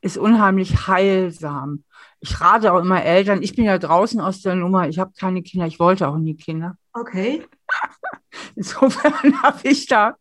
ist 0.00 0.18
unheimlich 0.18 0.86
heilsam. 0.86 1.84
Ich 2.20 2.40
rate 2.40 2.72
auch 2.72 2.80
immer 2.80 3.02
Eltern, 3.02 3.42
ich 3.42 3.54
bin 3.54 3.64
ja 3.64 3.78
draußen 3.78 4.20
aus 4.20 4.40
der 4.40 4.54
Nummer, 4.54 4.88
ich 4.88 4.98
habe 4.98 5.12
keine 5.18 5.42
Kinder, 5.42 5.66
ich 5.66 5.78
wollte 5.78 6.08
auch 6.08 6.16
nie 6.16 6.36
Kinder. 6.36 6.76
Okay. 6.92 7.44
Insofern 8.56 9.42
habe 9.42 9.58
ich 9.64 9.86
da, 9.86 10.16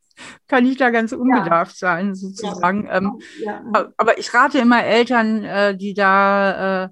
kann 0.48 0.66
ich 0.66 0.78
da 0.78 0.90
ganz 0.90 1.14
unbedarft 1.14 1.80
ja. 1.82 1.88
sein, 1.88 2.16
sozusagen. 2.16 2.86
Ja. 2.86 2.98
Ähm, 2.98 3.20
ja. 3.40 3.64
Aber 3.98 4.18
ich 4.18 4.34
rate 4.34 4.60
immer 4.60 4.84
Eltern, 4.84 5.44
äh, 5.44 5.78
die 5.78 5.94
da 5.94 6.86
äh, 6.86 6.90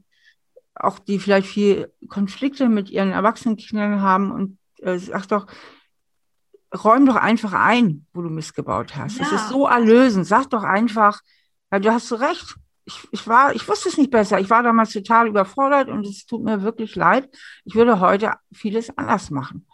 auch, 0.76 1.00
die 1.00 1.20
vielleicht 1.20 1.48
viel 1.48 1.92
Konflikte 2.10 2.70
mit 2.70 2.90
ihren 2.90 3.12
erwachsenen 3.12 3.58
Kindern 3.58 4.02
haben 4.02 4.32
und 4.32 4.58
äh, 4.82 4.98
sag 4.98 5.28
doch, 5.28 5.48
räum 6.74 7.06
doch 7.06 7.16
einfach 7.16 7.54
ein, 7.54 8.06
wo 8.14 8.22
du 8.22 8.30
missgebaut 8.30 8.96
hast. 8.96 9.18
Ja. 9.18 9.26
Das 9.26 9.34
ist 9.34 9.50
so 9.50 9.68
erlösend. 9.68 10.26
Sag 10.26 10.50
doch 10.50 10.64
einfach, 10.64 11.22
weil 11.70 11.82
du 11.82 11.92
hast 11.92 12.08
so 12.08 12.16
recht. 12.16 12.56
Ich, 12.86 13.08
ich 13.12 13.28
war, 13.28 13.56
ich 13.56 13.68
wusste 13.68 13.90
es 13.90 13.98
nicht 13.98 14.12
besser. 14.12 14.40
Ich 14.40 14.50
war 14.50 14.64
damals 14.64 14.92
total 14.92 15.28
überfordert 15.28 15.90
und 15.90 16.06
es 16.06 16.26
tut 16.26 16.44
mir 16.44 16.64
wirklich 16.64 16.96
leid. 16.96 17.30
Ich 17.64 17.76
würde 17.76 18.00
heute 18.00 18.34
vieles 18.52 18.96
anders 18.98 19.30
machen. 19.30 19.68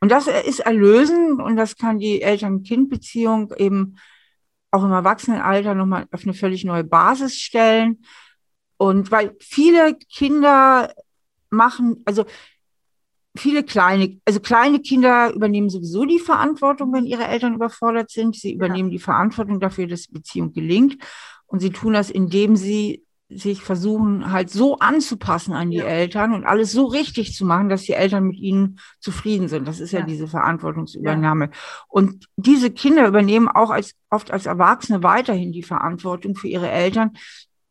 Und 0.00 0.10
das 0.10 0.26
ist 0.26 0.60
erlösen 0.60 1.40
und 1.40 1.56
das 1.56 1.76
kann 1.76 1.98
die 1.98 2.22
Eltern-Kind-Beziehung 2.22 3.52
eben 3.56 3.96
auch 4.70 4.84
im 4.84 4.92
Erwachsenenalter 4.92 5.74
nochmal 5.74 6.06
auf 6.10 6.22
eine 6.22 6.34
völlig 6.34 6.64
neue 6.64 6.84
Basis 6.84 7.36
stellen. 7.36 8.02
Und 8.78 9.10
weil 9.10 9.36
viele 9.40 9.94
Kinder 9.94 10.94
machen, 11.50 12.02
also 12.06 12.24
viele 13.36 13.62
kleine, 13.62 14.18
also 14.24 14.40
kleine 14.40 14.80
Kinder 14.80 15.32
übernehmen 15.32 15.70
sowieso 15.70 16.04
die 16.04 16.18
Verantwortung, 16.18 16.92
wenn 16.92 17.06
ihre 17.06 17.24
Eltern 17.24 17.54
überfordert 17.54 18.10
sind. 18.10 18.36
Sie 18.36 18.52
übernehmen 18.52 18.90
ja. 18.90 18.96
die 18.96 19.02
Verantwortung 19.02 19.60
dafür, 19.60 19.86
dass 19.86 20.08
Beziehung 20.08 20.52
gelingt. 20.52 20.96
Und 21.46 21.60
sie 21.60 21.70
tun 21.70 21.92
das, 21.92 22.10
indem 22.10 22.56
sie 22.56 23.04
sich 23.28 23.62
versuchen, 23.62 24.32
halt 24.32 24.50
so 24.50 24.78
anzupassen 24.78 25.54
an 25.54 25.70
die 25.70 25.78
ja. 25.78 25.84
Eltern 25.84 26.34
und 26.34 26.44
alles 26.44 26.72
so 26.72 26.86
richtig 26.86 27.34
zu 27.34 27.46
machen, 27.46 27.68
dass 27.68 27.82
die 27.82 27.92
Eltern 27.92 28.24
mit 28.24 28.38
ihnen 28.38 28.80
zufrieden 28.98 29.46
sind. 29.46 29.68
Das 29.68 29.78
ist 29.78 29.92
ja, 29.92 30.00
ja 30.00 30.06
diese 30.06 30.26
Verantwortungsübernahme. 30.26 31.50
Und 31.86 32.26
diese 32.36 32.72
Kinder 32.72 33.06
übernehmen 33.06 33.46
auch 33.46 33.70
als, 33.70 33.94
oft 34.10 34.32
als 34.32 34.46
Erwachsene 34.46 35.04
weiterhin 35.04 35.52
die 35.52 35.62
Verantwortung 35.62 36.34
für 36.34 36.48
ihre 36.48 36.68
Eltern, 36.68 37.12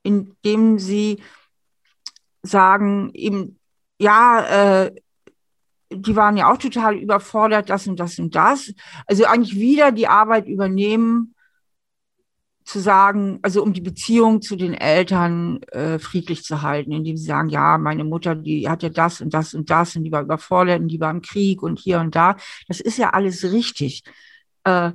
indem 0.04 0.80
sie 0.80 1.22
sagen, 2.42 3.12
eben, 3.14 3.60
ja, 4.00 4.86
äh, 4.86 4.96
die 5.92 6.16
waren 6.16 6.38
ja 6.38 6.52
auch 6.52 6.58
total 6.58 6.96
überfordert, 6.96 7.70
das 7.70 7.88
und 7.88 8.00
das 8.00 8.20
und 8.20 8.36
das. 8.36 8.74
Also 9.08 9.26
eigentlich 9.26 9.56
wieder 9.56 9.92
die 9.92 10.08
Arbeit 10.08 10.48
übernehmen, 10.48 11.36
zu 12.70 12.80
sagen, 12.80 13.40
also 13.42 13.64
um 13.64 13.74
die 13.74 13.82
Beziehung 13.82 14.44
zu 14.44 14.56
den 14.56 14.76
Eltern 14.76 15.60
äh, 15.72 15.98
friedlich 15.98 16.44
zu 16.44 16.62
halten, 16.62 16.92
indem 16.92 17.18
sie 17.18 17.26
sagen, 17.26 17.50
ja, 17.50 17.80
meine 17.80 18.04
Mutter, 18.04 18.36
die 18.36 18.70
hat 18.70 18.84
ja 18.84 18.90
das 18.90 19.22
und 19.22 19.34
das 19.34 19.56
und 19.56 19.72
das 19.72 19.96
und 19.96 20.04
die 20.04 20.12
war 20.12 20.22
überfordert 20.22 20.80
und 20.80 20.90
die 20.90 21.00
war 21.00 21.10
im 21.10 21.24
Krieg 21.24 21.64
und 21.64 21.80
hier 21.80 22.00
und 22.00 22.16
da. 22.16 22.36
Das 22.68 22.80
ist 22.80 23.00
ja 23.00 23.10
alles 23.10 23.44
richtig. 23.52 24.04
Äh, 24.66 24.92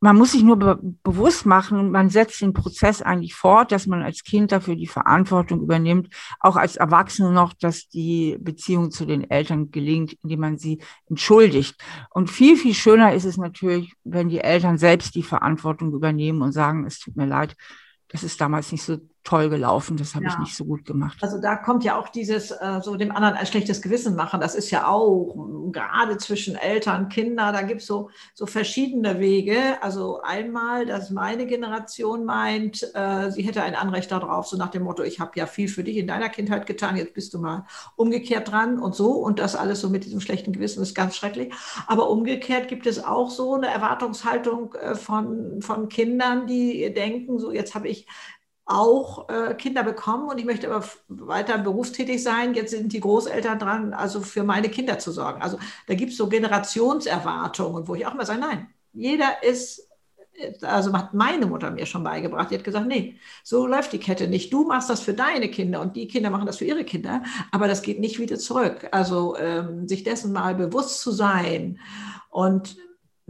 man 0.00 0.16
muss 0.16 0.32
sich 0.32 0.42
nur 0.42 0.56
be 0.56 0.78
bewusst 1.02 1.44
machen, 1.44 1.90
man 1.90 2.10
setzt 2.10 2.40
den 2.40 2.52
Prozess 2.52 3.02
eigentlich 3.02 3.34
fort, 3.34 3.72
dass 3.72 3.86
man 3.86 4.02
als 4.02 4.22
Kind 4.22 4.52
dafür 4.52 4.76
die 4.76 4.86
Verantwortung 4.86 5.60
übernimmt, 5.60 6.08
auch 6.38 6.56
als 6.56 6.76
Erwachsene 6.76 7.32
noch, 7.32 7.52
dass 7.52 7.88
die 7.88 8.36
Beziehung 8.40 8.90
zu 8.90 9.06
den 9.06 9.28
Eltern 9.28 9.70
gelingt, 9.70 10.14
indem 10.22 10.40
man 10.40 10.58
sie 10.58 10.80
entschuldigt. 11.08 11.76
Und 12.10 12.30
viel, 12.30 12.56
viel 12.56 12.74
schöner 12.74 13.12
ist 13.14 13.24
es 13.24 13.38
natürlich, 13.38 13.92
wenn 14.04 14.28
die 14.28 14.40
Eltern 14.40 14.78
selbst 14.78 15.14
die 15.14 15.22
Verantwortung 15.24 15.92
übernehmen 15.92 16.42
und 16.42 16.52
sagen, 16.52 16.86
es 16.86 17.00
tut 17.00 17.16
mir 17.16 17.26
leid, 17.26 17.56
das 18.08 18.22
ist 18.22 18.40
damals 18.40 18.72
nicht 18.72 18.84
so 18.84 18.98
toll 19.24 19.50
gelaufen, 19.50 19.96
das 19.96 20.14
habe 20.14 20.24
ja. 20.24 20.30
ich 20.32 20.38
nicht 20.38 20.56
so 20.56 20.64
gut 20.64 20.84
gemacht. 20.84 21.18
Also 21.20 21.38
da 21.38 21.56
kommt 21.56 21.84
ja 21.84 21.98
auch 21.98 22.08
dieses 22.08 22.50
äh, 22.50 22.80
so 22.82 22.96
dem 22.96 23.10
anderen 23.10 23.34
ein 23.34 23.46
schlechtes 23.46 23.82
Gewissen 23.82 24.16
machen. 24.16 24.40
Das 24.40 24.54
ist 24.54 24.70
ja 24.70 24.86
auch 24.86 25.34
gerade 25.70 26.16
zwischen 26.16 26.56
Eltern, 26.56 27.08
Kinder, 27.08 27.52
da 27.52 27.62
gibt 27.62 27.82
es 27.82 27.86
so, 27.86 28.10
so 28.34 28.46
verschiedene 28.46 29.20
Wege. 29.20 29.82
Also 29.82 30.22
einmal, 30.22 30.86
dass 30.86 31.10
meine 31.10 31.46
Generation 31.46 32.24
meint, 32.24 32.82
äh, 32.94 33.30
sie 33.30 33.42
hätte 33.42 33.62
ein 33.62 33.74
Anrecht 33.74 34.10
darauf, 34.10 34.46
so 34.46 34.56
nach 34.56 34.70
dem 34.70 34.84
Motto, 34.84 35.02
ich 35.02 35.20
habe 35.20 35.32
ja 35.34 35.46
viel 35.46 35.68
für 35.68 35.84
dich 35.84 35.96
in 35.98 36.06
deiner 36.06 36.30
Kindheit 36.30 36.66
getan, 36.66 36.96
jetzt 36.96 37.14
bist 37.14 37.34
du 37.34 37.38
mal 37.38 37.66
umgekehrt 37.96 38.50
dran 38.50 38.78
und 38.78 38.94
so. 38.94 39.12
Und 39.12 39.38
das 39.38 39.56
alles 39.56 39.80
so 39.80 39.90
mit 39.90 40.04
diesem 40.04 40.20
schlechten 40.20 40.52
Gewissen 40.52 40.82
ist 40.82 40.94
ganz 40.94 41.16
schrecklich. 41.16 41.52
Aber 41.86 42.08
umgekehrt 42.08 42.68
gibt 42.68 42.86
es 42.86 43.04
auch 43.04 43.30
so 43.30 43.54
eine 43.54 43.68
Erwartungshaltung 43.68 44.74
äh, 44.74 44.94
von, 44.94 45.60
von 45.60 45.88
Kindern, 45.88 46.46
die 46.46 46.92
denken, 46.94 47.38
so 47.38 47.52
jetzt 47.52 47.74
habe 47.74 47.88
ich 47.88 48.06
auch 48.68 49.30
äh, 49.30 49.54
Kinder 49.54 49.82
bekommen 49.82 50.28
und 50.28 50.38
ich 50.38 50.44
möchte 50.44 50.70
aber 50.70 50.84
weiter 51.08 51.56
berufstätig 51.56 52.22
sein. 52.22 52.52
Jetzt 52.52 52.70
sind 52.70 52.92
die 52.92 53.00
Großeltern 53.00 53.58
dran, 53.58 53.94
also 53.94 54.20
für 54.20 54.44
meine 54.44 54.68
Kinder 54.68 54.98
zu 54.98 55.10
sorgen. 55.10 55.40
Also 55.40 55.58
da 55.86 55.94
gibt 55.94 56.12
es 56.12 56.18
so 56.18 56.28
Generationserwartungen, 56.28 57.88
wo 57.88 57.94
ich 57.94 58.06
auch 58.06 58.12
mal 58.12 58.26
sage, 58.26 58.40
nein, 58.40 58.68
jeder 58.92 59.42
ist, 59.42 59.88
also 60.60 60.92
hat 60.92 61.14
meine 61.14 61.46
Mutter 61.46 61.70
mir 61.70 61.86
schon 61.86 62.04
beigebracht, 62.04 62.50
die 62.50 62.56
hat 62.56 62.64
gesagt, 62.64 62.86
nee, 62.86 63.16
so 63.42 63.66
läuft 63.66 63.94
die 63.94 64.00
Kette 64.00 64.28
nicht. 64.28 64.52
Du 64.52 64.64
machst 64.64 64.90
das 64.90 65.00
für 65.00 65.14
deine 65.14 65.50
Kinder 65.50 65.80
und 65.80 65.96
die 65.96 66.06
Kinder 66.06 66.28
machen 66.28 66.46
das 66.46 66.58
für 66.58 66.66
ihre 66.66 66.84
Kinder, 66.84 67.22
aber 67.50 67.68
das 67.68 67.80
geht 67.80 68.00
nicht 68.00 68.18
wieder 68.18 68.38
zurück. 68.38 68.86
Also 68.92 69.34
ähm, 69.38 69.88
sich 69.88 70.04
dessen 70.04 70.30
mal 70.30 70.54
bewusst 70.54 71.00
zu 71.00 71.10
sein 71.10 71.80
und 72.28 72.76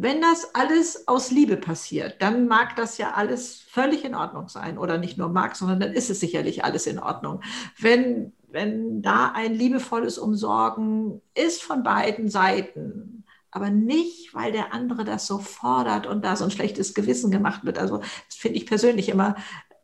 wenn 0.01 0.21
das 0.21 0.55
alles 0.55 1.09
aus 1.09 1.33
Liebe 1.33 1.57
passiert, 1.57 2.23
dann 2.23 2.47
mag 2.47 2.77
das 2.77 2.99
ja 2.99 3.15
alles 3.15 3.61
völlig 3.69 4.05
in 4.05 4.15
Ordnung 4.15 4.47
sein. 4.49 4.79
Oder 4.79 4.97
nicht 4.97 5.19
nur 5.19 5.29
mag, 5.29 5.57
sondern 5.57 5.81
dann 5.81 5.93
ist 5.93 6.09
es 6.09 6.21
sicherlich 6.21 6.65
alles 6.65 6.87
in 6.87 7.01
Ordnung. 7.01 7.41
Wenn, 7.77 8.33
wenn 8.49 9.03
da 9.03 9.33
ein 9.35 9.55
liebevolles 9.55 10.17
Umsorgen 10.17 11.21
ist 11.35 11.65
von 11.65 11.83
beiden 11.83 12.29
Seiten, 12.29 13.25
aber 13.51 13.71
nicht, 13.71 14.33
weil 14.35 14.53
der 14.53 14.73
andere 14.73 15.05
das 15.05 15.27
so 15.27 15.39
fordert 15.39 16.07
und 16.07 16.25
da 16.25 16.37
so 16.37 16.45
ein 16.45 16.53
schlechtes 16.53 16.95
Gewissen 16.95 17.33
gemacht 17.33 17.65
wird. 17.65 17.81
Also 17.81 17.99
das 17.99 18.37
finde 18.37 18.59
ich 18.59 18.67
persönlich 18.67 19.09
immer 19.09 19.35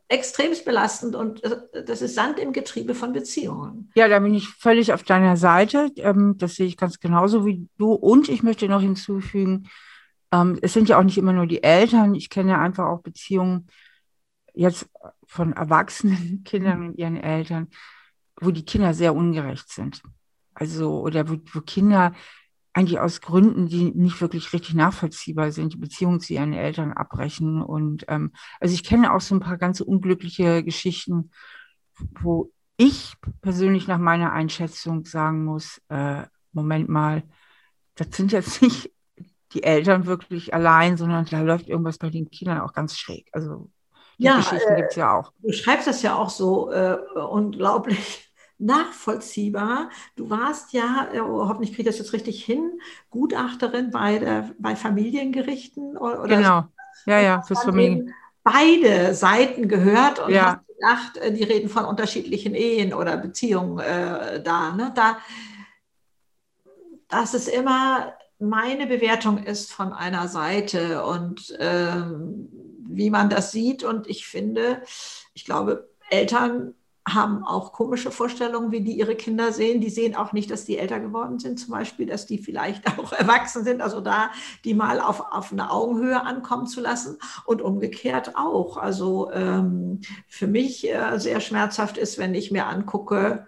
extremst 0.07 0.63
belastend 0.63 1.15
und 1.15 1.43
äh, 1.43 1.83
das 1.85 2.01
ist 2.01 2.15
Sand 2.15 2.39
im 2.39 2.53
Getriebe 2.53 2.95
von 2.95 3.11
Beziehungen. 3.11 3.91
Ja, 3.95 4.07
da 4.07 4.19
bin 4.19 4.33
ich 4.33 4.47
völlig 4.47 4.93
auf 4.93 5.03
deiner 5.03 5.35
Seite. 5.35 5.91
Ähm, 5.97 6.35
das 6.37 6.55
sehe 6.55 6.67
ich 6.67 6.77
ganz 6.77 7.01
genauso 7.01 7.45
wie 7.45 7.67
du. 7.77 7.91
Und 7.91 8.29
ich 8.29 8.43
möchte 8.43 8.69
noch 8.69 8.81
hinzufügen, 8.81 9.67
ähm, 10.31 10.57
es 10.61 10.73
sind 10.73 10.89
ja 10.89 10.97
auch 10.99 11.03
nicht 11.03 11.17
immer 11.17 11.33
nur 11.33 11.47
die 11.47 11.63
Eltern. 11.63 12.15
Ich 12.15 12.29
kenne 12.29 12.51
ja 12.51 12.61
einfach 12.61 12.85
auch 12.85 13.01
Beziehungen 13.01 13.67
jetzt 14.53 14.89
von 15.25 15.53
erwachsenen 15.53 16.43
Kindern 16.45 16.87
und 16.87 16.97
ihren 16.97 17.17
Eltern, 17.17 17.69
wo 18.39 18.51
die 18.51 18.65
Kinder 18.65 18.93
sehr 18.93 19.15
ungerecht 19.15 19.69
sind. 19.69 20.01
Also, 20.53 21.01
oder 21.01 21.29
wo, 21.29 21.37
wo 21.53 21.61
Kinder 21.61 22.13
eigentlich 22.73 22.99
aus 22.99 23.21
Gründen, 23.21 23.67
die 23.67 23.91
nicht 23.91 24.19
wirklich 24.19 24.51
richtig 24.51 24.75
nachvollziehbar 24.75 25.51
sind, 25.51 25.73
die 25.73 25.77
Beziehung 25.77 26.19
zu 26.19 26.33
ihren 26.33 26.51
Eltern 26.51 26.91
abbrechen. 26.91 27.61
Und 27.61 28.03
ähm, 28.09 28.33
also 28.59 28.73
ich 28.73 28.83
kenne 28.83 29.13
auch 29.13 29.21
so 29.21 29.33
ein 29.33 29.39
paar 29.39 29.57
ganz 29.57 29.79
unglückliche 29.79 30.61
Geschichten, 30.61 31.31
wo 32.19 32.51
ich 32.75 33.13
persönlich 33.41 33.87
nach 33.87 33.97
meiner 33.97 34.33
Einschätzung 34.33 35.05
sagen 35.05 35.45
muss, 35.45 35.81
äh, 35.87 36.23
Moment 36.51 36.89
mal, 36.89 37.23
das 37.95 38.07
sind 38.11 38.33
jetzt 38.33 38.61
nicht 38.61 38.91
die 39.55 39.63
Eltern 39.63 40.05
wirklich 40.05 40.53
allein, 40.53 40.97
sondern 40.97 41.25
da 41.25 41.41
läuft 41.41 41.69
irgendwas 41.69 41.97
bei 41.97 42.09
den 42.09 42.29
Kindern 42.29 42.59
auch 42.61 42.73
ganz 42.73 42.97
schräg. 42.97 43.27
Also 43.31 43.69
die 44.17 44.25
ja, 44.25 44.37
Geschichten 44.37 44.73
äh, 44.73 44.75
gibt 44.77 44.91
es 44.91 44.95
ja 44.95 45.17
auch. 45.17 45.31
Du 45.41 45.51
schreibst 45.51 45.87
das 45.87 46.01
ja 46.01 46.15
auch 46.15 46.29
so 46.29 46.71
äh, 46.71 46.97
unglaublich 47.29 48.29
nachvollziehbar. 48.57 49.89
Du 50.15 50.29
warst 50.29 50.73
ja, 50.73 51.07
äh, 51.13 51.19
hoffentlich 51.19 51.71
kriege 51.71 51.89
ich 51.89 51.95
das 51.95 51.97
jetzt 51.97 52.13
richtig 52.13 52.43
hin, 52.43 52.79
Gutachterin 53.09 53.91
bei, 53.91 54.19
der, 54.19 54.51
bei 54.59 54.75
Familiengerichten. 54.75 55.97
Oder 55.97 56.27
genau, 56.27 56.65
ja, 57.05 57.19
ja, 57.19 57.41
fürs 57.41 57.63
Familien. 57.63 58.13
Beide 58.43 59.15
Seiten 59.15 59.67
gehört 59.67 60.19
und 60.19 60.31
ja. 60.31 60.61
hast 60.61 60.67
gedacht, 60.67 61.17
äh, 61.17 61.33
die 61.33 61.43
reden 61.43 61.69
von 61.69 61.85
unterschiedlichen 61.85 62.53
Ehen 62.53 62.93
oder 62.93 63.17
Beziehungen 63.17 63.79
äh, 63.79 64.41
da. 64.43 64.71
Ne? 64.71 64.91
Da 64.93 65.17
das 67.07 67.33
ist 67.33 67.47
immer 67.47 68.13
meine 68.49 68.87
Bewertung 68.87 69.37
ist 69.37 69.71
von 69.71 69.93
einer 69.93 70.27
Seite 70.27 71.05
und 71.05 71.51
äh, 71.59 72.03
wie 72.87 73.09
man 73.09 73.29
das 73.29 73.51
sieht. 73.51 73.83
Und 73.83 74.07
ich 74.07 74.27
finde, 74.27 74.81
ich 75.33 75.45
glaube, 75.45 75.89
Eltern 76.09 76.73
haben 77.07 77.43
auch 77.43 77.71
komische 77.71 78.09
Vorstellungen, 78.09 78.71
wie 78.71 78.81
die 78.81 78.97
ihre 78.97 79.15
Kinder 79.15 79.51
sehen. 79.51 79.79
Die 79.79 79.91
sehen 79.91 80.15
auch 80.15 80.33
nicht, 80.33 80.49
dass 80.49 80.65
die 80.65 80.79
älter 80.79 80.99
geworden 80.99 81.37
sind, 81.37 81.59
zum 81.59 81.71
Beispiel, 81.71 82.07
dass 82.07 82.25
die 82.25 82.39
vielleicht 82.39 82.87
auch 82.99 83.13
erwachsen 83.13 83.63
sind. 83.63 83.81
Also 83.81 84.01
da 84.01 84.31
die 84.63 84.73
mal 84.73 84.99
auf, 84.99 85.21
auf 85.31 85.51
eine 85.51 85.69
Augenhöhe 85.69 86.21
ankommen 86.21 86.65
zu 86.65 86.81
lassen 86.81 87.17
und 87.45 87.61
umgekehrt 87.61 88.35
auch. 88.35 88.77
Also 88.77 89.31
ähm, 89.31 90.01
für 90.27 90.47
mich 90.47 90.91
äh, 90.91 91.19
sehr 91.19 91.41
schmerzhaft 91.41 91.97
ist, 91.97 92.17
wenn 92.17 92.33
ich 92.33 92.51
mir 92.51 92.65
angucke, 92.65 93.47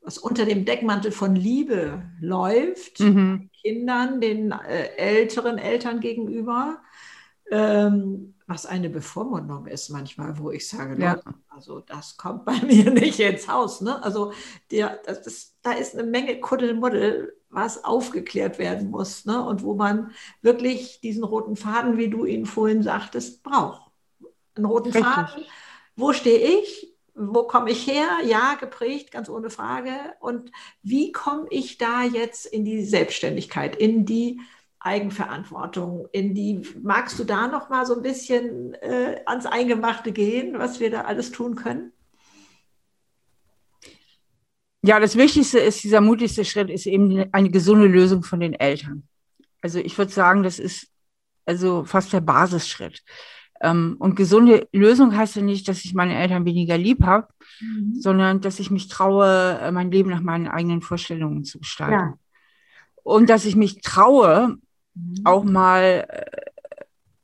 was 0.00 0.18
unter 0.18 0.44
dem 0.44 0.64
Deckmantel 0.64 1.12
von 1.12 1.34
Liebe 1.34 2.02
läuft, 2.20 3.00
mhm. 3.00 3.50
Kindern, 3.62 4.20
den 4.20 4.52
äh, 4.52 4.88
älteren 4.96 5.58
Eltern 5.58 6.00
gegenüber, 6.00 6.82
ähm, 7.50 8.34
was 8.46 8.66
eine 8.66 8.90
Bevormundung 8.90 9.66
ist 9.66 9.88
manchmal, 9.90 10.38
wo 10.38 10.50
ich 10.50 10.68
sage, 10.68 11.00
ja. 11.00 11.14
Leute, 11.14 11.34
also 11.48 11.80
das 11.80 12.16
kommt 12.16 12.44
bei 12.44 12.58
mir 12.66 12.90
nicht 12.90 13.20
ins 13.20 13.48
Haus. 13.48 13.80
Ne? 13.80 14.02
Also 14.02 14.32
der, 14.70 15.00
das, 15.04 15.22
das, 15.22 15.56
da 15.62 15.72
ist 15.72 15.94
eine 15.94 16.08
Menge 16.08 16.40
Kuddelmuddel, 16.40 17.36
was 17.50 17.84
aufgeklärt 17.84 18.58
werden 18.58 18.90
muss 18.90 19.24
ne? 19.26 19.42
und 19.44 19.62
wo 19.62 19.74
man 19.74 20.12
wirklich 20.40 21.00
diesen 21.00 21.24
roten 21.24 21.56
Faden, 21.56 21.98
wie 21.98 22.08
du 22.08 22.24
ihn 22.24 22.46
vorhin 22.46 22.82
sagtest, 22.82 23.42
braucht. 23.42 23.90
Einen 24.54 24.66
roten 24.66 24.92
Richtig. 24.92 25.04
Faden. 25.04 25.44
Wo 25.96 26.12
stehe 26.12 26.58
ich? 26.58 26.91
Wo 27.14 27.44
komme 27.44 27.70
ich 27.70 27.86
her? 27.86 28.08
Ja, 28.24 28.54
geprägt, 28.54 29.10
ganz 29.10 29.28
ohne 29.28 29.50
Frage. 29.50 29.92
Und 30.20 30.50
wie 30.82 31.12
komme 31.12 31.46
ich 31.50 31.78
da 31.78 32.02
jetzt 32.04 32.46
in 32.46 32.64
die 32.64 32.84
Selbstständigkeit, 32.84 33.76
in 33.76 34.04
die 34.04 34.40
Eigenverantwortung, 34.80 36.08
in 36.12 36.34
die, 36.34 36.62
magst 36.82 37.18
du 37.18 37.24
da 37.24 37.46
noch 37.46 37.68
mal 37.68 37.86
so 37.86 37.94
ein 37.94 38.02
bisschen 38.02 38.74
äh, 38.74 39.20
ans 39.26 39.46
Eingemachte 39.46 40.12
gehen, 40.12 40.58
was 40.58 40.80
wir 40.80 40.90
da 40.90 41.02
alles 41.02 41.30
tun 41.30 41.54
können? 41.54 41.92
Ja, 44.84 44.98
das 44.98 45.16
Wichtigste 45.16 45.60
ist, 45.60 45.84
dieser 45.84 46.00
mutigste 46.00 46.44
Schritt 46.44 46.68
ist 46.68 46.86
eben 46.86 47.32
eine 47.32 47.50
gesunde 47.50 47.86
Lösung 47.86 48.24
von 48.24 48.40
den 48.40 48.54
Eltern. 48.54 49.06
Also 49.60 49.78
ich 49.78 49.96
würde 49.96 50.10
sagen, 50.10 50.42
das 50.42 50.58
ist 50.58 50.88
also 51.44 51.84
fast 51.84 52.12
der 52.12 52.20
Basisschritt. 52.20 53.02
Ähm, 53.62 53.94
und 54.00 54.16
gesunde 54.16 54.68
Lösung 54.72 55.16
heißt 55.16 55.36
ja 55.36 55.42
nicht, 55.42 55.68
dass 55.68 55.84
ich 55.84 55.94
meine 55.94 56.16
Eltern 56.16 56.44
weniger 56.44 56.76
lieb 56.76 57.04
habe, 57.04 57.28
mhm. 57.60 57.94
sondern 57.94 58.40
dass 58.40 58.58
ich 58.58 58.72
mich 58.72 58.88
traue, 58.88 59.58
äh, 59.62 59.70
mein 59.70 59.92
Leben 59.92 60.10
nach 60.10 60.20
meinen 60.20 60.48
eigenen 60.48 60.82
Vorstellungen 60.82 61.44
zu 61.44 61.60
gestalten. 61.60 61.92
Ja. 61.92 62.14
Und 63.04 63.30
dass 63.30 63.44
ich 63.44 63.54
mich 63.54 63.80
traue, 63.80 64.56
mhm. 64.94 65.14
auch 65.22 65.44
mal 65.44 66.06
äh, 66.08 66.24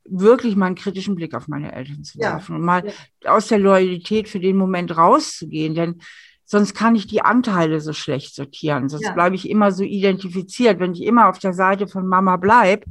wirklich 0.04 0.54
mal 0.54 0.66
einen 0.66 0.74
kritischen 0.76 1.16
Blick 1.16 1.34
auf 1.34 1.48
meine 1.48 1.72
Eltern 1.72 2.04
zu 2.04 2.20
werfen 2.20 2.52
ja. 2.52 2.58
und 2.58 2.64
mal 2.64 2.86
ja. 2.86 3.32
aus 3.32 3.48
der 3.48 3.58
Loyalität 3.58 4.28
für 4.28 4.40
den 4.40 4.56
Moment 4.56 4.96
rauszugehen. 4.96 5.74
Denn 5.74 6.00
sonst 6.44 6.72
kann 6.72 6.94
ich 6.94 7.08
die 7.08 7.20
Anteile 7.20 7.80
so 7.80 7.92
schlecht 7.92 8.36
sortieren. 8.36 8.88
Sonst 8.88 9.06
ja. 9.06 9.12
bleibe 9.12 9.34
ich 9.34 9.50
immer 9.50 9.72
so 9.72 9.82
identifiziert. 9.82 10.78
Wenn 10.78 10.92
ich 10.92 11.02
immer 11.02 11.28
auf 11.28 11.40
der 11.40 11.52
Seite 11.52 11.88
von 11.88 12.06
Mama 12.06 12.36
bleibe, 12.36 12.86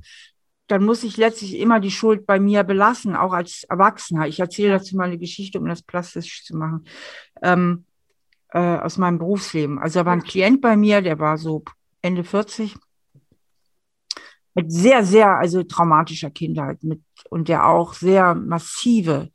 dann 0.67 0.85
muss 0.85 1.03
ich 1.03 1.17
letztlich 1.17 1.57
immer 1.59 1.79
die 1.79 1.91
Schuld 1.91 2.25
bei 2.25 2.39
mir 2.39 2.63
belassen, 2.63 3.15
auch 3.15 3.33
als 3.33 3.63
Erwachsener. 3.63 4.27
Ich 4.27 4.39
erzähle 4.39 4.73
dazu 4.73 4.95
mal 4.95 5.05
eine 5.05 5.17
Geschichte, 5.17 5.59
um 5.59 5.65
das 5.65 5.81
plastisch 5.81 6.43
zu 6.43 6.57
machen, 6.57 6.85
ähm, 7.41 7.85
äh, 8.49 8.59
aus 8.59 8.97
meinem 8.97 9.17
Berufsleben. 9.17 9.79
Also 9.79 9.99
da 9.99 10.05
war 10.05 10.13
ein 10.13 10.23
Klient 10.23 10.61
bei 10.61 10.75
mir, 10.75 11.01
der 11.01 11.19
war 11.19 11.37
so 11.37 11.63
Ende 12.01 12.23
40, 12.23 12.75
mit 14.53 14.71
sehr, 14.71 15.05
sehr, 15.05 15.37
also 15.37 15.63
traumatischer 15.63 16.31
Kindheit 16.31 16.83
mit, 16.83 17.01
und 17.29 17.47
der 17.47 17.67
auch 17.67 17.93
sehr 17.93 18.33
massive 18.33 19.29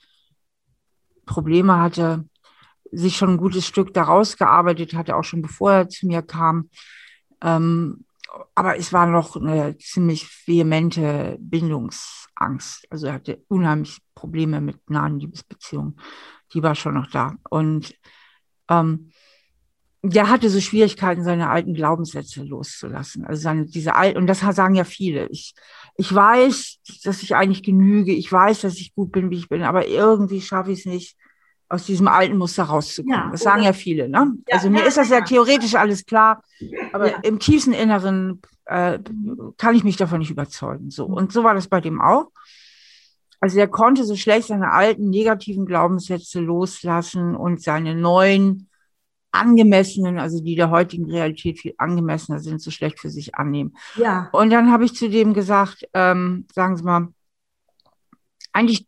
Probleme 1.27 1.81
hatte, 1.81 2.29
sich 2.91 3.17
schon 3.17 3.31
ein 3.31 3.37
gutes 3.37 3.67
Stück 3.67 3.95
daraus 3.95 4.37
gearbeitet 4.37 4.95
hatte, 4.95 5.17
auch 5.17 5.23
schon 5.23 5.41
bevor 5.41 5.73
er 5.73 5.89
zu 5.89 6.07
mir 6.07 6.23
kam. 6.23 6.69
Ähm, 7.41 8.05
aber 8.55 8.77
es 8.79 8.93
war 8.93 9.07
noch 9.07 9.37
eine 9.37 9.77
ziemlich 9.79 10.27
vehemente 10.47 11.37
Bindungsangst. 11.41 12.87
Also 12.91 13.07
er 13.07 13.15
hatte 13.15 13.43
unheimlich 13.49 13.99
Probleme 14.15 14.61
mit 14.61 14.89
nahen 14.91 15.19
Liebesbeziehungen. 15.19 15.99
Die 16.53 16.63
war 16.63 16.75
schon 16.75 16.95
noch 16.95 17.11
da. 17.11 17.35
Und 17.51 17.95
ähm, 18.69 19.11
der 20.03 20.29
hatte 20.29 20.51
so 20.51 20.61
Schwierigkeiten, 20.61 21.23
seine 21.23 21.49
alten 21.49 21.75
Glaubenssätze 21.75 22.43
loszulassen. 22.43 23.25
Also 23.25 23.43
seine, 23.43 23.67
diese 23.67 23.95
alten, 23.95 24.19
und 24.19 24.27
das 24.27 24.41
sagen 24.41 24.75
ja 24.75 24.85
viele. 24.85 25.29
Ich, 25.29 25.55
ich 25.97 26.13
weiß, 26.13 26.79
dass 27.05 27.23
ich 27.23 27.37
eigentlich 27.37 27.63
genüge. 27.63 28.13
Ich 28.13 28.31
weiß, 28.31 28.63
dass 28.63 28.79
ich 28.79 28.95
gut 28.95 29.13
bin, 29.13 29.31
wie 29.31 29.39
ich 29.39 29.49
bin, 29.49 29.63
aber 29.63 29.87
irgendwie 29.87 30.41
schaffe 30.41 30.73
ich 30.73 30.81
es 30.81 30.87
nicht, 30.87 31.17
aus 31.73 31.87
diesem 31.87 32.07
alten 32.07 32.37
Muster 32.37 32.65
rauszukommen. 32.65 33.19
Ja, 33.19 33.31
das 33.31 33.41
sagen 33.41 33.63
ja 33.63 33.73
viele. 33.73 34.09
Ne? 34.09 34.35
Ja, 34.47 34.57
also 34.57 34.69
mir 34.69 34.81
ja, 34.81 34.87
ist 34.87 34.99
das 34.99 35.09
ja, 35.09 35.23
theoretisch 35.23 35.75
alles 35.75 36.05
klar, 36.05 36.43
aber 36.93 37.25
im 37.25 37.39
tiefsten 37.39 37.73
Inneren 37.73 38.43
äh, 38.67 38.99
kann 39.57 39.75
ich 39.75 39.83
mich 39.83 39.97
davon 39.97 40.19
nicht 40.19 40.31
überzeugen. 40.31 40.91
So 40.91 41.07
und 41.07 41.33
so 41.33 41.45
war 41.45 41.55
das 41.55 41.69
bei 41.69 41.81
dem 41.81 42.01
auch. 42.01 42.31
Also 43.41 43.59
er 43.59 43.69
konnte 43.69 44.05
so 44.05 44.17
schlecht 44.17 44.49
seine 44.49 44.71
alten 44.71 45.09
negativen 45.09 45.65
Glaubenssätze 45.65 46.41
loslassen 46.41 47.35
und 47.35 47.63
seine 47.63 47.95
neuen 47.95 48.69
angemessenen, 49.33 50.19
also 50.19 50.43
die 50.43 50.55
der 50.55 50.71
heutigen 50.71 51.11
Realität 51.11 51.59
viel 51.59 51.75
angemessener 51.79 52.39
sind, 52.39 52.61
so 52.61 52.71
schlecht 52.71 53.01
für 53.01 53.09
sich 53.09 53.35
annehmen. 53.35 53.75
Ja. 53.97 54.29
Und 54.33 54.51
dann 54.51 54.71
habe 54.71 54.85
ich 54.85 54.95
zu 54.95 55.09
dem 55.09 55.33
gesagt, 55.33 55.89
ähm, 55.95 56.47
sagen 56.55 56.77
Sie 56.77 56.85
mal, 56.85 57.09
eigentlich 58.53 58.87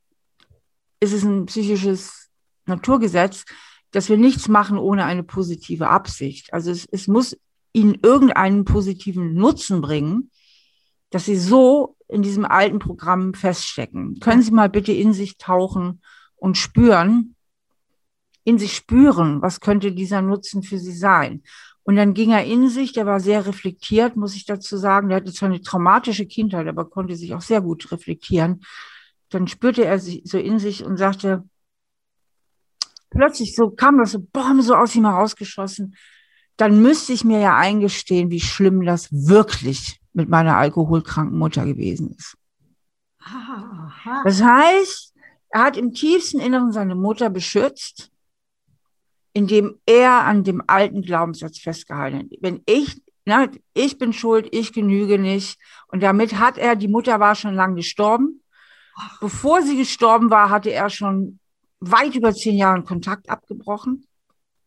ist 1.00 1.14
es 1.14 1.24
ein 1.24 1.46
psychisches 1.46 2.23
Naturgesetz, 2.66 3.44
dass 3.90 4.08
wir 4.08 4.16
nichts 4.16 4.48
machen 4.48 4.78
ohne 4.78 5.04
eine 5.04 5.22
positive 5.22 5.88
Absicht. 5.88 6.52
Also 6.52 6.70
es, 6.70 6.86
es 6.90 7.06
muss 7.06 7.36
ihnen 7.72 7.98
irgendeinen 8.02 8.64
positiven 8.64 9.34
Nutzen 9.34 9.80
bringen, 9.80 10.30
dass 11.10 11.26
sie 11.26 11.36
so 11.36 11.96
in 12.08 12.22
diesem 12.22 12.44
alten 12.44 12.78
Programm 12.78 13.34
feststecken. 13.34 14.18
Können 14.20 14.42
Sie 14.42 14.50
mal 14.50 14.68
bitte 14.68 14.92
in 14.92 15.12
sich 15.12 15.38
tauchen 15.38 16.00
und 16.36 16.56
spüren, 16.56 17.34
in 18.44 18.58
sich 18.58 18.74
spüren, 18.74 19.40
was 19.40 19.60
könnte 19.60 19.92
dieser 19.92 20.22
Nutzen 20.22 20.62
für 20.62 20.78
Sie 20.78 20.92
sein? 20.92 21.42
Und 21.82 21.96
dann 21.96 22.14
ging 22.14 22.30
er 22.30 22.44
in 22.44 22.68
sich, 22.68 22.92
der 22.92 23.06
war 23.06 23.20
sehr 23.20 23.46
reflektiert, 23.46 24.16
muss 24.16 24.34
ich 24.34 24.46
dazu 24.46 24.76
sagen. 24.76 25.08
Der 25.08 25.16
hatte 25.16 25.32
zwar 25.32 25.50
eine 25.50 25.60
traumatische 25.60 26.26
Kindheit, 26.26 26.66
aber 26.66 26.88
konnte 26.88 27.14
sich 27.14 27.34
auch 27.34 27.42
sehr 27.42 27.60
gut 27.60 27.90
reflektieren. 27.92 28.62
Dann 29.28 29.48
spürte 29.48 29.84
er 29.84 29.98
sich 29.98 30.22
so 30.24 30.38
in 30.38 30.58
sich 30.58 30.84
und 30.84 30.96
sagte, 30.96 31.44
plötzlich 33.14 33.54
so 33.54 33.70
kam 33.70 33.98
das 33.98 34.12
so, 34.12 34.20
boom, 34.20 34.60
so 34.62 34.74
aus 34.74 34.94
ihm 34.94 35.06
herausgeschossen, 35.06 35.96
dann 36.56 36.82
müsste 36.82 37.12
ich 37.12 37.24
mir 37.24 37.40
ja 37.40 37.56
eingestehen, 37.56 38.30
wie 38.30 38.40
schlimm 38.40 38.84
das 38.84 39.08
wirklich 39.12 40.00
mit 40.12 40.28
meiner 40.28 40.56
alkoholkranken 40.56 41.38
Mutter 41.38 41.64
gewesen 41.64 42.14
ist. 42.16 42.36
Das 44.24 44.42
heißt, 44.42 45.14
er 45.50 45.64
hat 45.64 45.76
im 45.76 45.92
tiefsten 45.92 46.40
Inneren 46.40 46.72
seine 46.72 46.94
Mutter 46.94 47.30
beschützt, 47.30 48.10
indem 49.32 49.78
er 49.86 50.24
an 50.24 50.44
dem 50.44 50.62
alten 50.66 51.02
Glaubenssatz 51.02 51.58
festgehalten 51.58 52.18
hat. 52.18 52.26
Wenn 52.40 52.62
ich, 52.66 53.00
na, 53.24 53.48
ich 53.72 53.98
bin 53.98 54.12
schuld, 54.12 54.48
ich 54.52 54.72
genüge 54.72 55.18
nicht. 55.18 55.58
Und 55.88 56.02
damit 56.02 56.38
hat 56.38 56.58
er, 56.58 56.76
die 56.76 56.88
Mutter 56.88 57.18
war 57.18 57.34
schon 57.34 57.54
lange 57.54 57.76
gestorben. 57.76 58.42
Bevor 59.20 59.62
sie 59.62 59.76
gestorben 59.76 60.30
war, 60.30 60.50
hatte 60.50 60.70
er 60.70 60.88
schon 60.88 61.40
weit 61.80 62.14
über 62.14 62.32
zehn 62.32 62.56
Jahren 62.56 62.84
Kontakt 62.84 63.28
abgebrochen. 63.28 64.06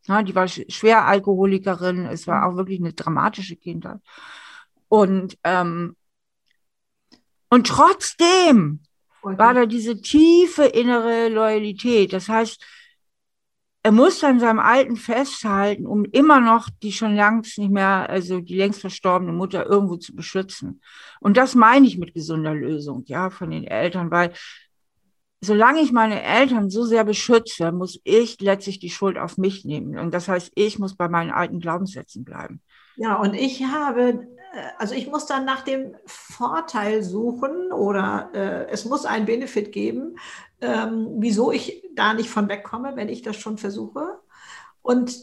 Ja, 0.08 0.24
die 0.24 0.36
war 0.36 0.48
schwer 0.48 1.06
Alkoholikerin. 1.06 2.06
Es 2.06 2.28
war 2.28 2.46
auch 2.46 2.56
wirklich 2.56 2.80
eine 2.80 2.94
dramatische 2.94 3.56
Kindheit. 3.56 4.00
Und, 4.88 5.38
ähm, 5.44 5.96
und 7.50 7.68
trotzdem 7.68 8.82
war 9.22 9.54
da 9.54 9.66
diese 9.66 10.02
tiefe 10.02 10.64
innere 10.64 11.28
Loyalität. 11.30 12.14
Das 12.14 12.30
heißt, 12.30 12.64
er 13.84 13.92
musste 13.92 14.28
an 14.28 14.40
seinem 14.40 14.60
Alten 14.60 14.98
festhalten, 14.98 15.86
um 15.86 16.04
immer 16.06 16.42
noch 16.42 16.70
die 16.84 16.92
schon 16.92 17.16
längst 17.16 17.58
nicht 17.58 17.72
mehr, 17.72 18.10
also 18.10 18.42
die 18.42 18.56
längst 18.56 18.82
verstorbene 18.82 19.32
Mutter 19.32 19.66
irgendwo 19.66 19.96
zu 19.96 20.14
beschützen. 20.14 20.82
Und 21.22 21.38
das 21.38 21.56
meine 21.56 21.88
ich 21.88 21.98
mit 21.98 22.14
gesunder 22.14 22.54
Lösung, 22.54 23.04
ja, 23.08 23.30
von 23.30 23.50
den 23.52 23.64
Eltern, 23.64 24.12
weil 24.12 24.34
solange 25.42 25.82
ich 25.82 25.92
meine 25.92 26.22
Eltern 26.22 26.70
so 26.70 26.84
sehr 26.84 27.04
beschütze, 27.04 27.72
muss 27.72 28.00
ich 28.04 28.40
letztlich 28.42 28.80
die 28.80 28.90
Schuld 28.90 29.18
auf 29.18 29.38
mich 29.38 29.66
nehmen. 29.66 29.98
Und 29.98 30.14
das 30.14 30.28
heißt, 30.28 30.52
ich 30.56 30.80
muss 30.80 30.96
bei 30.96 31.08
meinen 31.08 31.32
alten 31.32 31.60
Glaubenssätzen 31.60 32.24
bleiben. 32.24 32.62
Ja, 32.96 33.16
und 33.16 33.36
ich 33.36 33.64
habe, 33.64 34.28
äh, 34.54 34.64
also 34.78 34.96
ich 34.96 35.08
muss 35.08 35.28
dann 35.28 35.46
nach 35.46 35.62
dem 35.62 35.96
Vorteil 36.06 37.04
suchen 37.04 37.72
oder 37.72 38.32
äh, 38.34 38.68
es 38.70 38.86
muss 38.86 39.06
einen 39.06 39.26
Benefit 39.26 39.72
geben, 39.72 40.18
ähm, 40.62 41.08
wieso 41.20 41.52
ich 41.52 41.84
da 41.96 42.14
nicht 42.14 42.30
von 42.30 42.50
wegkomme, 42.50 42.96
wenn 42.96 43.10
ich 43.10 43.22
das 43.22 43.38
schon 43.38 43.58
versuche. 43.58 44.20
Und 44.82 45.16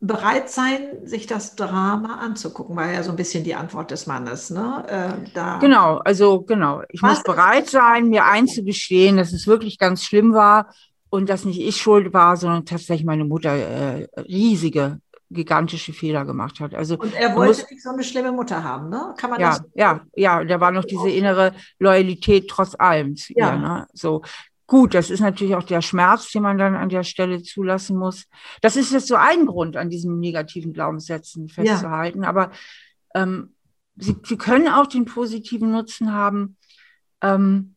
bereit 0.00 0.48
sein, 0.48 0.96
sich 1.04 1.26
das 1.26 1.56
Drama 1.56 2.16
anzugucken, 2.16 2.74
war 2.74 2.90
ja 2.90 3.02
so 3.02 3.10
ein 3.10 3.16
bisschen 3.16 3.44
die 3.44 3.54
Antwort 3.54 3.90
des 3.90 4.06
Mannes. 4.06 4.50
Ne? 4.50 4.84
Äh, 4.88 5.30
da 5.34 5.58
genau, 5.58 5.98
also 5.98 6.40
genau. 6.40 6.82
Ich 6.88 7.02
muss 7.02 7.22
bereit 7.22 7.68
sein, 7.68 8.08
mir 8.08 8.24
einzugestehen, 8.24 9.18
dass 9.18 9.32
es 9.32 9.46
wirklich 9.46 9.78
ganz 9.78 10.04
schlimm 10.04 10.32
war 10.32 10.72
und 11.10 11.28
dass 11.28 11.44
nicht 11.44 11.60
ich 11.60 11.76
schuld 11.76 12.14
war, 12.14 12.36
sondern 12.38 12.64
tatsächlich 12.64 13.04
meine 13.04 13.26
Mutter 13.26 13.54
äh, 13.54 14.08
riesige 14.22 15.00
gigantische 15.30 15.92
Fehler 15.92 16.24
gemacht 16.24 16.58
hat. 16.58 16.74
Also 16.74 16.98
und 16.98 17.14
er 17.14 17.36
wollte 17.36 17.60
muss, 17.60 17.70
nicht 17.70 17.82
so 17.82 17.90
eine 17.90 18.02
schlimme 18.02 18.32
Mutter 18.32 18.64
haben, 18.64 18.88
ne? 18.88 19.14
Kann 19.16 19.30
man 19.30 19.40
ja, 19.40 19.50
das? 19.50 19.62
Ja, 19.74 20.00
ja, 20.16 20.44
da 20.44 20.60
war 20.60 20.72
noch 20.72 20.84
diese 20.84 21.08
innere 21.08 21.52
Loyalität 21.78 22.48
trotz 22.48 22.74
allem 22.76 23.14
ja. 23.28 23.52
ihr. 23.52 23.58
Ne? 23.58 23.86
So, 23.92 24.22
Gut, 24.70 24.94
das 24.94 25.10
ist 25.10 25.18
natürlich 25.18 25.56
auch 25.56 25.64
der 25.64 25.82
Schmerz, 25.82 26.30
den 26.30 26.44
man 26.44 26.56
dann 26.56 26.76
an 26.76 26.90
der 26.90 27.02
Stelle 27.02 27.42
zulassen 27.42 27.96
muss. 27.98 28.28
Das 28.60 28.76
ist 28.76 28.92
jetzt 28.92 29.08
so 29.08 29.16
ein 29.16 29.46
Grund, 29.46 29.76
an 29.76 29.90
diesen 29.90 30.20
negativen 30.20 30.72
Glaubenssätzen 30.72 31.48
festzuhalten. 31.48 32.22
Ja. 32.22 32.28
Aber 32.28 32.52
ähm, 33.16 33.56
sie, 33.96 34.14
sie 34.22 34.36
können 34.36 34.68
auch 34.68 34.86
den 34.86 35.06
positiven 35.06 35.72
Nutzen 35.72 36.12
haben, 36.12 36.56
ähm, 37.20 37.74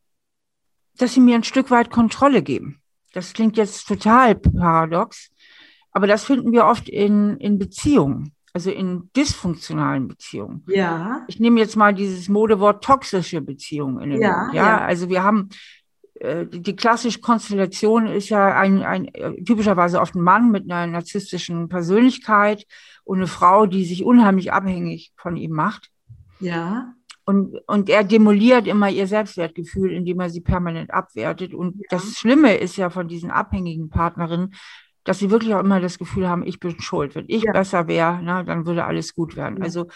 dass 1.00 1.16
sie 1.16 1.20
mir 1.20 1.34
ein 1.34 1.44
Stück 1.44 1.72
weit 1.72 1.89
Kontrolle 1.89 2.44
geben. 2.44 2.80
Das 3.12 3.34
klingt 3.34 3.58
jetzt 3.58 3.88
total 3.88 4.36
paradox, 4.36 5.32
aber 5.94 6.06
das 6.06 6.24
finden 6.26 6.52
wir 6.52 6.66
oft 6.66 6.88
in, 6.88 7.38
in 7.38 7.58
Beziehungen, 7.58 8.36
also 8.54 8.70
in 8.70 9.10
dysfunktionalen 9.16 10.08
Beziehungen. 10.08 10.64
Ja. 10.68 11.26
Ich 11.28 11.39
nehme 11.39 11.60
jetzt 11.60 11.76
mal 11.76 11.96
dieses 11.96 12.30
Modewort 12.30 12.84
toxische 12.84 13.41
Beziehungen 13.41 14.00
in 14.00 14.10
den 14.12 14.22
ja, 14.22 14.44
Mund. 14.44 14.54
Ja? 14.54 14.64
ja, 14.64 14.86
also 14.86 15.10
wir 15.10 15.24
haben 15.24 15.50
die 16.24 16.76
klassische 16.76 17.19
Konstellation 17.19 18.07
ist 18.07 18.30
ja 18.30 18.57
ein, 18.57 18.82
ein 18.82 19.11
typischerweise 19.45 19.99
oft 19.99 20.15
ein 20.15 20.21
Mann 20.21 20.51
mit 20.51 20.71
einer 20.71 20.88
narzisstischen 20.88 21.67
Persönlichkeit 21.67 22.65
und 23.03 23.17
eine 23.17 23.28
Frau, 23.28 23.65
die 23.65 23.84
sich 23.84 24.05
unheimlich 24.05 24.53
abhängig 24.53 25.11
von 25.17 25.36
ihm 25.36 25.51
macht. 25.51 25.89
Ja. 26.39 26.93
Und, 27.26 27.57
und 27.67 27.89
er 27.89 28.03
demoliert 28.03 28.67
immer 28.67 28.89
ihr 28.89 29.07
Selbstwertgefühl, 29.07 29.91
indem 29.91 30.21
er 30.21 30.30
sie 30.30 30.41
permanent 30.41 30.93
abwertet. 30.93 31.53
Und 31.53 31.76
ja. 31.76 31.88
das 31.89 32.17
Schlimme 32.17 32.55
ist 32.55 32.78
ja 32.78 32.89
von 32.89 33.07
diesen 33.07 33.32
abhängigen 33.32 33.89
Partnerinnen, 33.89 34.53
dass 35.03 35.19
sie 35.19 35.30
wirklich 35.30 35.53
auch 35.53 35.59
immer 35.59 35.82
das 35.82 35.97
Gefühl 35.97 36.30
haben, 36.30 36.45
ich 36.45 36.59
bin 36.59 36.80
schuld. 36.80 37.15
Wenn 37.15 37.26
ich 37.28 37.43
ja. 37.43 37.51
besser 37.51 37.88
wäre, 37.88 38.21
ne, 38.21 38.43
dann 38.45 38.65
würde 38.65 38.86
alles 38.86 39.13
gut 39.13 39.36
werden. 39.36 39.57
Ja. 39.57 39.63
Also 39.63 39.88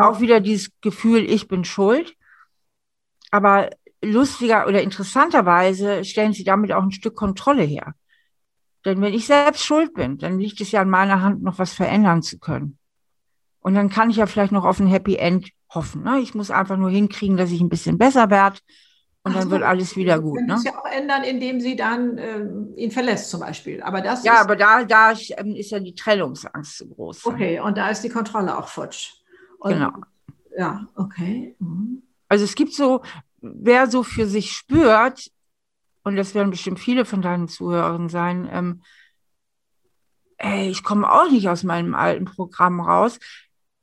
auch 0.00 0.20
wieder 0.20 0.40
dieses 0.40 0.70
Gefühl, 0.80 1.28
ich 1.28 1.48
bin 1.48 1.64
schuld. 1.64 2.14
Aber 3.32 3.70
lustiger 4.02 4.66
oder 4.66 4.82
interessanterweise 4.82 6.04
stellen 6.04 6.32
sie 6.32 6.44
damit 6.44 6.72
auch 6.72 6.82
ein 6.82 6.92
Stück 6.92 7.14
Kontrolle 7.14 7.62
her. 7.62 7.94
Denn 8.84 9.00
wenn 9.00 9.14
ich 9.14 9.26
selbst 9.26 9.64
schuld 9.64 9.94
bin, 9.94 10.18
dann 10.18 10.38
liegt 10.38 10.60
es 10.60 10.72
ja 10.72 10.82
in 10.82 10.90
meiner 10.90 11.22
Hand, 11.22 11.42
noch 11.42 11.58
was 11.58 11.72
verändern 11.72 12.22
zu 12.22 12.38
können. 12.38 12.78
Und 13.60 13.74
dann 13.74 13.90
kann 13.90 14.10
ich 14.10 14.16
ja 14.16 14.26
vielleicht 14.26 14.52
noch 14.52 14.64
auf 14.64 14.80
ein 14.80 14.88
Happy 14.88 15.16
End 15.16 15.50
hoffen. 15.70 16.02
Ne? 16.02 16.18
Ich 16.18 16.34
muss 16.34 16.50
einfach 16.50 16.76
nur 16.76 16.90
hinkriegen, 16.90 17.36
dass 17.36 17.52
ich 17.52 17.60
ein 17.60 17.68
bisschen 17.68 17.96
besser 17.96 18.28
werde 18.28 18.58
und 19.22 19.36
dann 19.36 19.44
so, 19.44 19.50
wird 19.50 19.62
alles 19.62 19.96
wieder 19.96 20.20
gut. 20.20 20.38
Sie 20.40 20.46
können 20.46 20.58
es 20.58 20.64
ja 20.64 20.78
auch 20.78 20.90
ändern, 20.90 21.22
indem 21.22 21.60
sie 21.60 21.76
dann 21.76 22.18
äh, 22.18 22.44
ihn 22.76 22.90
verlässt 22.90 23.30
zum 23.30 23.40
Beispiel. 23.40 23.80
Aber 23.82 24.00
das 24.00 24.24
ja, 24.24 24.40
aber 24.40 24.56
da, 24.56 24.84
da 24.84 25.12
ähm, 25.36 25.54
ist 25.54 25.70
ja 25.70 25.78
die 25.78 25.94
Trennungsangst 25.94 26.78
zu 26.78 26.88
groß. 26.88 27.24
Okay, 27.26 27.60
und 27.60 27.78
da 27.78 27.88
ist 27.88 28.02
die 28.02 28.08
Kontrolle 28.08 28.58
auch 28.58 28.66
futsch. 28.66 29.12
Und, 29.60 29.74
genau. 29.74 29.92
Ja, 30.58 30.88
okay. 30.96 31.54
Mhm. 31.60 32.02
Also 32.28 32.44
es 32.44 32.56
gibt 32.56 32.72
so, 32.72 33.02
wer 33.42 33.90
so 33.90 34.02
für 34.02 34.26
sich 34.26 34.52
spürt, 34.52 35.30
und 36.04 36.16
das 36.16 36.34
werden 36.34 36.50
bestimmt 36.50 36.80
viele 36.80 37.04
von 37.04 37.22
deinen 37.22 37.48
Zuhörern 37.48 38.08
sein, 38.08 38.48
ähm, 38.50 38.82
ey, 40.38 40.68
ich 40.68 40.82
komme 40.82 41.10
auch 41.10 41.30
nicht 41.30 41.48
aus 41.48 41.62
meinem 41.62 41.94
alten 41.94 42.24
Programm 42.24 42.80
raus. 42.80 43.18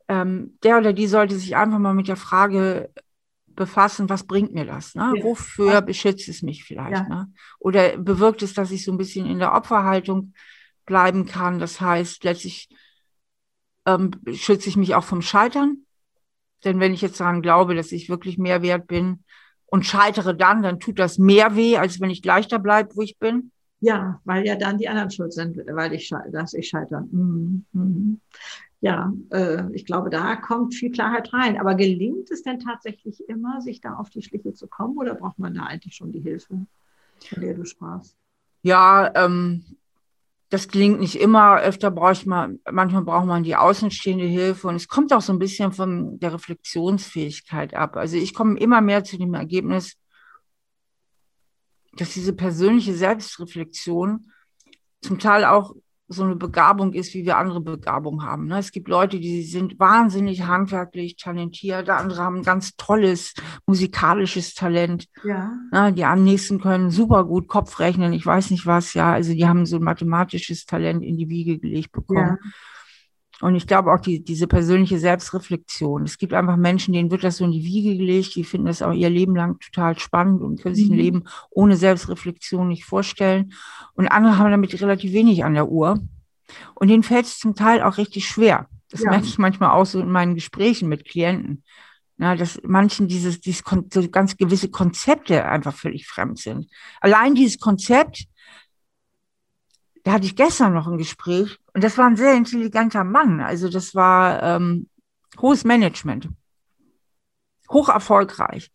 Ähm, 0.08 0.58
der 0.64 0.78
oder 0.80 0.92
die 0.92 1.08
sollte 1.08 1.36
sich 1.36 1.56
einfach 1.56 1.80
mal 1.80 1.94
mit 1.94 2.08
der 2.08 2.18
Frage 2.18 2.90
befassen, 3.48 4.10
was 4.10 4.26
bringt 4.26 4.54
mir 4.54 4.66
das? 4.66 4.96
Ne? 4.96 5.14
Ja. 5.16 5.24
Wofür 5.24 5.82
beschützt 5.82 6.28
es 6.28 6.42
mich 6.42 6.64
vielleicht? 6.64 6.92
Ja. 6.92 7.08
Ne? 7.08 7.32
Oder 7.60 7.98
bewirkt 7.98 8.42
es, 8.42 8.54
dass 8.54 8.72
ich 8.72 8.84
so 8.84 8.92
ein 8.92 8.98
bisschen 8.98 9.26
in 9.26 9.40
der 9.40 9.54
Opferhaltung 9.54 10.34
bleiben 10.86 11.26
kann? 11.26 11.60
Das 11.60 11.80
heißt, 11.80 12.24
letztlich 12.24 12.70
ähm, 13.86 14.12
schütze 14.34 14.70
ich 14.70 14.78
mich 14.78 14.96
auch 14.96 15.04
vom 15.04 15.22
Scheitern. 15.22 15.86
Denn 16.64 16.80
wenn 16.80 16.94
ich 16.94 17.02
jetzt 17.02 17.20
daran 17.20 17.42
glaube, 17.42 17.76
dass 17.76 17.92
ich 17.92 18.10
wirklich 18.10 18.38
mehr 18.38 18.62
wert 18.62 18.88
bin 18.88 19.24
und 19.72 19.86
scheitere 19.86 20.36
dann, 20.36 20.62
dann 20.62 20.80
tut 20.80 21.00
das 21.00 21.18
mehr 21.18 21.56
weh, 21.56 21.78
als 21.78 22.00
wenn 22.00 22.10
ich 22.10 22.22
gleich 22.22 22.48
da 22.48 22.58
bleibe, 22.58 22.96
wo 22.96 23.02
ich 23.02 23.18
bin. 23.18 23.52
Ja, 23.82 24.20
weil 24.26 24.46
ja 24.46 24.56
dann 24.56 24.78
die 24.78 24.90
anderen 24.90 25.10
schuld 25.10 25.32
sind, 25.32 25.58
weil 25.72 25.94
ich, 25.94 26.14
dass 26.32 26.54
ich 26.54 26.68
scheitere. 26.68 27.02
Mhm. 27.12 27.66
Mhm 27.72 28.22
ja, 28.82 29.12
äh, 29.32 29.64
ich 29.74 29.86
glaube, 29.86 30.10
da 30.10 30.36
kommt 30.36 30.74
viel 30.74 30.92
Klarheit 30.92 31.34
rein. 31.34 31.60
Aber 31.60 31.76
gelingt 31.76 32.32
es 32.32 32.44
denn 32.44 32.60
tatsächlich 32.60 33.28
immer, 33.28 33.62
sich 33.62 33.82
da 33.82 33.96
auf 33.96 34.10
die 34.10 34.22
Schliche 34.22 34.54
zu 34.54 34.68
kommen 34.68 34.98
oder 34.98 35.16
braucht 35.16 35.40
man 35.40 35.54
da 35.54 35.64
eigentlich 35.64 35.96
schon 35.96 36.12
die 36.12 36.22
Hilfe, 36.22 36.66
von 37.20 37.42
der 37.42 37.54
du 37.54 37.66
sprachst? 37.66 38.16
Ja, 38.62 39.12
ähm, 39.16 39.64
das 40.50 40.68
gelingt 40.68 41.00
nicht 41.00 41.16
immer. 41.16 41.60
Öfter 41.60 41.92
braucht 41.92 42.26
man, 42.26 42.60
manchmal 42.70 43.04
braucht 43.04 43.26
man 43.26 43.44
die 43.44 43.56
außenstehende 43.56 44.26
Hilfe 44.26 44.68
und 44.68 44.76
es 44.76 44.88
kommt 44.88 45.14
auch 45.14 45.22
so 45.22 45.32
ein 45.32 45.40
bisschen 45.40 45.72
von 45.72 46.20
der 46.20 46.34
Reflexionsfähigkeit 46.34 47.74
ab. 47.76 47.96
Also 47.96 48.18
ich 48.18 48.34
komme 48.34 48.60
immer 48.60 48.82
mehr 48.82 49.04
zu 49.04 49.18
dem 49.18 49.34
Ergebnis, 49.36 49.96
dass 51.94 52.14
diese 52.14 52.34
persönliche 52.34 52.94
Selbstreflexion 52.94 54.32
zum 55.02 55.20
Teil 55.20 55.46
auch 55.46 55.76
so 56.10 56.24
eine 56.24 56.36
Begabung 56.36 56.94
ist, 56.94 57.14
wie 57.14 57.24
wir 57.24 57.38
andere 57.38 57.62
Begabung 57.62 58.24
haben. 58.24 58.48
Ne? 58.48 58.58
Es 58.58 58.72
gibt 58.72 58.88
Leute, 58.88 59.20
die 59.20 59.44
sind 59.44 59.80
wahnsinnig 59.80 60.48
handwerklich 60.48 61.16
talentiert, 61.16 61.90
andere 61.90 62.24
haben 62.24 62.38
ein 62.38 62.44
ganz 62.44 62.76
tolles 62.76 63.36
musikalisches 63.68 64.56
Talent. 64.56 65.06
Ja. 65.24 65.52
Ne? 65.72 65.94
Die 65.94 66.04
am 66.04 66.24
nächsten 66.24 66.60
können 66.60 66.90
super 66.90 67.24
gut 67.26 67.48
Kopf 67.48 67.80
rechnen, 67.80 68.12
ich 68.12 68.26
weiß 68.26 68.50
nicht 68.50 68.66
was, 68.66 68.96
ja. 68.96 69.14
Also 69.14 69.34
die 69.34 69.48
haben 69.48 69.68
so 69.68 69.78
ein 69.78 69.84
mathematisches 69.84 70.66
Talent 70.66 71.04
in 71.04 71.16
die 71.18 71.30
Wiege 71.30 71.60
gelegt 71.60 71.92
bekommen. 71.92 72.38
Ja. 72.44 72.52
Und 73.42 73.56
ich 73.56 73.68
glaube 73.68 73.94
auch 73.94 74.00
die, 74.00 74.24
diese 74.24 74.48
persönliche 74.48 75.00
Selbstreflexion. 75.00 76.04
Es 76.04 76.18
gibt 76.18 76.34
einfach 76.34 76.58
Menschen, 76.58 76.94
denen 76.94 77.10
wird 77.10 77.24
das 77.24 77.38
so 77.38 77.46
in 77.46 77.52
die 77.52 77.64
Wiege 77.64 77.96
gelegt, 77.96 78.36
die 78.36 78.44
finden 78.44 78.68
das 78.68 78.82
auch 78.82 78.92
ihr 78.92 79.10
Leben 79.10 79.36
lang 79.36 79.60
total 79.60 79.98
spannend 79.98 80.42
und 80.42 80.62
können 80.62 80.76
sich 80.76 80.90
ein 80.90 80.94
mhm. 80.94 81.02
Leben 81.02 81.24
ohne 81.50 81.78
Selbstreflexion 81.78 82.68
nicht 82.68 82.84
vorstellen. 82.84 83.54
Und 83.94 84.08
andere 84.08 84.38
haben 84.38 84.52
damit 84.52 84.80
relativ 84.82 85.14
wenig 85.14 85.46
an 85.46 85.54
der 85.54 85.70
Uhr. 85.70 86.00
Und 86.76 86.90
denen 86.90 87.04
fällt 87.04 87.26
es 87.26 87.40
zum 87.40 87.56
Teil 87.56 87.82
auch 87.82 87.98
richtig 87.98 88.28
schwer. 88.28 88.68
Das 88.90 89.04
ja. 89.04 89.12
merke 89.12 89.26
ich 89.26 89.38
manchmal 89.38 89.72
auch 89.72 89.86
so 89.86 90.00
in 90.02 90.12
meinen 90.12 90.36
Gesprächen 90.36 90.90
mit 90.90 91.06
Klienten. 91.06 91.64
Na, 92.18 92.36
dass 92.36 92.60
manchen 92.64 93.08
dieses, 93.08 93.40
dieses 93.40 93.64
so 93.94 94.10
ganz 94.10 94.36
gewisse 94.36 94.70
Konzepte 94.70 95.46
einfach 95.46 95.74
völlig 95.74 96.06
fremd 96.06 96.38
sind. 96.40 96.68
Allein 97.00 97.34
dieses 97.34 97.60
Konzept, 97.60 98.26
da 100.04 100.14
hatte 100.14 100.26
ich 100.26 100.36
gestern 100.36 100.74
noch 100.74 100.88
ein 100.88 100.98
Gespräch 100.98 101.59
und 101.74 101.84
das 101.84 101.98
war 101.98 102.08
ein 102.08 102.18
sehr 102.18 102.34
intelligenter 102.34 103.04
Mann. 103.04 103.42
Also 103.42 103.70
das 103.70 103.96
war 103.96 104.42
ähm, 104.44 104.90
hohes 105.40 105.64
Management, 105.64 106.30
hoch 107.72 107.90
erfolgreich. 107.90 108.72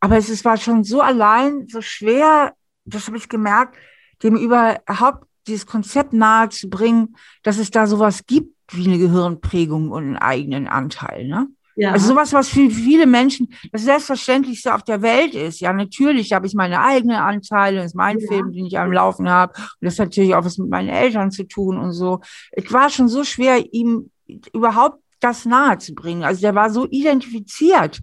Aber 0.00 0.16
es, 0.16 0.28
es 0.28 0.44
war 0.44 0.56
schon 0.56 0.84
so 0.84 1.00
allein, 1.00 1.66
so 1.68 1.80
schwer, 1.80 2.54
das 2.84 3.06
habe 3.06 3.16
ich 3.16 3.28
gemerkt, 3.28 3.76
dem 4.22 4.36
überhaupt 4.36 5.26
dieses 5.46 5.66
Konzept 5.66 6.12
nahe 6.12 6.48
zu 6.48 6.68
bringen, 6.68 7.16
dass 7.42 7.58
es 7.58 7.70
da 7.70 7.86
sowas 7.86 8.26
gibt 8.26 8.54
wie 8.70 8.86
eine 8.86 8.98
Gehirnprägung 8.98 9.90
und 9.90 10.04
einen 10.04 10.16
eigenen 10.16 10.68
Anteil. 10.68 11.26
Ne? 11.26 11.48
Ja. 11.76 11.92
Also 11.92 12.08
sowas, 12.08 12.32
was 12.32 12.48
für 12.48 12.70
viele 12.70 13.06
Menschen 13.06 13.52
das 13.72 13.82
Selbstverständlichste 13.82 14.74
auf 14.74 14.84
der 14.84 15.02
Welt 15.02 15.34
ist. 15.34 15.60
Ja, 15.60 15.72
natürlich 15.72 16.32
habe 16.32 16.46
ich 16.46 16.54
meine 16.54 16.80
eigenen 16.80 17.16
Anteile, 17.16 17.78
das 17.78 17.86
ist 17.86 17.94
mein 17.96 18.18
ja. 18.20 18.28
Film, 18.28 18.52
den 18.52 18.66
ich 18.66 18.78
am 18.78 18.92
Laufen 18.92 19.28
habe. 19.28 19.52
Und 19.56 19.78
das 19.80 19.98
hat 19.98 20.08
natürlich 20.08 20.34
auch 20.34 20.44
was 20.44 20.58
mit 20.58 20.68
meinen 20.68 20.88
Eltern 20.88 21.30
zu 21.30 21.44
tun 21.44 21.78
und 21.78 21.92
so. 21.92 22.20
Es 22.52 22.72
war 22.72 22.90
schon 22.90 23.08
so 23.08 23.24
schwer, 23.24 23.72
ihm 23.72 24.10
überhaupt 24.52 25.00
das 25.20 25.44
nahe 25.46 25.78
zu 25.78 25.94
bringen. 25.94 26.22
Also 26.22 26.42
der 26.42 26.54
war 26.54 26.70
so 26.70 26.86
identifiziert 26.90 28.02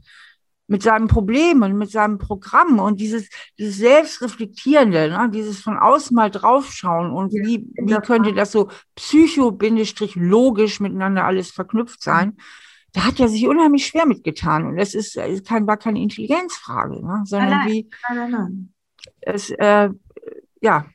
mit 0.68 0.84
seinem 0.84 1.08
Problem 1.08 1.62
und 1.64 1.78
mit 1.78 1.92
seinem 1.92 2.18
Programm 2.18 2.80
und 2.80 3.00
dieses, 3.02 3.30
dieses 3.60 3.78
Selbstreflektierende, 3.78 5.10
ne? 5.10 5.30
dieses 5.34 5.60
von 5.60 5.78
außen 5.78 6.16
mal 6.16 6.32
draufschauen 6.32 7.12
und 7.12 7.34
wie, 7.34 7.68
wie 7.76 7.96
könnte 7.96 8.34
das 8.34 8.54
so 8.54 8.70
psycho-logisch 8.96 10.80
miteinander 10.80 11.26
alles 11.26 11.52
verknüpft 11.52 12.02
sein. 12.02 12.38
Da 12.94 13.06
hat 13.06 13.20
er 13.20 13.30
sich 13.30 13.48
unheimlich 13.48 13.86
schwer 13.86 14.06
mitgetan. 14.06 14.66
Und 14.66 14.78
das 14.78 14.94
ist, 14.94 15.16
ist 15.16 15.48
kein, 15.48 15.66
war 15.68 15.78
keine 15.78 16.02
Intelligenzfrage, 16.02 17.06
ne? 17.06 17.22
sondern 17.26 17.50
nein, 17.50 17.70
wie 17.70 17.90
nein, 18.10 18.32
nein, 18.32 18.74
es, 19.22 19.50
äh, 19.52 19.90
ja. 20.62 20.86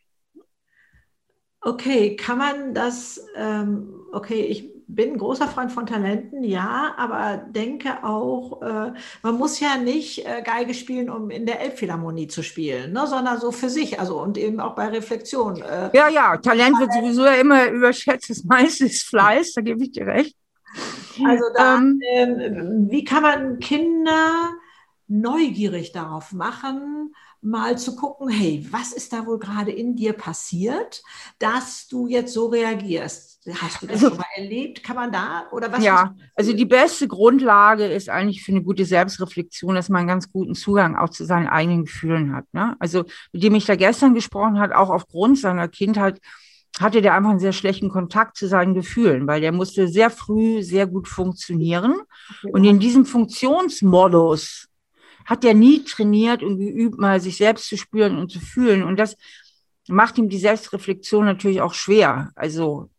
Okay, 1.61 2.17
kann 2.17 2.39
man 2.39 2.75
das, 2.75 3.21
ähm, 3.37 3.95
okay, 4.13 4.43
ich 4.43 4.77
bin 4.89 5.13
ein 5.13 5.19
großer 5.19 5.49
Freund 5.49 5.73
von 5.73 5.87
Talenten, 5.87 6.45
ja, 6.45 6.95
aber 6.97 7.39
denke 7.39 8.05
auch, 8.05 8.63
äh, 8.63 8.93
man 9.23 9.37
muss 9.37 9.59
ja 9.59 9.77
nicht 9.77 10.25
äh, 10.25 10.43
Geige 10.43 10.75
spielen, 10.75 11.11
um 11.11 11.31
in 11.31 11.45
der 11.45 11.61
Elbphilharmonie 11.61 12.29
zu 12.29 12.43
spielen, 12.43 12.93
ne, 12.93 13.07
sondern 13.07 13.41
so 13.41 13.51
für 13.51 13.69
sich, 13.69 13.99
also 13.99 14.21
und 14.21 14.39
eben 14.39 14.61
auch 14.61 14.77
bei 14.77 14.87
Reflexion. 14.87 15.61
Äh, 15.61 15.91
ja, 15.93 16.09
ja, 16.09 16.37
Talent 16.37 16.79
wird 16.79 16.93
sowieso 16.93 17.25
ja 17.25 17.35
immer 17.35 17.69
überschätzt, 17.69 18.31
das 18.31 18.45
meiste 18.45 18.87
ist 18.87 19.03
Fleiß, 19.09 19.55
da 19.55 19.61
gebe 19.61 19.83
ich 19.83 19.91
dir 19.91 20.07
recht. 20.07 20.37
Also 21.25 21.45
da, 21.55 21.77
ähm, 21.77 22.01
ähm, 22.03 22.87
wie 22.91 23.05
kann 23.05 23.23
man 23.23 23.59
Kinder 23.59 24.51
neugierig 25.09 25.93
darauf 25.93 26.33
machen, 26.33 27.15
mal 27.41 27.79
zu 27.79 27.95
gucken, 27.95 28.29
hey, 28.29 28.67
was 28.71 28.93
ist 28.93 29.13
da 29.13 29.25
wohl 29.25 29.39
gerade 29.39 29.71
in 29.71 29.95
dir 29.95 30.15
passiert, 30.15 31.03
dass 31.39 31.87
du 31.87 32.09
jetzt 32.09 32.33
so 32.33 32.47
reagierst? 32.47 33.49
Hast 33.61 33.83
du 33.83 33.87
das 33.87 34.03
also, 34.03 34.09
schon 34.09 34.19
mal 34.19 34.27
erlebt? 34.35 34.83
Kann 34.83 34.97
man 34.97 35.13
da 35.13 35.47
oder 35.53 35.71
was? 35.71 35.85
Ja, 35.85 36.17
also 36.35 36.53
die 36.53 36.65
beste 36.65 37.07
Grundlage 37.07 37.87
ist 37.87 38.09
eigentlich 38.09 38.43
für 38.43 38.51
eine 38.51 38.63
gute 38.63 38.85
Selbstreflexion, 38.85 39.77
dass 39.77 39.89
man 39.89 40.01
einen 40.01 40.09
ganz 40.09 40.33
guten 40.33 40.55
Zugang 40.55 40.97
auch 40.97 41.11
zu 41.11 41.25
seinen 41.25 41.47
eigenen 41.47 41.85
Gefühlen 41.85 42.35
hat. 42.35 42.53
Ne? 42.53 42.75
Also 42.81 43.05
mit 43.33 43.45
dem 43.45 43.55
ich 43.55 43.67
da 43.67 43.77
gestern 43.77 44.15
gesprochen 44.15 44.59
hat, 44.59 44.73
auch 44.73 44.91
aufgrund 44.91 45.39
seiner 45.39 45.69
Kindheit, 45.69 46.21
hatte 46.81 47.01
der 47.01 47.15
einfach 47.15 47.31
einen 47.31 47.39
sehr 47.39 47.53
schlechten 47.53 47.89
Kontakt 47.89 48.37
zu 48.37 48.49
seinen 48.49 48.75
Gefühlen, 48.75 49.27
weil 49.27 49.41
der 49.41 49.53
musste 49.53 49.89
sehr 49.89 50.11
früh 50.11 50.63
sehr 50.63 50.87
gut 50.87 51.09
funktionieren. 51.09 51.95
Und 52.53 52.65
in 52.65 52.79
diesem 52.79 53.07
Funktionsmodus 53.07 54.69
hat 55.25 55.45
er 55.45 55.55
nie 55.55 55.85
trainiert 55.85 56.43
und 56.43 56.59
geübt, 56.59 56.99
mal 56.99 57.21
sich 57.21 57.37
selbst 57.37 57.69
zu 57.69 57.77
spüren 57.77 58.19
und 58.19 58.31
zu 58.31 58.41
fühlen. 58.41 58.83
Und 58.83 58.99
das 58.99 59.17
macht 59.89 60.19
ihm 60.19 60.29
die 60.29 60.39
Selbstreflexion 60.39 61.25
natürlich 61.25 61.61
auch 61.61 61.75
schwer. 61.75 62.31
Also 62.37 62.91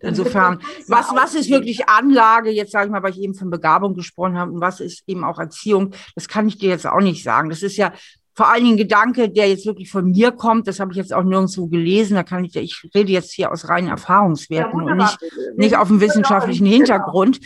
insofern, 0.00 0.60
was, 0.86 1.14
was 1.14 1.34
ist 1.34 1.50
wirklich 1.50 1.88
Anlage, 1.88 2.50
jetzt 2.50 2.72
sage 2.72 2.86
ich 2.86 2.92
mal, 2.92 3.02
weil 3.02 3.12
ich 3.12 3.20
eben 3.20 3.34
von 3.34 3.50
Begabung 3.50 3.94
gesprochen 3.94 4.38
habe, 4.38 4.52
und 4.52 4.60
was 4.60 4.80
ist 4.80 5.02
eben 5.06 5.24
auch 5.24 5.38
Erziehung, 5.38 5.92
das 6.14 6.28
kann 6.28 6.48
ich 6.48 6.58
dir 6.58 6.70
jetzt 6.70 6.86
auch 6.86 7.00
nicht 7.00 7.22
sagen. 7.22 7.48
Das 7.48 7.62
ist 7.62 7.76
ja 7.76 7.92
vor 8.38 8.52
allen 8.52 8.62
Dingen 8.62 8.76
Gedanke, 8.76 9.28
der 9.30 9.48
jetzt 9.48 9.66
wirklich 9.66 9.90
von 9.90 10.12
mir 10.12 10.30
kommt, 10.30 10.68
das 10.68 10.78
habe 10.78 10.92
ich 10.92 10.96
jetzt 10.96 11.12
auch 11.12 11.24
nirgendwo 11.24 11.66
gelesen, 11.66 12.14
da 12.14 12.22
kann 12.22 12.44
ich, 12.44 12.54
ich 12.54 12.88
rede 12.94 13.10
jetzt 13.10 13.32
hier 13.32 13.50
aus 13.50 13.68
reinen 13.68 13.88
Erfahrungswerten 13.88 14.78
ja, 14.78 14.92
und 14.92 14.96
nicht, 14.96 15.18
nicht 15.56 15.76
auf 15.76 15.88
dem 15.88 16.00
wissenschaftlichen 16.00 16.64
genau. 16.64 16.76
Hintergrund. 16.76 17.40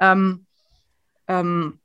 Ähm, 0.00 0.46
ähm, 1.28 1.78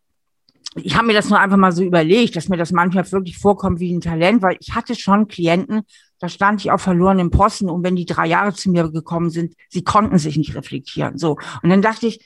ich 0.73 0.95
habe 0.95 1.05
mir 1.05 1.13
das 1.13 1.29
nur 1.29 1.39
einfach 1.39 1.57
mal 1.57 1.71
so 1.71 1.83
überlegt, 1.83 2.35
dass 2.35 2.49
mir 2.49 2.57
das 2.57 2.71
manchmal 2.71 3.11
wirklich 3.11 3.37
vorkommt 3.37 3.79
wie 3.79 3.93
ein 3.93 4.01
Talent, 4.01 4.41
weil 4.41 4.57
ich 4.59 4.73
hatte 4.73 4.95
schon 4.95 5.27
Klienten, 5.27 5.83
da 6.17 6.27
stand 6.27 6.61
ich 6.61 6.71
auf 6.71 6.81
verlorenen 6.81 7.29
Posten 7.29 7.69
und 7.69 7.83
wenn 7.83 7.95
die 7.95 8.07
drei 8.07 8.25
Jahre 8.25 8.55
zu 8.55 8.71
mir 8.71 8.89
gekommen 8.89 9.29
sind, 9.29 9.53
sie 9.69 9.83
konnten 9.83 10.17
sich 10.17 10.35
nicht 10.35 10.55
reflektieren. 10.55 11.19
So. 11.19 11.37
Und 11.61 11.69
dann 11.69 11.83
dachte 11.83 12.07
ich, 12.07 12.25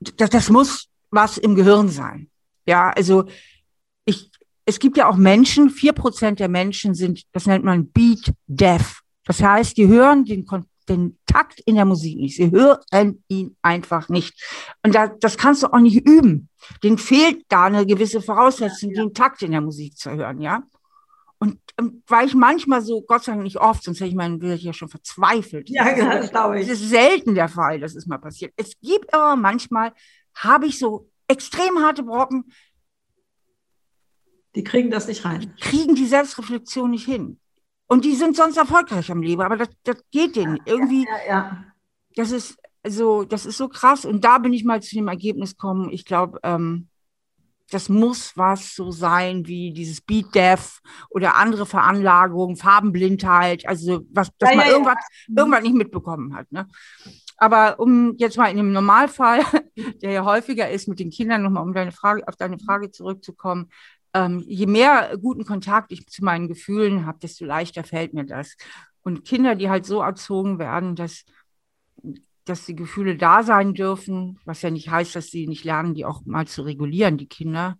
das, 0.00 0.30
das 0.30 0.50
muss 0.50 0.88
was 1.12 1.38
im 1.38 1.54
Gehirn 1.54 1.88
sein. 1.88 2.30
Ja, 2.66 2.90
also 2.90 3.26
es 4.64 4.78
gibt 4.78 4.96
ja 4.96 5.08
auch 5.08 5.16
Menschen, 5.16 5.70
vier 5.70 5.92
Prozent 5.92 6.40
der 6.40 6.48
Menschen 6.48 6.94
sind, 6.94 7.22
das 7.32 7.46
nennt 7.46 7.64
man 7.64 7.90
Beat 7.90 8.32
Deaf. 8.46 9.00
Das 9.24 9.42
heißt, 9.42 9.76
die 9.76 9.86
hören 9.86 10.24
den, 10.24 10.46
den 10.88 11.18
Takt 11.26 11.60
in 11.60 11.76
der 11.76 11.84
Musik 11.84 12.16
nicht. 12.18 12.36
Sie 12.36 12.50
hören 12.50 13.22
ihn 13.28 13.56
einfach 13.62 14.08
nicht. 14.08 14.34
Und 14.82 14.94
da, 14.94 15.08
das 15.08 15.36
kannst 15.36 15.62
du 15.62 15.72
auch 15.72 15.78
nicht 15.78 16.06
üben. 16.06 16.48
Den 16.82 16.98
fehlt 16.98 17.44
da 17.48 17.64
eine 17.64 17.86
gewisse 17.86 18.20
Voraussetzung, 18.20 18.92
den 18.92 19.14
Takt 19.14 19.42
in 19.42 19.52
der 19.52 19.60
Musik 19.60 19.96
zu 19.96 20.10
hören, 20.10 20.40
ja. 20.40 20.62
Und, 21.38 21.58
und 21.78 22.02
weil 22.06 22.26
ich 22.26 22.34
manchmal 22.34 22.82
so, 22.82 23.00
Gott 23.00 23.24
sei 23.24 23.32
Dank 23.32 23.44
nicht 23.44 23.56
oft, 23.56 23.82
sonst 23.82 24.00
hätte 24.00 24.10
ich 24.10 24.14
meinen 24.14 24.42
Will 24.42 24.56
ja 24.56 24.74
schon 24.74 24.90
verzweifelt. 24.90 25.70
Ja, 25.70 25.90
genau, 25.92 26.10
das 26.10 26.30
glaube 26.30 26.60
ich. 26.60 26.68
Das 26.68 26.80
ist 26.80 26.90
selten 26.90 27.34
der 27.34 27.48
Fall, 27.48 27.80
dass 27.80 27.94
es 27.94 28.06
mal 28.06 28.18
passiert. 28.18 28.52
Es 28.56 28.78
gibt 28.82 29.12
aber 29.14 29.36
manchmal, 29.36 29.92
habe 30.34 30.66
ich 30.66 30.78
so 30.78 31.08
extrem 31.28 31.78
harte 31.78 32.02
Brocken. 32.02 32.52
Die 34.54 34.64
kriegen 34.64 34.90
das 34.90 35.06
nicht 35.06 35.24
rein. 35.24 35.40
Die 35.40 35.60
kriegen 35.60 35.94
die 35.94 36.06
Selbstreflexion 36.06 36.90
nicht 36.90 37.06
hin. 37.06 37.38
Und 37.86 38.04
die 38.04 38.14
sind 38.14 38.36
sonst 38.36 38.56
erfolgreich 38.56 39.10
am 39.10 39.22
Leben, 39.22 39.42
aber 39.42 39.56
das, 39.56 39.68
das 39.84 39.96
geht 40.10 40.36
denen 40.36 40.56
ja, 40.56 40.62
irgendwie. 40.66 41.04
Ja, 41.04 41.28
ja, 41.28 41.64
das 42.14 42.30
ist 42.30 42.56
so, 42.86 43.24
das 43.24 43.46
ist 43.46 43.56
so 43.56 43.68
krass. 43.68 44.04
Und 44.04 44.24
da 44.24 44.38
bin 44.38 44.52
ich 44.52 44.64
mal 44.64 44.82
zu 44.82 44.94
dem 44.94 45.08
Ergebnis 45.08 45.56
gekommen. 45.56 45.90
Ich 45.90 46.04
glaube, 46.04 46.38
ähm, 46.42 46.88
das 47.70 47.88
muss 47.88 48.36
was 48.36 48.74
so 48.74 48.90
sein 48.90 49.46
wie 49.46 49.72
dieses 49.72 50.00
Beat 50.00 50.34
Death 50.34 50.80
oder 51.08 51.36
andere 51.36 51.66
Veranlagungen, 51.66 52.56
Farbenblindheit, 52.56 53.66
also 53.66 54.02
was, 54.12 54.30
dass 54.38 54.50
ja, 54.50 54.56
man 54.56 54.66
ja, 54.66 54.72
irgendwas, 54.72 55.04
ja. 55.28 55.34
irgendwas 55.36 55.62
nicht 55.62 55.74
mitbekommen 55.74 56.34
hat. 56.34 56.50
Ne? 56.50 56.66
Aber 57.36 57.78
um 57.78 58.14
jetzt 58.18 58.36
mal 58.36 58.50
in 58.50 58.56
dem 58.56 58.72
Normalfall, 58.72 59.42
der 60.02 60.12
ja 60.12 60.24
häufiger 60.24 60.68
ist 60.68 60.88
mit 60.88 60.98
den 60.98 61.10
Kindern, 61.10 61.42
nochmal 61.42 61.62
um 61.62 61.72
deine 61.72 61.92
Frage, 61.92 62.26
auf 62.26 62.36
deine 62.36 62.58
Frage 62.58 62.90
zurückzukommen, 62.90 63.70
ähm, 64.14 64.44
je 64.46 64.66
mehr 64.66 65.16
guten 65.20 65.44
Kontakt 65.44 65.92
ich 65.92 66.06
zu 66.06 66.24
meinen 66.24 66.48
Gefühlen 66.48 67.06
habe, 67.06 67.18
desto 67.20 67.44
leichter 67.44 67.84
fällt 67.84 68.14
mir 68.14 68.24
das. 68.24 68.56
Und 69.02 69.24
Kinder, 69.24 69.54
die 69.54 69.70
halt 69.70 69.86
so 69.86 70.00
erzogen 70.00 70.58
werden, 70.58 70.96
dass 70.96 71.24
dass 72.44 72.66
die 72.66 72.74
Gefühle 72.74 73.16
da 73.16 73.42
sein 73.42 73.74
dürfen, 73.74 74.40
was 74.44 74.62
ja 74.62 74.70
nicht 74.70 74.90
heißt, 74.90 75.14
dass 75.14 75.28
sie 75.28 75.46
nicht 75.46 75.64
lernen, 75.64 75.94
die 75.94 76.04
auch 76.04 76.24
mal 76.24 76.46
zu 76.46 76.62
regulieren, 76.62 77.16
die 77.16 77.28
Kinder 77.28 77.78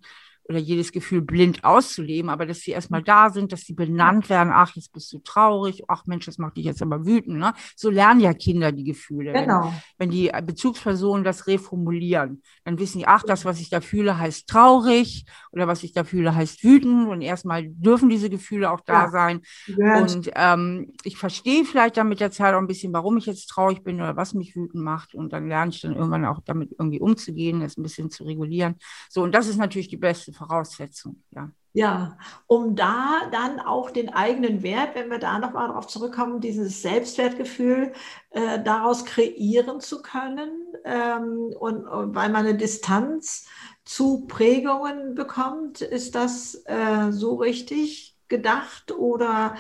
oder 0.51 0.59
jedes 0.59 0.91
Gefühl 0.91 1.23
blind 1.23 1.63
auszuleben, 1.63 2.29
aber 2.29 2.45
dass 2.45 2.61
sie 2.61 2.73
erstmal 2.73 3.05
da 3.05 3.31
sind, 3.31 3.53
dass 3.53 3.61
sie 3.61 3.73
benannt 3.73 4.29
werden, 4.29 4.53
ach, 4.53 4.75
jetzt 4.75 4.93
bist 4.93 5.13
du 5.13 5.21
traurig, 5.21 5.85
ach 5.87 6.07
Mensch, 6.07 6.27
das 6.27 6.39
macht 6.39 6.57
dich 6.57 6.65
jetzt 6.65 6.83
aber 6.83 7.07
wütend. 7.07 7.39
Ne? 7.39 7.55
So 7.77 7.89
lernen 7.89 8.19
ja 8.19 8.35
Kinder 8.35 8.73
die 8.73 8.83
Gefühle. 8.83 9.33
Genau. 9.33 9.73
Wenn, 9.97 10.09
wenn 10.09 10.11
die 10.11 10.31
Bezugspersonen 10.45 11.23
das 11.23 11.47
reformulieren, 11.47 12.43
dann 12.65 12.81
wissen 12.81 12.99
die, 12.99 13.07
ach, 13.07 13.23
das, 13.23 13.45
was 13.45 13.61
ich 13.61 13.71
da 13.71 13.81
fühle, 13.81 14.19
heißt 14.19 14.49
traurig 14.49 15.25
oder 15.53 15.69
was 15.69 15.85
ich 15.85 15.93
da 15.93 16.03
fühle, 16.03 16.35
heißt 16.35 16.65
wütend 16.65 17.09
und 17.09 17.23
erstmal 17.23 17.69
dürfen 17.69 18.09
diese 18.09 18.29
Gefühle 18.29 18.73
auch 18.73 18.81
da 18.81 19.05
ja. 19.05 19.11
sein. 19.11 19.43
Und 19.69 20.33
ähm, 20.35 20.93
ich 21.05 21.17
verstehe 21.17 21.65
vielleicht 21.65 21.97
dann 21.97 22.09
mit 22.09 22.19
der 22.19 22.33
Zeit 22.33 22.55
auch 22.55 22.59
ein 22.59 22.67
bisschen, 22.67 22.93
warum 22.93 23.17
ich 23.19 23.27
jetzt 23.27 23.47
traurig 23.47 23.85
bin 23.85 24.01
oder 24.01 24.17
was 24.17 24.35
mich 24.35 24.57
wütend 24.57 24.83
macht 24.83 25.15
und 25.15 25.33
dann 25.33 25.47
lerne 25.47 25.71
ich 25.71 25.81
dann 25.81 25.95
irgendwann 25.95 26.25
auch 26.25 26.41
damit 26.45 26.73
irgendwie 26.73 26.99
umzugehen, 26.99 27.61
das 27.61 27.77
ein 27.77 27.85
bisschen 27.85 28.11
zu 28.11 28.25
regulieren. 28.25 28.75
So, 29.09 29.23
und 29.23 29.33
das 29.33 29.47
ist 29.47 29.57
natürlich 29.57 29.87
die 29.87 29.97
beste 29.97 30.33
Voraussetzung, 30.41 31.23
ja. 31.31 31.51
Ja, 31.73 32.19
um 32.49 32.75
da 32.75 33.29
dann 33.31 33.61
auch 33.61 33.93
den 33.93 34.09
eigenen 34.09 34.65
Wert, 34.65 34.97
wenn 34.97 35.09
wir 35.09 35.19
da 35.19 35.39
nochmal 35.39 35.69
darauf 35.69 35.87
zurückkommen, 35.87 36.41
dieses 36.41 36.83
Selbstwertgefühl 36.83 37.93
äh, 38.31 38.61
daraus 38.61 39.05
kreieren 39.05 39.79
zu 39.81 40.03
können 40.03 40.51
ähm, 40.85 41.55
und, 41.57 41.87
und, 41.87 42.15
weil 42.17 42.29
man 42.31 42.45
eine 42.45 42.57
Distanz 42.57 43.47
zu 43.85 44.27
Prägungen 44.27 45.15
bekommt, 45.15 45.81
ist 45.81 46.17
das 46.17 46.61
äh, 46.65 47.13
so 47.13 47.37
richtig 47.37 48.17
gedacht 48.29 48.91
oder 48.91 49.55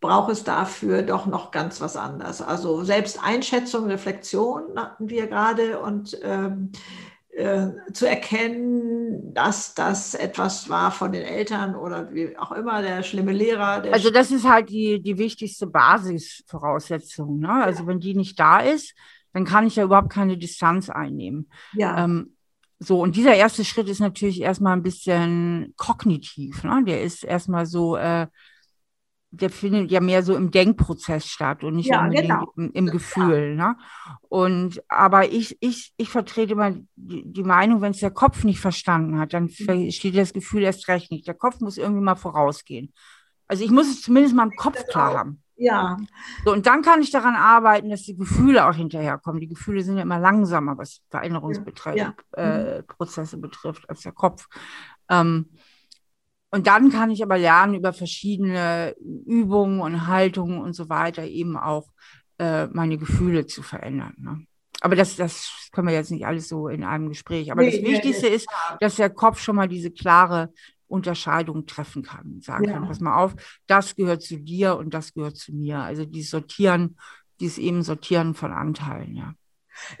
braucht 0.00 0.30
es 0.30 0.44
dafür 0.44 1.02
doch 1.02 1.26
noch 1.26 1.50
ganz 1.50 1.80
was 1.80 1.96
anderes? 1.96 2.42
Also 2.42 2.84
Selbsteinschätzung, 2.84 3.86
Reflexion 3.86 4.78
hatten 4.78 5.08
wir 5.08 5.26
gerade 5.26 5.80
und 5.80 6.16
ähm, 6.22 6.70
äh, 7.32 7.68
zu 7.92 8.06
erkennen, 8.06 9.32
dass 9.32 9.74
das 9.74 10.14
etwas 10.14 10.68
war 10.68 10.90
von 10.90 11.12
den 11.12 11.22
Eltern 11.22 11.74
oder 11.74 12.12
wie 12.12 12.36
auch 12.36 12.52
immer, 12.52 12.82
der 12.82 13.02
schlimme 13.02 13.32
Lehrer. 13.32 13.80
Der 13.80 13.94
also 13.94 14.10
das 14.10 14.30
ist 14.30 14.46
halt 14.46 14.68
die, 14.68 15.02
die 15.02 15.16
wichtigste 15.16 15.66
Basisvoraussetzung. 15.66 17.38
Ne? 17.40 17.50
Also 17.50 17.84
ja. 17.84 17.86
wenn 17.86 18.00
die 18.00 18.14
nicht 18.14 18.38
da 18.38 18.60
ist, 18.60 18.94
dann 19.32 19.46
kann 19.46 19.66
ich 19.66 19.76
ja 19.76 19.84
überhaupt 19.84 20.10
keine 20.10 20.36
Distanz 20.36 20.90
einnehmen. 20.90 21.48
Ja. 21.72 22.04
Ähm, 22.04 22.36
so, 22.78 23.00
und 23.00 23.16
dieser 23.16 23.34
erste 23.34 23.64
Schritt 23.64 23.88
ist 23.88 24.00
natürlich 24.00 24.42
erstmal 24.42 24.74
ein 24.74 24.82
bisschen 24.82 25.72
kognitiv. 25.76 26.64
Ne? 26.64 26.82
Der 26.86 27.02
ist 27.02 27.24
erstmal 27.24 27.64
so, 27.64 27.96
äh, 27.96 28.26
der 29.34 29.48
findet 29.48 29.90
ja 29.90 30.00
mehr 30.00 30.22
so 30.22 30.36
im 30.36 30.50
Denkprozess 30.50 31.26
statt 31.26 31.64
und 31.64 31.76
nicht 31.76 31.88
ja, 31.88 32.06
genau. 32.06 32.52
im, 32.54 32.70
im, 32.72 32.86
Gefühl. 32.86 33.56
Ja. 33.58 33.68
Ne? 33.68 33.76
Und 34.28 34.82
aber 34.88 35.32
ich, 35.32 35.56
ich, 35.60 35.94
ich 35.96 36.10
vertrete 36.10 36.52
immer 36.52 36.72
die, 36.96 37.24
die 37.24 37.42
Meinung, 37.42 37.80
wenn 37.80 37.92
es 37.92 38.00
der 38.00 38.10
Kopf 38.10 38.44
nicht 38.44 38.60
verstanden 38.60 39.18
hat, 39.18 39.32
dann 39.32 39.44
mhm. 39.44 39.90
steht 39.90 40.16
das 40.16 40.34
Gefühl 40.34 40.62
erst 40.62 40.86
recht 40.88 41.10
nicht. 41.10 41.26
Der 41.26 41.34
Kopf 41.34 41.60
muss 41.60 41.78
irgendwie 41.78 42.02
mal 42.02 42.14
vorausgehen. 42.14 42.92
Also 43.48 43.64
ich 43.64 43.70
muss 43.70 43.88
es 43.88 44.02
zumindest 44.02 44.34
mal 44.34 44.44
im 44.44 44.56
Kopf 44.56 44.86
klar 44.86 45.14
haben. 45.14 45.42
Ja. 45.56 45.96
So, 46.44 46.52
und 46.52 46.66
dann 46.66 46.82
kann 46.82 47.00
ich 47.00 47.10
daran 47.10 47.34
arbeiten, 47.34 47.88
dass 47.88 48.02
die 48.02 48.16
Gefühle 48.16 48.66
auch 48.66 48.74
hinterherkommen. 48.74 49.40
Die 49.40 49.48
Gefühle 49.48 49.82
sind 49.82 49.96
ja 49.96 50.02
immer 50.02 50.18
langsamer, 50.18 50.76
was 50.76 51.00
Veränderungsprozesse 51.08 51.96
ja. 51.96 52.14
äh, 52.36 52.82
mhm. 53.36 53.40
betrifft, 53.40 53.88
als 53.88 54.02
der 54.02 54.12
Kopf. 54.12 54.48
Ähm, 55.08 55.46
und 56.52 56.66
dann 56.66 56.90
kann 56.90 57.10
ich 57.10 57.22
aber 57.22 57.38
lernen, 57.38 57.74
über 57.74 57.94
verschiedene 57.94 58.94
Übungen 59.00 59.80
und 59.80 60.06
Haltungen 60.06 60.60
und 60.60 60.74
so 60.74 60.90
weiter 60.90 61.24
eben 61.24 61.56
auch 61.56 61.88
äh, 62.38 62.66
meine 62.66 62.98
Gefühle 62.98 63.46
zu 63.46 63.62
verändern. 63.62 64.14
Ne? 64.18 64.46
Aber 64.82 64.94
das, 64.94 65.16
das 65.16 65.70
können 65.72 65.88
wir 65.88 65.94
jetzt 65.94 66.10
nicht 66.10 66.26
alles 66.26 66.48
so 66.48 66.68
in 66.68 66.84
einem 66.84 67.08
Gespräch. 67.08 67.50
Aber 67.50 67.62
nee, 67.62 67.70
das 67.70 67.90
Wichtigste 67.90 68.26
nee, 68.26 68.34
ist, 68.34 68.48
dass 68.80 68.96
der 68.96 69.08
Kopf 69.08 69.40
schon 69.40 69.56
mal 69.56 69.66
diese 69.66 69.90
klare 69.90 70.52
Unterscheidung 70.88 71.64
treffen 71.64 72.02
kann. 72.02 72.42
Sagen 72.42 72.64
ja. 72.64 72.74
kann, 72.74 72.86
pass 72.86 73.00
mal 73.00 73.16
auf, 73.16 73.34
das 73.66 73.96
gehört 73.96 74.22
zu 74.22 74.36
dir 74.36 74.76
und 74.76 74.92
das 74.92 75.14
gehört 75.14 75.38
zu 75.38 75.54
mir. 75.54 75.78
Also 75.78 76.04
dieses 76.04 76.30
Sortieren, 76.30 76.98
dieses 77.40 77.56
eben 77.56 77.82
Sortieren 77.82 78.34
von 78.34 78.52
Anteilen, 78.52 79.16
ja. 79.16 79.32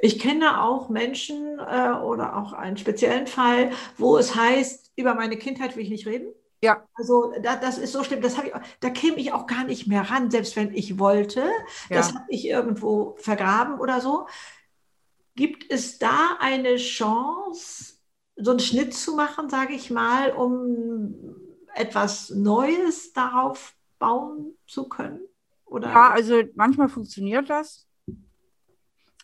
Ich 0.00 0.18
kenne 0.18 0.62
auch 0.62 0.90
Menschen 0.90 1.58
äh, 1.58 1.92
oder 1.92 2.36
auch 2.36 2.52
einen 2.52 2.76
speziellen 2.76 3.26
Fall, 3.26 3.70
wo 3.96 4.18
es 4.18 4.36
heißt, 4.36 4.92
über 4.96 5.14
meine 5.14 5.38
Kindheit 5.38 5.76
will 5.76 5.84
ich 5.84 5.88
nicht 5.88 6.06
reden. 6.06 6.28
Ja. 6.62 6.86
Also 6.94 7.32
da, 7.42 7.56
das 7.56 7.76
ist 7.76 7.92
so 7.92 8.04
schlimm. 8.04 8.20
Das 8.20 8.38
ich, 8.38 8.52
da 8.80 8.90
käme 8.90 9.16
ich 9.16 9.32
auch 9.32 9.46
gar 9.46 9.64
nicht 9.64 9.88
mehr 9.88 10.10
ran, 10.10 10.30
selbst 10.30 10.54
wenn 10.56 10.72
ich 10.72 10.98
wollte. 10.98 11.40
Ja. 11.90 11.96
Das 11.96 12.14
habe 12.14 12.26
ich 12.28 12.46
irgendwo 12.46 13.16
vergraben 13.18 13.80
oder 13.80 14.00
so. 14.00 14.26
Gibt 15.34 15.70
es 15.70 15.98
da 15.98 16.36
eine 16.38 16.76
Chance, 16.76 17.94
so 18.36 18.50
einen 18.50 18.60
Schnitt 18.60 18.94
zu 18.94 19.16
machen, 19.16 19.48
sage 19.48 19.74
ich 19.74 19.90
mal, 19.90 20.30
um 20.32 21.14
etwas 21.74 22.30
Neues 22.30 23.12
darauf 23.12 23.74
bauen 23.98 24.56
zu 24.66 24.88
können? 24.88 25.20
Oder? 25.64 25.88
Ja, 25.88 26.10
also 26.10 26.42
manchmal 26.54 26.88
funktioniert 26.88 27.50
das. 27.50 27.88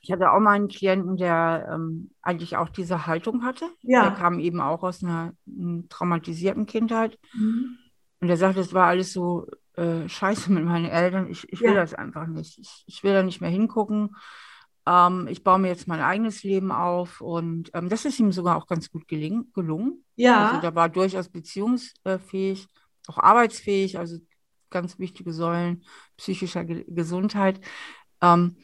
Ich 0.08 0.12
hatte 0.12 0.32
auch 0.32 0.40
mal 0.40 0.52
einen 0.52 0.68
Klienten, 0.68 1.18
der 1.18 1.68
ähm, 1.70 2.12
eigentlich 2.22 2.56
auch 2.56 2.70
diese 2.70 3.06
Haltung 3.06 3.44
hatte. 3.44 3.66
Ja. 3.82 4.04
Der 4.04 4.12
kam 4.12 4.38
eben 4.38 4.58
auch 4.58 4.82
aus 4.82 5.04
einer, 5.04 5.34
einer 5.46 5.86
traumatisierten 5.90 6.64
Kindheit. 6.64 7.18
Mhm. 7.34 7.76
Und 8.18 8.30
er 8.30 8.38
sagte, 8.38 8.60
es 8.60 8.72
war 8.72 8.86
alles 8.86 9.12
so 9.12 9.46
äh, 9.74 10.08
scheiße 10.08 10.50
mit 10.50 10.64
meinen 10.64 10.86
Eltern. 10.86 11.30
Ich, 11.30 11.52
ich 11.52 11.60
will 11.60 11.74
ja. 11.74 11.80
das 11.82 11.92
einfach 11.92 12.26
nicht. 12.26 12.58
Ich, 12.58 12.84
ich, 12.86 13.04
will 13.04 13.12
da 13.12 13.22
nicht 13.22 13.42
mehr 13.42 13.50
hingucken. 13.50 14.16
Ähm, 14.86 15.28
ich 15.28 15.44
baue 15.44 15.58
mir 15.58 15.68
jetzt 15.68 15.88
mein 15.88 16.00
eigenes 16.00 16.42
Leben 16.42 16.72
auf. 16.72 17.20
Und 17.20 17.70
ähm, 17.74 17.90
das 17.90 18.06
ist 18.06 18.18
ihm 18.18 18.32
sogar 18.32 18.56
auch 18.56 18.66
ganz 18.66 18.90
gut 18.90 19.08
geling, 19.08 19.52
gelungen. 19.52 20.06
Ja. 20.16 20.48
Also 20.48 20.62
da 20.62 20.74
war 20.74 20.88
durchaus 20.88 21.28
beziehungsfähig, 21.28 22.66
auch 23.08 23.18
arbeitsfähig, 23.18 23.98
also 23.98 24.16
ganz 24.70 24.98
wichtige 24.98 25.34
Säulen 25.34 25.84
psychischer 26.16 26.64
Ge 26.64 26.86
Gesundheit. 26.88 27.60
Ähm, 28.22 28.56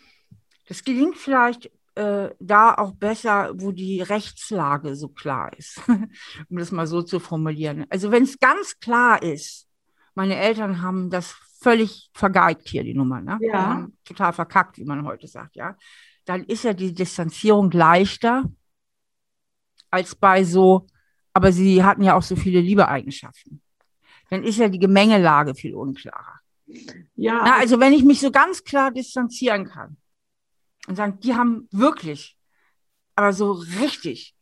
das 0.67 0.85
gelingt 0.85 1.17
vielleicht 1.17 1.71
äh, 1.95 2.31
da 2.41 2.75
auch 2.75 2.93
besser, 2.93 3.53
wo 3.55 3.73
die 3.73 4.01
Rechtslage 4.03 4.97
so 4.97 5.09
klar 5.09 5.57
ist, 5.57 5.81
um 6.49 6.59
das 6.59 6.73
mal 6.73 6.87
so 6.87 7.03
zu 7.03 7.21
formulieren. 7.21 7.87
Also 7.89 8.11
wenn 8.11 8.25
es 8.25 8.39
ganz 8.39 8.79
klar 8.81 9.23
ist, 9.23 9.69
meine 10.15 10.37
Eltern 10.37 10.83
haben 10.83 11.11
das 11.11 11.35
völlig 11.61 12.11
vergeigt 12.13 12.69
hier, 12.69 12.85
die 12.85 12.95
Nummer, 12.95 13.21
ne? 13.21 13.39
Ja. 13.41 13.87
Total 14.05 14.33
verkackt, 14.33 14.79
wie 14.79 14.85
man 14.85 15.05
heute 15.07 15.27
sagt, 15.27 15.57
ja. 15.57 15.77
Dann 16.25 16.45
ist 16.45 16.65
ja 16.65 16.73
die 16.73 16.93
Distanzierung 16.93 17.71
leichter 17.71 18.45
als 19.91 20.15
bei 20.15 20.45
so, 20.45 20.87
aber 21.33 21.53
sie 21.53 21.85
hatten 21.85 22.03
ja 22.03 22.17
auch 22.17 22.23
so 22.23 22.37
viele 22.37 22.61
Liebeeigenschaften. 22.61 23.61
Dann 24.31 24.43
ist 24.43 24.59
ja 24.59 24.69
die 24.69 24.79
Gemengelage 24.79 25.55
viel 25.55 25.75
unklarer. 25.75 26.41
Ja. 27.15 27.43
Na, 27.45 27.57
also 27.59 27.79
wenn 27.79 27.93
ich 27.93 28.05
mich 28.05 28.21
so 28.21 28.31
ganz 28.31 28.65
klar 28.65 28.91
distanzieren 28.91 29.67
kann 29.67 29.97
und 30.87 30.97
sagen, 30.97 31.19
die 31.21 31.35
haben 31.35 31.69
wirklich, 31.71 32.37
aber 33.15 33.33
so 33.33 33.53
richtig 33.53 34.35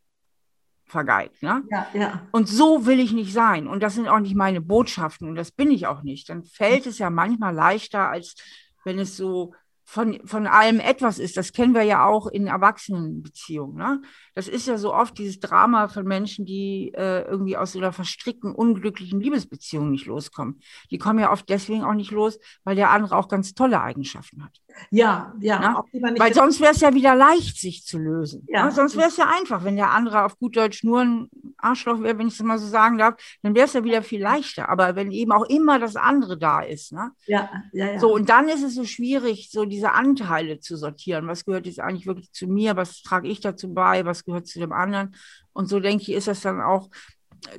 vergeigt. 0.85 1.41
Ne? 1.41 1.63
Ja, 1.71 1.87
ja. 1.93 2.27
Und 2.31 2.47
so 2.47 2.85
will 2.85 2.99
ich 2.99 3.13
nicht 3.13 3.33
sein. 3.33 3.67
Und 3.67 3.81
das 3.81 3.95
sind 3.95 4.07
auch 4.07 4.19
nicht 4.19 4.35
meine 4.35 4.61
Botschaften 4.61 5.27
und 5.27 5.35
das 5.35 5.51
bin 5.51 5.71
ich 5.71 5.87
auch 5.87 6.03
nicht. 6.03 6.29
Dann 6.29 6.43
fällt 6.43 6.85
es 6.85 6.99
ja 6.99 7.09
manchmal 7.09 7.53
leichter, 7.53 8.09
als 8.09 8.35
wenn 8.83 8.99
es 8.99 9.17
so 9.17 9.53
von, 9.85 10.25
von 10.25 10.47
allem 10.47 10.79
etwas 10.79 11.19
ist. 11.19 11.35
Das 11.35 11.51
kennen 11.51 11.73
wir 11.73 11.83
ja 11.83 12.05
auch 12.05 12.27
in 12.27 12.47
Erwachsenenbeziehungen. 12.47 13.75
Ne? 13.75 14.01
Das 14.33 14.47
ist 14.47 14.67
ja 14.67 14.77
so 14.77 14.93
oft 14.93 15.17
dieses 15.17 15.39
Drama 15.39 15.87
von 15.87 16.05
Menschen, 16.05 16.45
die 16.45 16.93
äh, 16.95 17.23
irgendwie 17.23 17.57
aus 17.57 17.73
so 17.73 17.79
einer 17.79 17.91
verstrickten, 17.91 18.53
unglücklichen 18.55 19.19
Liebesbeziehung 19.19 19.91
nicht 19.91 20.05
loskommen. 20.05 20.61
Die 20.89 20.97
kommen 20.97 21.19
ja 21.19 21.31
oft 21.31 21.49
deswegen 21.49 21.83
auch 21.83 21.93
nicht 21.93 22.11
los, 22.11 22.39
weil 22.63 22.75
der 22.75 22.91
andere 22.91 23.17
auch 23.17 23.27
ganz 23.27 23.53
tolle 23.53 23.81
Eigenschaften 23.81 24.43
hat. 24.43 24.61
Ja, 24.89 25.33
ja. 25.39 25.83
Ne? 25.91 26.15
Weil 26.17 26.33
sonst 26.33 26.59
wäre 26.59 26.73
es 26.73 26.81
ja 26.81 26.93
wieder 26.93 27.15
leicht, 27.15 27.57
sich 27.57 27.85
zu 27.85 27.97
lösen. 27.97 28.45
Ja. 28.47 28.65
Ne? 28.65 28.71
Sonst 28.71 28.95
wäre 28.97 29.07
es 29.07 29.17
ja 29.17 29.29
einfach, 29.29 29.63
wenn 29.63 29.75
der 29.75 29.91
andere 29.91 30.23
auf 30.23 30.37
gut 30.37 30.55
Deutsch 30.55 30.83
nur 30.83 31.01
ein 31.01 31.29
Arschloch 31.57 32.01
wäre, 32.01 32.17
wenn 32.17 32.27
ich 32.27 32.33
es 32.33 32.43
mal 32.43 32.59
so 32.59 32.67
sagen 32.67 32.97
darf, 32.97 33.15
dann 33.41 33.55
wäre 33.55 33.65
es 33.65 33.73
ja 33.73 33.83
wieder 33.83 34.01
viel 34.01 34.21
leichter. 34.21 34.69
Aber 34.69 34.95
wenn 34.95 35.11
eben 35.11 35.31
auch 35.31 35.45
immer 35.45 35.79
das 35.79 35.95
andere 35.95 36.37
da 36.37 36.61
ist. 36.61 36.91
Ne? 36.91 37.11
Ja, 37.25 37.49
ja, 37.71 37.93
ja. 37.93 37.99
So, 37.99 38.13
und 38.13 38.29
dann 38.29 38.49
ist 38.49 38.63
es 38.63 38.75
so 38.75 38.85
schwierig, 38.85 39.49
so 39.51 39.65
diese 39.65 39.91
Anteile 39.91 40.59
zu 40.59 40.77
sortieren. 40.77 41.27
Was 41.27 41.45
gehört 41.45 41.65
jetzt 41.65 41.79
eigentlich 41.79 42.07
wirklich 42.07 42.31
zu 42.31 42.47
mir? 42.47 42.75
Was 42.75 43.01
trage 43.01 43.27
ich 43.27 43.39
dazu 43.39 43.73
bei? 43.73 44.05
Was 44.05 44.25
gehört 44.25 44.47
zu 44.47 44.59
dem 44.59 44.71
anderen? 44.71 45.15
Und 45.53 45.67
so 45.67 45.79
denke 45.79 46.03
ich, 46.03 46.11
ist 46.11 46.27
das 46.27 46.41
dann 46.41 46.61
auch 46.61 46.89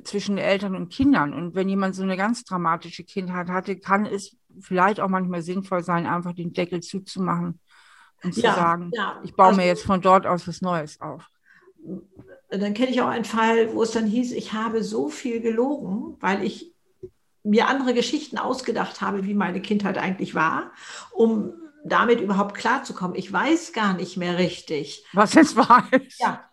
zwischen 0.03 0.37
Eltern 0.37 0.75
und 0.75 0.89
Kindern. 0.89 1.33
Und 1.33 1.55
wenn 1.55 1.69
jemand 1.69 1.95
so 1.95 2.03
eine 2.03 2.17
ganz 2.17 2.43
dramatische 2.43 3.03
Kindheit 3.03 3.49
hatte, 3.49 3.77
kann 3.77 4.05
es 4.05 4.35
vielleicht 4.59 4.99
auch 4.99 5.09
manchmal 5.09 5.41
sinnvoll 5.41 5.83
sein, 5.83 6.05
einfach 6.05 6.33
den 6.33 6.53
Deckel 6.53 6.81
zuzumachen 6.81 7.59
und 8.23 8.35
ja, 8.37 8.49
zu 8.49 8.59
sagen, 8.59 8.91
ja. 8.93 9.21
ich 9.23 9.35
baue 9.35 9.47
also, 9.47 9.61
mir 9.61 9.67
jetzt 9.67 9.83
von 9.83 10.01
dort 10.01 10.25
aus 10.25 10.47
was 10.47 10.61
Neues 10.61 11.01
auf. 11.01 11.29
Dann 12.49 12.73
kenne 12.73 12.89
ich 12.89 13.01
auch 13.01 13.07
einen 13.07 13.25
Fall, 13.25 13.73
wo 13.73 13.83
es 13.83 13.91
dann 13.91 14.07
hieß, 14.07 14.31
ich 14.31 14.53
habe 14.53 14.83
so 14.83 15.09
viel 15.09 15.41
gelogen, 15.41 16.17
weil 16.19 16.43
ich 16.43 16.73
mir 17.43 17.67
andere 17.67 17.93
Geschichten 17.93 18.37
ausgedacht 18.37 19.01
habe, 19.01 19.25
wie 19.25 19.33
meine 19.33 19.61
Kindheit 19.61 19.97
eigentlich 19.97 20.33
war, 20.33 20.71
um 21.11 21.53
damit 21.83 22.19
überhaupt 22.19 22.55
klarzukommen. 22.55 23.15
Ich 23.15 23.31
weiß 23.31 23.71
gar 23.71 23.93
nicht 23.93 24.17
mehr 24.17 24.37
richtig. 24.37 25.05
Was 25.13 25.33
jetzt 25.33 25.55
war. 25.55 25.87
Ja. 26.17 26.43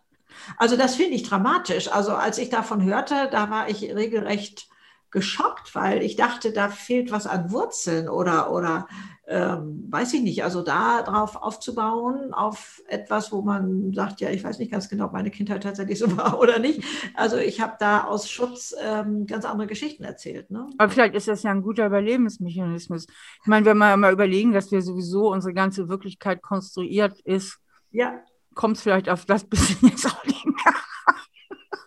Also 0.56 0.76
das 0.76 0.96
finde 0.96 1.14
ich 1.14 1.22
dramatisch. 1.22 1.90
Also 1.90 2.12
als 2.12 2.38
ich 2.38 2.50
davon 2.50 2.82
hörte, 2.82 3.28
da 3.30 3.50
war 3.50 3.68
ich 3.68 3.82
regelrecht 3.94 4.68
geschockt, 5.12 5.74
weil 5.74 6.02
ich 6.02 6.16
dachte, 6.16 6.52
da 6.52 6.68
fehlt 6.68 7.12
was 7.12 7.26
an 7.26 7.52
Wurzeln 7.52 8.08
oder, 8.08 8.50
oder 8.50 8.88
ähm, 9.28 9.86
weiß 9.88 10.14
ich 10.14 10.22
nicht, 10.22 10.42
also 10.42 10.62
da 10.62 11.02
drauf 11.02 11.36
aufzubauen, 11.36 12.32
auf 12.32 12.82
etwas, 12.88 13.30
wo 13.30 13.42
man 13.42 13.92
sagt, 13.92 14.20
ja, 14.20 14.30
ich 14.30 14.42
weiß 14.42 14.58
nicht 14.58 14.72
ganz 14.72 14.88
genau, 14.88 15.06
ob 15.06 15.12
meine 15.12 15.30
Kindheit 15.30 15.62
tatsächlich 15.62 15.98
so 15.98 16.16
war 16.16 16.40
oder 16.40 16.58
nicht. 16.58 16.82
Also 17.14 17.36
ich 17.36 17.60
habe 17.60 17.74
da 17.78 18.04
aus 18.04 18.28
Schutz 18.28 18.74
ähm, 18.82 19.26
ganz 19.26 19.44
andere 19.44 19.68
Geschichten 19.68 20.02
erzählt. 20.02 20.50
Ne? 20.50 20.68
Aber 20.78 20.90
vielleicht 20.90 21.14
ist 21.14 21.28
das 21.28 21.42
ja 21.42 21.50
ein 21.50 21.62
guter 21.62 21.86
Überlebensmechanismus. 21.86 23.06
Ich 23.06 23.46
meine, 23.46 23.66
wenn 23.66 23.76
wir 23.76 23.96
mal 23.96 24.12
überlegen, 24.12 24.52
dass 24.52 24.72
wir 24.72 24.80
sowieso 24.80 25.30
unsere 25.30 25.52
ganze 25.52 25.88
Wirklichkeit 25.88 26.42
konstruiert 26.42 27.20
ist, 27.20 27.58
ja. 27.92 28.22
Kommt 28.54 28.76
es 28.76 28.82
vielleicht 28.82 29.08
auf 29.08 29.24
das 29.24 29.44
bisschen 29.44 29.88
jetzt 29.88 30.06
auch 30.06 30.24
nicht 30.24 30.44
mehr 30.46 30.74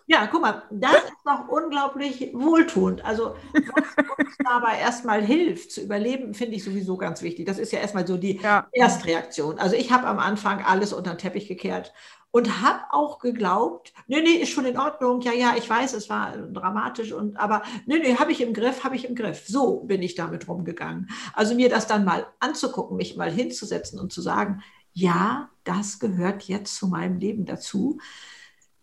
ja, 0.08 0.28
guck 0.28 0.40
mal, 0.40 0.62
das 0.70 0.94
ist 0.94 1.24
doch 1.24 1.48
unglaublich 1.48 2.30
wohltuend. 2.32 3.04
Also, 3.04 3.34
was 3.52 4.18
uns 4.18 4.36
dabei 4.38 4.78
erstmal 4.78 5.20
hilft 5.20 5.72
zu 5.72 5.80
überleben, 5.80 6.32
finde 6.32 6.54
ich 6.54 6.64
sowieso 6.64 6.96
ganz 6.96 7.22
wichtig. 7.22 7.46
Das 7.46 7.58
ist 7.58 7.72
ja 7.72 7.80
erstmal 7.80 8.06
so 8.06 8.16
die 8.16 8.40
ja. 8.40 8.68
Erstreaktion. 8.70 9.58
Also, 9.58 9.74
ich 9.74 9.90
habe 9.90 10.06
am 10.06 10.20
Anfang 10.20 10.62
alles 10.64 10.92
unter 10.92 11.14
den 11.14 11.18
Teppich 11.18 11.48
gekehrt 11.48 11.92
und 12.30 12.62
habe 12.62 12.84
auch 12.90 13.18
geglaubt, 13.18 13.92
nee, 14.06 14.20
nee, 14.22 14.34
ist 14.34 14.50
schon 14.50 14.64
in 14.64 14.78
Ordnung. 14.78 15.22
Ja, 15.22 15.32
ja, 15.32 15.54
ich 15.56 15.68
weiß, 15.68 15.92
es 15.94 16.08
war 16.08 16.36
dramatisch 16.36 17.12
und 17.12 17.36
aber 17.36 17.62
nee, 17.86 17.98
nee, 17.98 18.14
habe 18.16 18.30
ich 18.30 18.40
im 18.40 18.54
Griff, 18.54 18.84
habe 18.84 18.94
ich 18.94 19.08
im 19.08 19.16
Griff. 19.16 19.48
So 19.48 19.80
bin 19.80 20.02
ich 20.02 20.14
damit 20.14 20.46
rumgegangen. 20.46 21.10
Also, 21.34 21.56
mir 21.56 21.68
das 21.68 21.88
dann 21.88 22.04
mal 22.04 22.28
anzugucken, 22.38 22.96
mich 22.96 23.16
mal 23.16 23.32
hinzusetzen 23.32 23.98
und 23.98 24.12
zu 24.12 24.22
sagen, 24.22 24.62
ja, 24.92 25.50
das 25.66 25.98
gehört 25.98 26.44
jetzt 26.44 26.76
zu 26.76 26.88
meinem 26.88 27.18
Leben 27.18 27.44
dazu 27.44 27.98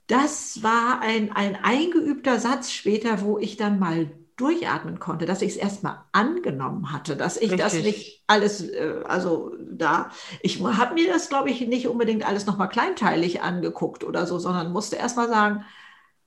das 0.08 0.62
war 0.62 1.02
ein, 1.02 1.32
ein 1.32 1.56
eingeübter 1.56 2.40
Satz 2.40 2.72
später, 2.72 3.22
wo 3.22 3.38
ich 3.38 3.58
dann 3.58 3.80
mal 3.80 4.12
durchatmen 4.36 5.00
konnte, 5.00 5.26
dass 5.26 5.42
ich 5.42 5.52
es 5.52 5.58
erstmal 5.58 6.04
angenommen 6.12 6.92
hatte, 6.92 7.16
dass 7.16 7.38
ich 7.38 7.52
Richtig. 7.52 7.60
das 7.60 7.74
nicht 7.76 8.24
alles, 8.28 8.62
äh, 8.62 9.02
also 9.06 9.56
da, 9.60 10.10
ich 10.42 10.62
habe 10.62 10.96
mir 10.96 11.08
das, 11.08 11.30
glaube 11.30 11.52
ich, 11.52 11.62
nicht 11.68 11.88
unbedingt 11.88 12.28
alles 12.28 12.46
nochmal 12.46 12.70
kleinteilig 12.70 13.42
angeguckt 13.42 14.04
oder 14.04 14.26
so, 14.26 14.40
sondern 14.40 14.72
musste 14.72 14.96
erstmal 14.96 15.30
sagen, 15.30 15.66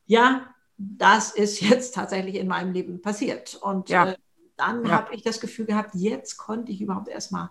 ja, 0.07 0.55
das 0.79 1.33
ist 1.33 1.61
jetzt 1.61 1.95
tatsächlich 1.95 2.37
in 2.37 2.47
meinem 2.47 2.73
Leben 2.73 3.03
passiert. 3.03 3.57
Und 3.57 3.89
ja. 3.89 4.11
äh, 4.11 4.17
dann 4.57 4.87
ja. 4.87 4.93
habe 4.93 5.15
ich 5.15 5.23
das 5.23 5.41
Gefühl 5.41 5.67
gehabt, 5.67 5.91
jetzt 5.95 6.37
konnte 6.39 6.71
ich 6.71 6.81
überhaupt 6.81 7.09
erstmal 7.09 7.51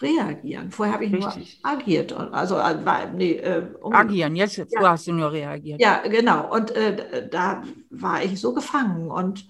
reagieren. 0.00 0.70
Vorher 0.70 0.94
habe 0.94 1.04
ich 1.04 1.12
Richtig. 1.12 1.60
nur 1.62 1.72
agiert. 1.72 2.12
Also, 2.12 2.56
äh, 2.56 2.76
nee, 3.14 3.32
äh, 3.32 3.62
um, 3.80 3.92
Agieren, 3.92 4.36
jetzt 4.36 4.56
ja. 4.56 4.66
hast 4.82 5.06
du 5.06 5.12
nur 5.12 5.32
reagiert. 5.32 5.80
Ja, 5.80 6.02
genau. 6.06 6.52
Und 6.52 6.72
äh, 6.72 7.28
da 7.28 7.62
war 7.90 8.22
ich 8.22 8.40
so 8.40 8.52
gefangen. 8.54 9.10
Und 9.10 9.46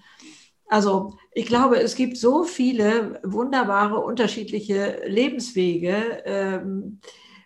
also 0.67 1.17
ich 1.33 1.45
glaube, 1.45 1.79
es 1.79 1.95
gibt 1.95 2.17
so 2.17 2.43
viele 2.43 3.19
wunderbare, 3.23 3.99
unterschiedliche 3.99 5.01
Lebenswege, 5.05 6.23
ähm, 6.25 6.99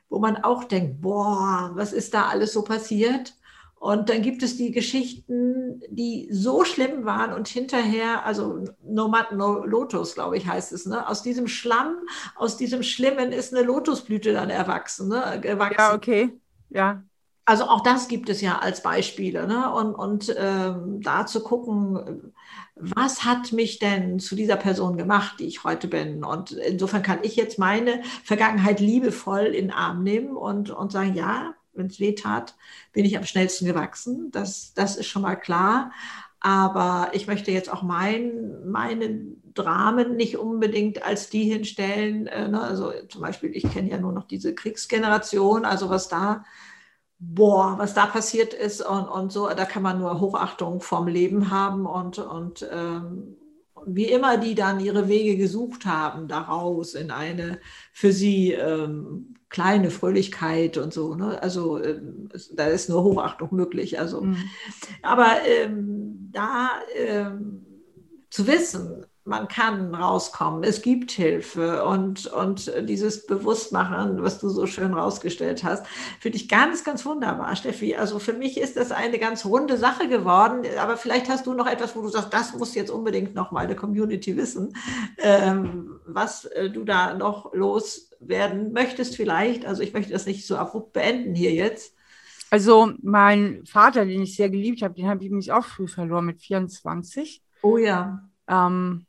wo 0.10 0.20
man 0.20 0.38
auch 0.38 0.64
denkt, 0.64 1.02
boah, 1.02 1.72
was 1.76 1.94
ist 1.94 2.14
da 2.14 2.28
alles 2.28 2.54
so 2.54 2.64
passiert? 2.64 3.34
Und 3.80 4.10
dann 4.10 4.22
gibt 4.22 4.44
es 4.44 4.58
die 4.58 4.72
Geschichten, 4.72 5.82
die 5.90 6.28
so 6.32 6.66
schlimm 6.66 7.06
waren 7.06 7.32
und 7.32 7.48
hinterher, 7.48 8.26
also 8.26 8.66
Nomad 8.84 9.32
no 9.32 9.66
Lotus, 9.66 10.16
glaube 10.16 10.38
ich, 10.38 10.46
heißt 10.46 10.74
es, 10.74 10.86
ne? 10.86 11.08
Aus 11.08 11.24
diesem 11.24 11.48
Schlamm, 11.48 11.96
aus 12.36 12.58
diesem 12.58 12.84
Schlimmen 12.84 13.32
ist 13.32 13.54
eine 13.54 13.66
Lotusblüte 13.66 14.34
dann 14.34 14.50
erwachsen, 14.50 15.08
ne? 15.08 15.40
Gewachsen. 15.42 15.78
Ja, 15.80 15.94
okay. 15.96 16.30
Ja. 16.70 17.04
Also 17.46 17.64
auch 17.64 17.82
das 17.82 18.08
gibt 18.10 18.30
es 18.30 18.42
ja 18.42 18.60
als 18.60 18.84
Beispiele. 18.84 19.48
Ne? 19.48 19.74
Und, 19.74 19.96
und 19.96 20.36
ähm, 20.38 21.02
da 21.02 21.26
zu 21.26 21.42
gucken, 21.42 22.32
was 22.76 23.26
hat 23.26 23.54
mich 23.54 23.80
denn 23.80 24.20
zu 24.20 24.36
dieser 24.36 24.56
Person 24.56 24.98
gemacht, 24.98 25.40
die 25.40 25.48
ich 25.48 25.64
heute 25.64 25.88
bin? 25.88 26.24
Und 26.24 26.52
insofern 26.52 27.02
kann 27.02 27.20
ich 27.24 27.36
jetzt 27.38 27.58
meine 27.58 28.04
Vergangenheit 28.24 28.80
liebevoll 28.80 29.46
in 29.46 29.70
den 29.70 29.72
Arm 29.72 30.04
nehmen 30.04 30.38
und, 30.38 30.70
und 30.70 30.92
sagen, 30.92 31.16
ja, 31.16 31.56
wenn 31.80 31.88
es 31.88 32.00
weh 32.00 32.14
tat, 32.14 32.56
bin 32.94 33.06
ich 33.06 33.18
am 33.18 33.24
schnellsten 33.24 33.66
gewachsen. 33.66 34.30
Das, 34.32 34.74
das 34.76 34.96
ist 34.96 35.08
schon 35.08 35.24
mal 35.24 35.36
klar. 35.36 35.92
Aber 36.42 37.10
ich 37.14 37.28
möchte 37.28 37.52
jetzt 37.52 37.72
auch 37.72 37.82
mein, 37.82 38.70
meine 38.70 39.26
Dramen 39.54 40.16
nicht 40.16 40.38
unbedingt 40.38 41.04
als 41.04 41.30
die 41.30 41.44
hinstellen. 41.46 42.28
Äh, 42.28 42.48
ne? 42.48 42.62
Also 42.62 42.92
zum 43.10 43.22
Beispiel, 43.22 43.56
ich 43.56 43.70
kenne 43.72 43.90
ja 43.90 43.98
nur 43.98 44.14
noch 44.14 44.26
diese 44.26 44.54
Kriegsgeneration, 44.56 45.66
also 45.66 45.90
was 45.90 46.08
da, 46.08 46.46
boah, 47.20 47.78
was 47.78 47.94
da 47.94 48.06
passiert 48.06 48.54
ist 48.54 48.82
und, 48.82 49.08
und 49.10 49.32
so, 49.32 49.50
da 49.50 49.66
kann 49.66 49.84
man 49.84 50.00
nur 50.00 50.22
Hochachtung 50.22 50.82
vom 50.82 51.08
Leben 51.08 51.52
haben 51.52 51.86
und, 51.86 52.20
und 52.20 52.68
ähm, 52.72 53.36
wie 53.86 54.06
immer 54.06 54.38
die 54.38 54.56
dann 54.56 54.80
ihre 54.80 55.08
Wege 55.08 55.38
gesucht 55.38 55.86
haben, 55.86 56.28
daraus 56.28 56.94
in 56.94 57.12
eine 57.12 57.60
für 57.94 58.12
sie 58.12 58.54
ähm, 58.54 59.36
kleine 59.50 59.90
Fröhlichkeit 59.90 60.78
und 60.78 60.94
so. 60.94 61.16
Ne? 61.16 61.42
Also 61.42 61.84
ähm, 61.84 62.30
da 62.54 62.68
ist 62.68 62.90
nur 62.90 63.04
Hochachtung 63.04 63.50
möglich. 63.52 64.00
Also, 64.00 64.22
mhm. 64.22 64.38
aber 65.02 65.38
ähm, 65.46 66.30
da 66.32 66.70
ähm, 66.96 67.66
zu 68.30 68.48
wissen, 68.48 69.06
man 69.26 69.48
kann 69.48 69.94
rauskommen, 69.94 70.64
es 70.64 70.82
gibt 70.82 71.12
Hilfe 71.12 71.86
und, 71.86 72.26
und 72.28 72.72
dieses 72.84 73.28
Bewusstmachen, 73.28 74.24
was 74.24 74.40
du 74.40 74.50
so 74.50 74.66
schön 74.66 74.94
rausgestellt 74.94 75.64
hast, 75.64 75.86
finde 76.20 76.38
ich 76.38 76.50
ganz, 76.50 76.84
ganz 76.84 77.06
wunderbar, 77.06 77.56
Steffi. 77.56 77.96
Also 77.96 78.20
für 78.20 78.34
mich 78.34 78.60
ist 78.60 78.76
das 78.76 78.92
eine 78.92 79.20
ganz 79.20 79.46
runde 79.46 79.78
Sache 79.78 80.08
geworden, 80.08 80.64
aber 80.80 80.98
vielleicht 80.98 81.30
hast 81.30 81.46
du 81.46 81.54
noch 81.54 81.68
etwas, 81.68 81.96
wo 81.96 82.02
du 82.02 82.10
sagst, 82.10 82.34
das 82.34 82.56
muss 82.56 82.76
jetzt 82.76 82.90
unbedingt 82.90 83.36
noch 83.36 83.52
mal 83.52 83.68
der 83.68 83.76
Community 83.76 84.36
wissen, 84.36 84.74
ähm, 85.18 86.00
was 86.06 86.46
äh, 86.46 86.70
du 86.70 86.84
da 86.84 87.14
noch 87.14 87.54
loswerden 87.54 88.74
möchtest 88.74 89.16
vielleicht. 89.16 89.66
Also 89.66 89.84
ich 89.84 89.94
möchte 89.94 90.12
das 90.12 90.26
nicht 90.26 90.48
so 90.48 90.58
abrupt 90.58 90.94
beenden 90.94 91.36
hier 91.36 91.54
jetzt. 91.54 91.94
Also 92.52 92.94
mein 93.02 93.64
Vater, 93.66 94.06
den 94.06 94.24
ich 94.24 94.36
sehr 94.36 94.50
geliebt 94.50 94.82
habe, 94.82 94.96
den 94.96 95.08
habe 95.08 95.24
ich 95.24 95.30
mich 95.30 95.52
auch 95.52 95.66
früh 95.66 95.88
verloren 95.88 96.26
mit 96.26 96.42
24. 96.42 97.44
Oh 97.62 97.78
ja. 97.78 98.28
Ähm, 98.48 99.06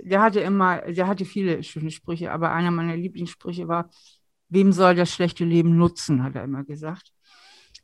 der 0.00 0.20
hatte 0.20 0.40
immer, 0.40 0.80
der 0.82 1.06
hatte 1.06 1.24
viele 1.24 1.62
schöne 1.62 1.90
Sprüche, 1.90 2.32
aber 2.32 2.52
einer 2.52 2.70
meiner 2.70 2.96
Lieblingssprüche 2.96 3.68
war, 3.68 3.90
wem 4.48 4.72
soll 4.72 4.94
das 4.94 5.12
schlechte 5.12 5.44
Leben 5.44 5.76
nutzen, 5.76 6.22
hat 6.22 6.34
er 6.34 6.44
immer 6.44 6.64
gesagt. 6.64 7.12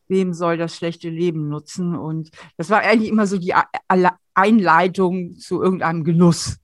Wem 0.08 0.34
soll 0.34 0.56
das 0.56 0.76
schlechte 0.76 1.08
Leben 1.08 1.48
nutzen? 1.48 1.96
Und 1.96 2.30
das 2.56 2.70
war 2.70 2.80
eigentlich 2.80 3.10
immer 3.10 3.26
so 3.26 3.38
die 3.38 3.54
Einleitung 4.34 5.34
zu 5.36 5.62
irgendeinem 5.62 6.04
Genuss. 6.04 6.58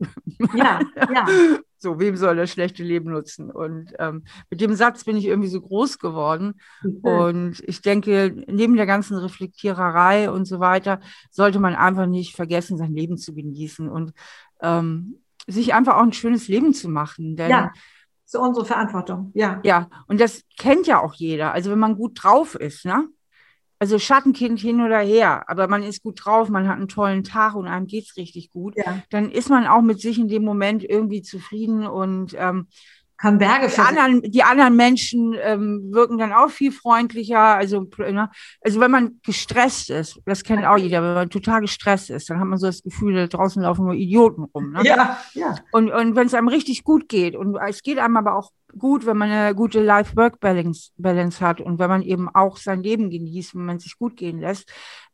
Ja, 0.55 0.80
ja. 1.12 1.26
so, 1.83 1.99
wem 1.99 2.16
soll 2.16 2.37
das 2.37 2.53
schlechte 2.53 2.85
Leben 2.85 3.11
nutzen? 3.11 3.51
Und 3.51 3.93
ähm, 3.99 4.24
mit 4.49 4.61
dem 4.61 4.74
Satz 4.74 5.05
bin 5.05 5.16
ich 5.16 5.26
irgendwie 5.26 5.49
so 5.49 5.61
groß 5.61 5.99
geworden. 5.99 6.55
Mhm. 6.83 6.99
Und 7.01 7.62
ich 7.66 7.83
denke, 7.83 8.45
neben 8.47 8.76
der 8.76 8.87
ganzen 8.87 9.16
Reflektiererei 9.16 10.30
und 10.30 10.45
so 10.45 10.61
weiter, 10.61 11.01
sollte 11.30 11.59
man 11.59 11.74
einfach 11.74 12.07
nicht 12.07 12.37
vergessen, 12.37 12.78
sein 12.78 12.95
Leben 12.95 13.16
zu 13.16 13.35
genießen 13.35 13.89
und 13.89 14.12
ähm, 14.62 15.22
sich 15.47 15.74
einfach 15.74 15.97
auch 15.97 16.03
ein 16.03 16.12
schönes 16.12 16.49
Leben 16.49 16.74
zu 16.74 16.88
machen. 16.88 17.36
Denn 17.36 17.51
ja. 17.51 17.72
So 18.24 18.40
unsere 18.40 18.64
Verantwortung, 18.64 19.30
ja. 19.34 19.61
Ja, 19.62 19.88
und 20.07 20.18
das 20.18 20.45
kennt 20.57 20.86
ja 20.86 21.01
auch 21.03 21.12
jeder. 21.12 21.53
Also 21.53 21.70
wenn 21.70 21.78
man 21.78 21.97
gut 21.97 22.22
drauf 22.22 22.55
ist, 22.55 22.86
ne? 22.86 23.09
also 23.82 23.99
Schattenkind 23.99 24.61
hin 24.61 24.80
oder 24.80 25.01
her, 25.01 25.43
aber 25.49 25.66
man 25.66 25.82
ist 25.82 26.05
gut 26.05 26.24
drauf, 26.24 26.49
man 26.49 26.68
hat 26.68 26.76
einen 26.76 26.86
tollen 26.86 27.24
Tag 27.24 27.57
und 27.57 27.66
einem 27.66 27.88
geht 27.88 28.05
es 28.05 28.16
richtig 28.16 28.53
gut, 28.53 28.76
ja. 28.76 29.03
dann 29.11 29.28
ist 29.28 29.51
man 29.51 29.66
auch 29.66 29.82
mit 29.82 30.01
sich 30.01 30.20
in 30.20 30.28
dem 30.28 30.45
Moment 30.45 30.84
irgendwie 30.84 31.20
zufrieden 31.20 31.84
und 31.88 32.32
ähm, 32.38 32.68
kann 33.23 33.39
Berge 33.39 33.68
die 33.68 33.81
anderen, 33.81 34.23
die 34.23 34.43
anderen 34.43 34.75
Menschen 34.75 35.37
ähm, 35.41 35.93
wirken 35.93 36.18
dann 36.18 36.33
auch 36.33 36.51
viel 36.51 36.73
freundlicher. 36.73 37.39
Also, 37.39 37.87
ne? 37.99 38.29
also 38.61 38.81
wenn 38.81 38.91
man 38.91 39.20
gestresst 39.23 39.91
ist, 39.91 40.20
das 40.27 40.43
kennt 40.43 40.66
auch 40.66 40.77
jeder, 40.77 41.03
wenn 41.03 41.14
man 41.14 41.31
total 41.31 41.61
gestresst 41.61 42.11
ist, 42.11 42.29
dann 42.29 42.41
hat 42.41 42.49
man 42.49 42.59
so 42.59 42.66
das 42.66 42.83
Gefühl, 42.83 43.14
da 43.14 43.29
draußen 43.29 43.62
laufen 43.62 43.85
nur 43.85 43.95
Idioten 43.95 44.43
rum. 44.53 44.73
Ne? 44.73 44.81
Ja, 44.83 45.18
ja. 45.35 45.55
Und, 45.70 45.93
und 45.93 46.16
wenn 46.16 46.27
es 46.27 46.35
einem 46.35 46.49
richtig 46.49 46.83
gut 46.83 47.09
geht, 47.09 47.37
und 47.37 47.57
es 47.68 47.85
geht 47.85 48.01
einem 48.01 48.16
aber 48.16 48.35
auch 48.35 48.51
gut, 48.77 49.07
wenn 49.07 49.16
man 49.16 49.31
eine 49.31 49.55
gute 49.55 49.81
Life-Work-Balance 49.83 50.91
Balance 50.97 51.41
hat 51.41 51.61
und 51.61 51.79
wenn 51.79 51.91
man 51.91 52.03
eben 52.03 52.29
auch 52.29 52.57
sein 52.57 52.83
Leben 52.83 53.11
genießt, 53.11 53.55
wenn 53.55 53.66
man 53.66 53.79
sich 53.79 53.99
gut 53.99 54.16
gehen 54.16 54.41
lässt, 54.41 54.68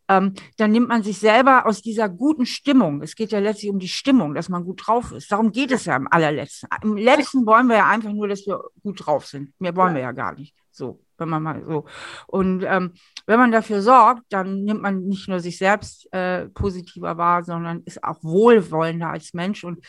ähm, 0.08 0.34
dann 0.56 0.72
nimmt 0.72 0.88
man 0.88 1.02
sich 1.02 1.18
selber 1.18 1.66
aus 1.66 1.82
dieser 1.82 2.08
guten 2.08 2.46
Stimmung. 2.46 3.02
Es 3.02 3.14
geht 3.14 3.32
ja 3.32 3.38
letztlich 3.38 3.70
um 3.70 3.78
die 3.78 3.88
Stimmung, 3.88 4.34
dass 4.34 4.48
man 4.48 4.64
gut 4.64 4.86
drauf 4.86 5.12
ist. 5.12 5.30
Darum 5.30 5.52
geht 5.52 5.70
es 5.70 5.84
ja 5.84 5.96
im 5.96 6.10
allerletzten. 6.10 6.68
Im 6.82 6.96
letzten 6.96 7.46
wollen 7.46 7.66
wir 7.68 7.76
ja 7.76 7.88
einfach 7.88 8.12
nur, 8.12 8.28
dass 8.28 8.46
wir 8.46 8.62
gut 8.82 9.06
drauf 9.06 9.26
sind. 9.26 9.52
Mehr 9.58 9.76
wollen 9.76 9.90
ja. 9.90 9.96
wir 9.96 10.02
ja 10.02 10.12
gar 10.12 10.34
nicht. 10.34 10.54
So, 10.70 11.00
wenn 11.18 11.28
man 11.28 11.42
mal 11.42 11.64
so. 11.64 11.84
Und 12.26 12.64
ähm, 12.66 12.92
wenn 13.26 13.38
man 13.38 13.52
dafür 13.52 13.82
sorgt, 13.82 14.22
dann 14.30 14.62
nimmt 14.64 14.80
man 14.80 15.04
nicht 15.04 15.28
nur 15.28 15.40
sich 15.40 15.58
selbst 15.58 16.10
äh, 16.12 16.48
positiver 16.48 17.18
wahr, 17.18 17.44
sondern 17.44 17.82
ist 17.84 18.02
auch 18.02 18.22
wohlwollender 18.22 19.10
als 19.10 19.34
Mensch 19.34 19.64
und 19.64 19.84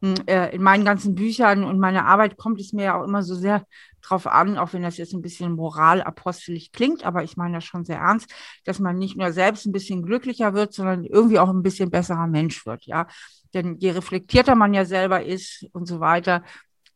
in 0.00 0.62
meinen 0.62 0.84
ganzen 0.84 1.14
Büchern 1.14 1.62
und 1.62 1.78
meiner 1.78 2.06
Arbeit 2.06 2.38
kommt 2.38 2.58
es 2.60 2.72
mir 2.72 2.84
ja 2.84 2.98
auch 2.98 3.04
immer 3.04 3.22
so 3.22 3.34
sehr 3.34 3.66
drauf 4.00 4.26
an, 4.26 4.56
auch 4.56 4.72
wenn 4.72 4.82
das 4.82 4.96
jetzt 4.96 5.12
ein 5.12 5.20
bisschen 5.20 5.52
moralapostelig 5.52 6.72
klingt, 6.72 7.04
aber 7.04 7.22
ich 7.22 7.36
meine 7.36 7.58
das 7.58 7.64
schon 7.64 7.84
sehr 7.84 7.98
ernst, 7.98 8.32
dass 8.64 8.78
man 8.78 8.96
nicht 8.96 9.18
nur 9.18 9.32
selbst 9.32 9.66
ein 9.66 9.72
bisschen 9.72 10.02
glücklicher 10.02 10.54
wird, 10.54 10.72
sondern 10.72 11.04
irgendwie 11.04 11.38
auch 11.38 11.50
ein 11.50 11.62
bisschen 11.62 11.90
besserer 11.90 12.26
Mensch 12.26 12.64
wird, 12.64 12.86
ja. 12.86 13.06
Denn 13.52 13.76
je 13.78 13.90
reflektierter 13.90 14.54
man 14.54 14.72
ja 14.72 14.84
selber 14.84 15.24
ist 15.24 15.66
und 15.72 15.86
so 15.86 16.00
weiter, 16.00 16.44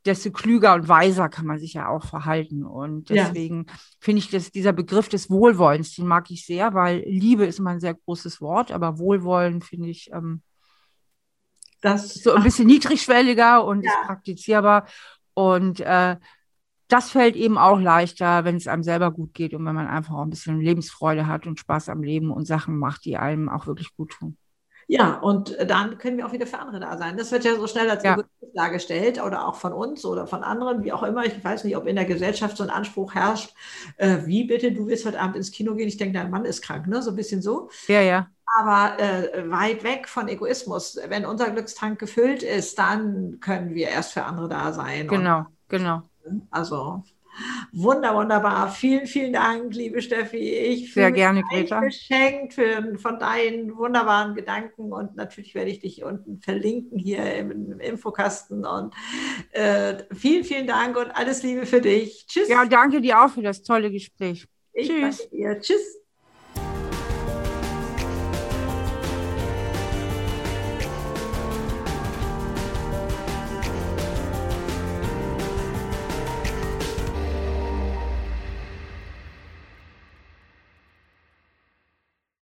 desto 0.07 0.31
klüger 0.31 0.75
und 0.75 0.89
weiser 0.89 1.29
kann 1.29 1.47
man 1.47 1.59
sich 1.59 1.75
ja 1.75 1.89
auch 1.89 2.05
verhalten. 2.05 2.65
Und 2.65 3.11
deswegen 3.11 3.67
ja. 3.69 3.75
finde 4.01 4.19
ich, 4.21 4.31
dass 4.31 4.51
dieser 4.51 4.73
Begriff 4.73 5.09
des 5.09 5.31
Wohlwollens, 5.31 5.95
den 5.95 6.07
mag 6.07 6.31
ich 6.31 6.47
sehr, 6.47 6.75
weil 6.75 7.01
Liebe 7.07 7.45
ist 7.47 7.59
immer 7.59 7.71
ein 7.71 7.81
sehr 7.81 7.95
großes 7.95 8.41
Wort, 8.41 8.71
aber 8.71 8.99
Wohlwollen 8.99 9.63
finde 9.63 9.89
ich 9.89 10.11
ähm, 10.13 10.43
das 11.85 12.15
so 12.15 12.33
ein 12.33 12.43
bisschen 12.43 12.67
niedrigschwelliger 12.67 13.65
und 13.65 13.83
ja. 13.83 13.91
ist 13.91 14.07
praktizierbar. 14.07 14.87
Und 15.35 15.81
äh, 15.81 16.17
das 16.89 17.11
fällt 17.11 17.37
eben 17.37 17.59
auch 17.59 17.79
leichter, 17.79 18.45
wenn 18.45 18.57
es 18.57 18.69
einem 18.69 18.83
selber 18.83 19.11
gut 19.11 19.35
geht 19.35 19.55
und 19.55 19.65
wenn 19.67 19.75
man 19.75 19.87
einfach 19.87 20.15
auch 20.15 20.23
ein 20.23 20.31
bisschen 20.31 20.61
Lebensfreude 20.61 21.27
hat 21.27 21.47
und 21.47 21.59
Spaß 21.59 21.89
am 21.89 22.03
Leben 22.03 22.31
und 22.31 22.47
Sachen 22.47 22.79
macht, 22.79 23.05
die 23.05 23.17
einem 23.17 23.49
auch 23.49 23.67
wirklich 23.67 23.95
gut 23.97 24.13
tun. 24.13 24.37
Ja, 24.87 25.15
und 25.15 25.57
dann 25.67 25.97
können 25.97 26.19
wir 26.19 26.27
auch 26.27 26.33
wieder 26.33 26.47
für 26.47 26.59
andere 26.59 26.79
da 26.79 26.99
sein. 26.99 27.17
Das 27.17 27.33
wird 27.33 27.45
ja 27.45 27.55
so 27.55 27.67
schnell 27.67 27.91
als 27.91 28.05
ja. 28.05 28.19
dargestellt 28.55 29.23
oder 29.23 29.49
auch 29.49 29.55
von 29.55 29.73
uns 29.73 30.05
oder 30.05 30.27
von 30.27 30.43
anderen, 30.43 30.85
wie 30.85 30.93
auch 30.93 31.03
immer. 31.03 31.25
Ich 31.25 31.43
weiß 31.43 31.65
nicht, 31.65 31.77
ob 31.77 31.87
in 31.87 31.97
der 31.97 32.05
Gesellschaft 32.05 32.59
so 32.59 32.65
ein 32.65 32.71
Anspruch 32.71 33.15
herrscht, 33.15 33.55
äh, 33.97 34.19
wie 34.27 34.45
bitte, 34.45 34.73
du 34.73 34.87
willst 34.87 35.07
heute 35.07 35.21
Abend 35.21 35.37
ins 35.37 35.53
Kino 35.53 35.75
gehen, 35.75 35.89
ich 35.89 35.97
denke, 35.97 36.19
dein 36.19 36.31
Mann 36.31 36.45
ist 36.45 36.61
krank, 36.61 36.87
ne? 36.87 37.01
So 37.01 37.11
ein 37.11 37.17
bisschen 37.17 37.41
so. 37.41 37.71
Ja, 37.89 38.03
ja 38.03 38.29
aber 38.57 38.99
äh, 39.01 39.51
weit 39.51 39.83
weg 39.85 40.09
von 40.09 40.29
Egoismus. 40.29 40.99
Wenn 41.09 41.27
unser 41.27 41.51
Glückstank 41.51 41.99
gefüllt 41.99 42.43
ist, 42.43 42.79
dann 42.79 43.39
können 43.41 43.75
wir 43.75 43.89
erst 43.89 44.13
für 44.13 44.25
andere 44.25 44.49
da 44.49 44.73
sein. 44.73 45.09
Genau, 45.09 45.47
genau. 45.69 46.03
Also 46.51 47.03
wunder, 47.73 48.15
wunderbar. 48.15 48.71
Vielen, 48.71 49.07
vielen 49.07 49.33
Dank, 49.33 49.75
liebe 49.75 50.01
Steffi. 50.01 50.37
Ich 50.37 50.95
Sehr 50.95 51.11
gerne, 51.11 51.43
Greta. 51.43 51.81
beschenkt 51.81 52.55
für, 52.55 52.97
von 52.99 53.19
deinen 53.19 53.77
wunderbaren 53.77 54.35
Gedanken 54.35 54.93
und 54.93 55.17
natürlich 55.17 55.55
werde 55.55 55.71
ich 55.71 55.81
dich 55.81 56.05
unten 56.05 56.41
verlinken 56.41 56.99
hier 56.99 57.35
im, 57.35 57.51
im 57.51 57.81
Infokasten. 57.81 58.65
Und 58.65 58.95
äh, 59.51 60.05
vielen, 60.15 60.45
vielen 60.45 60.67
Dank 60.67 60.97
und 60.97 61.11
alles 61.11 61.43
Liebe 61.43 61.67
für 61.67 61.81
dich. 61.81 62.27
Tschüss. 62.29 62.49
Ja, 62.49 62.65
danke 62.65 63.01
dir 63.01 63.23
auch 63.23 63.31
für 63.31 63.43
das 63.43 63.63
tolle 63.63 63.91
Gespräch. 63.91 64.47
Ich 64.73 64.89
Tschüss. 64.89 65.29
Tschüss. 65.61 66.04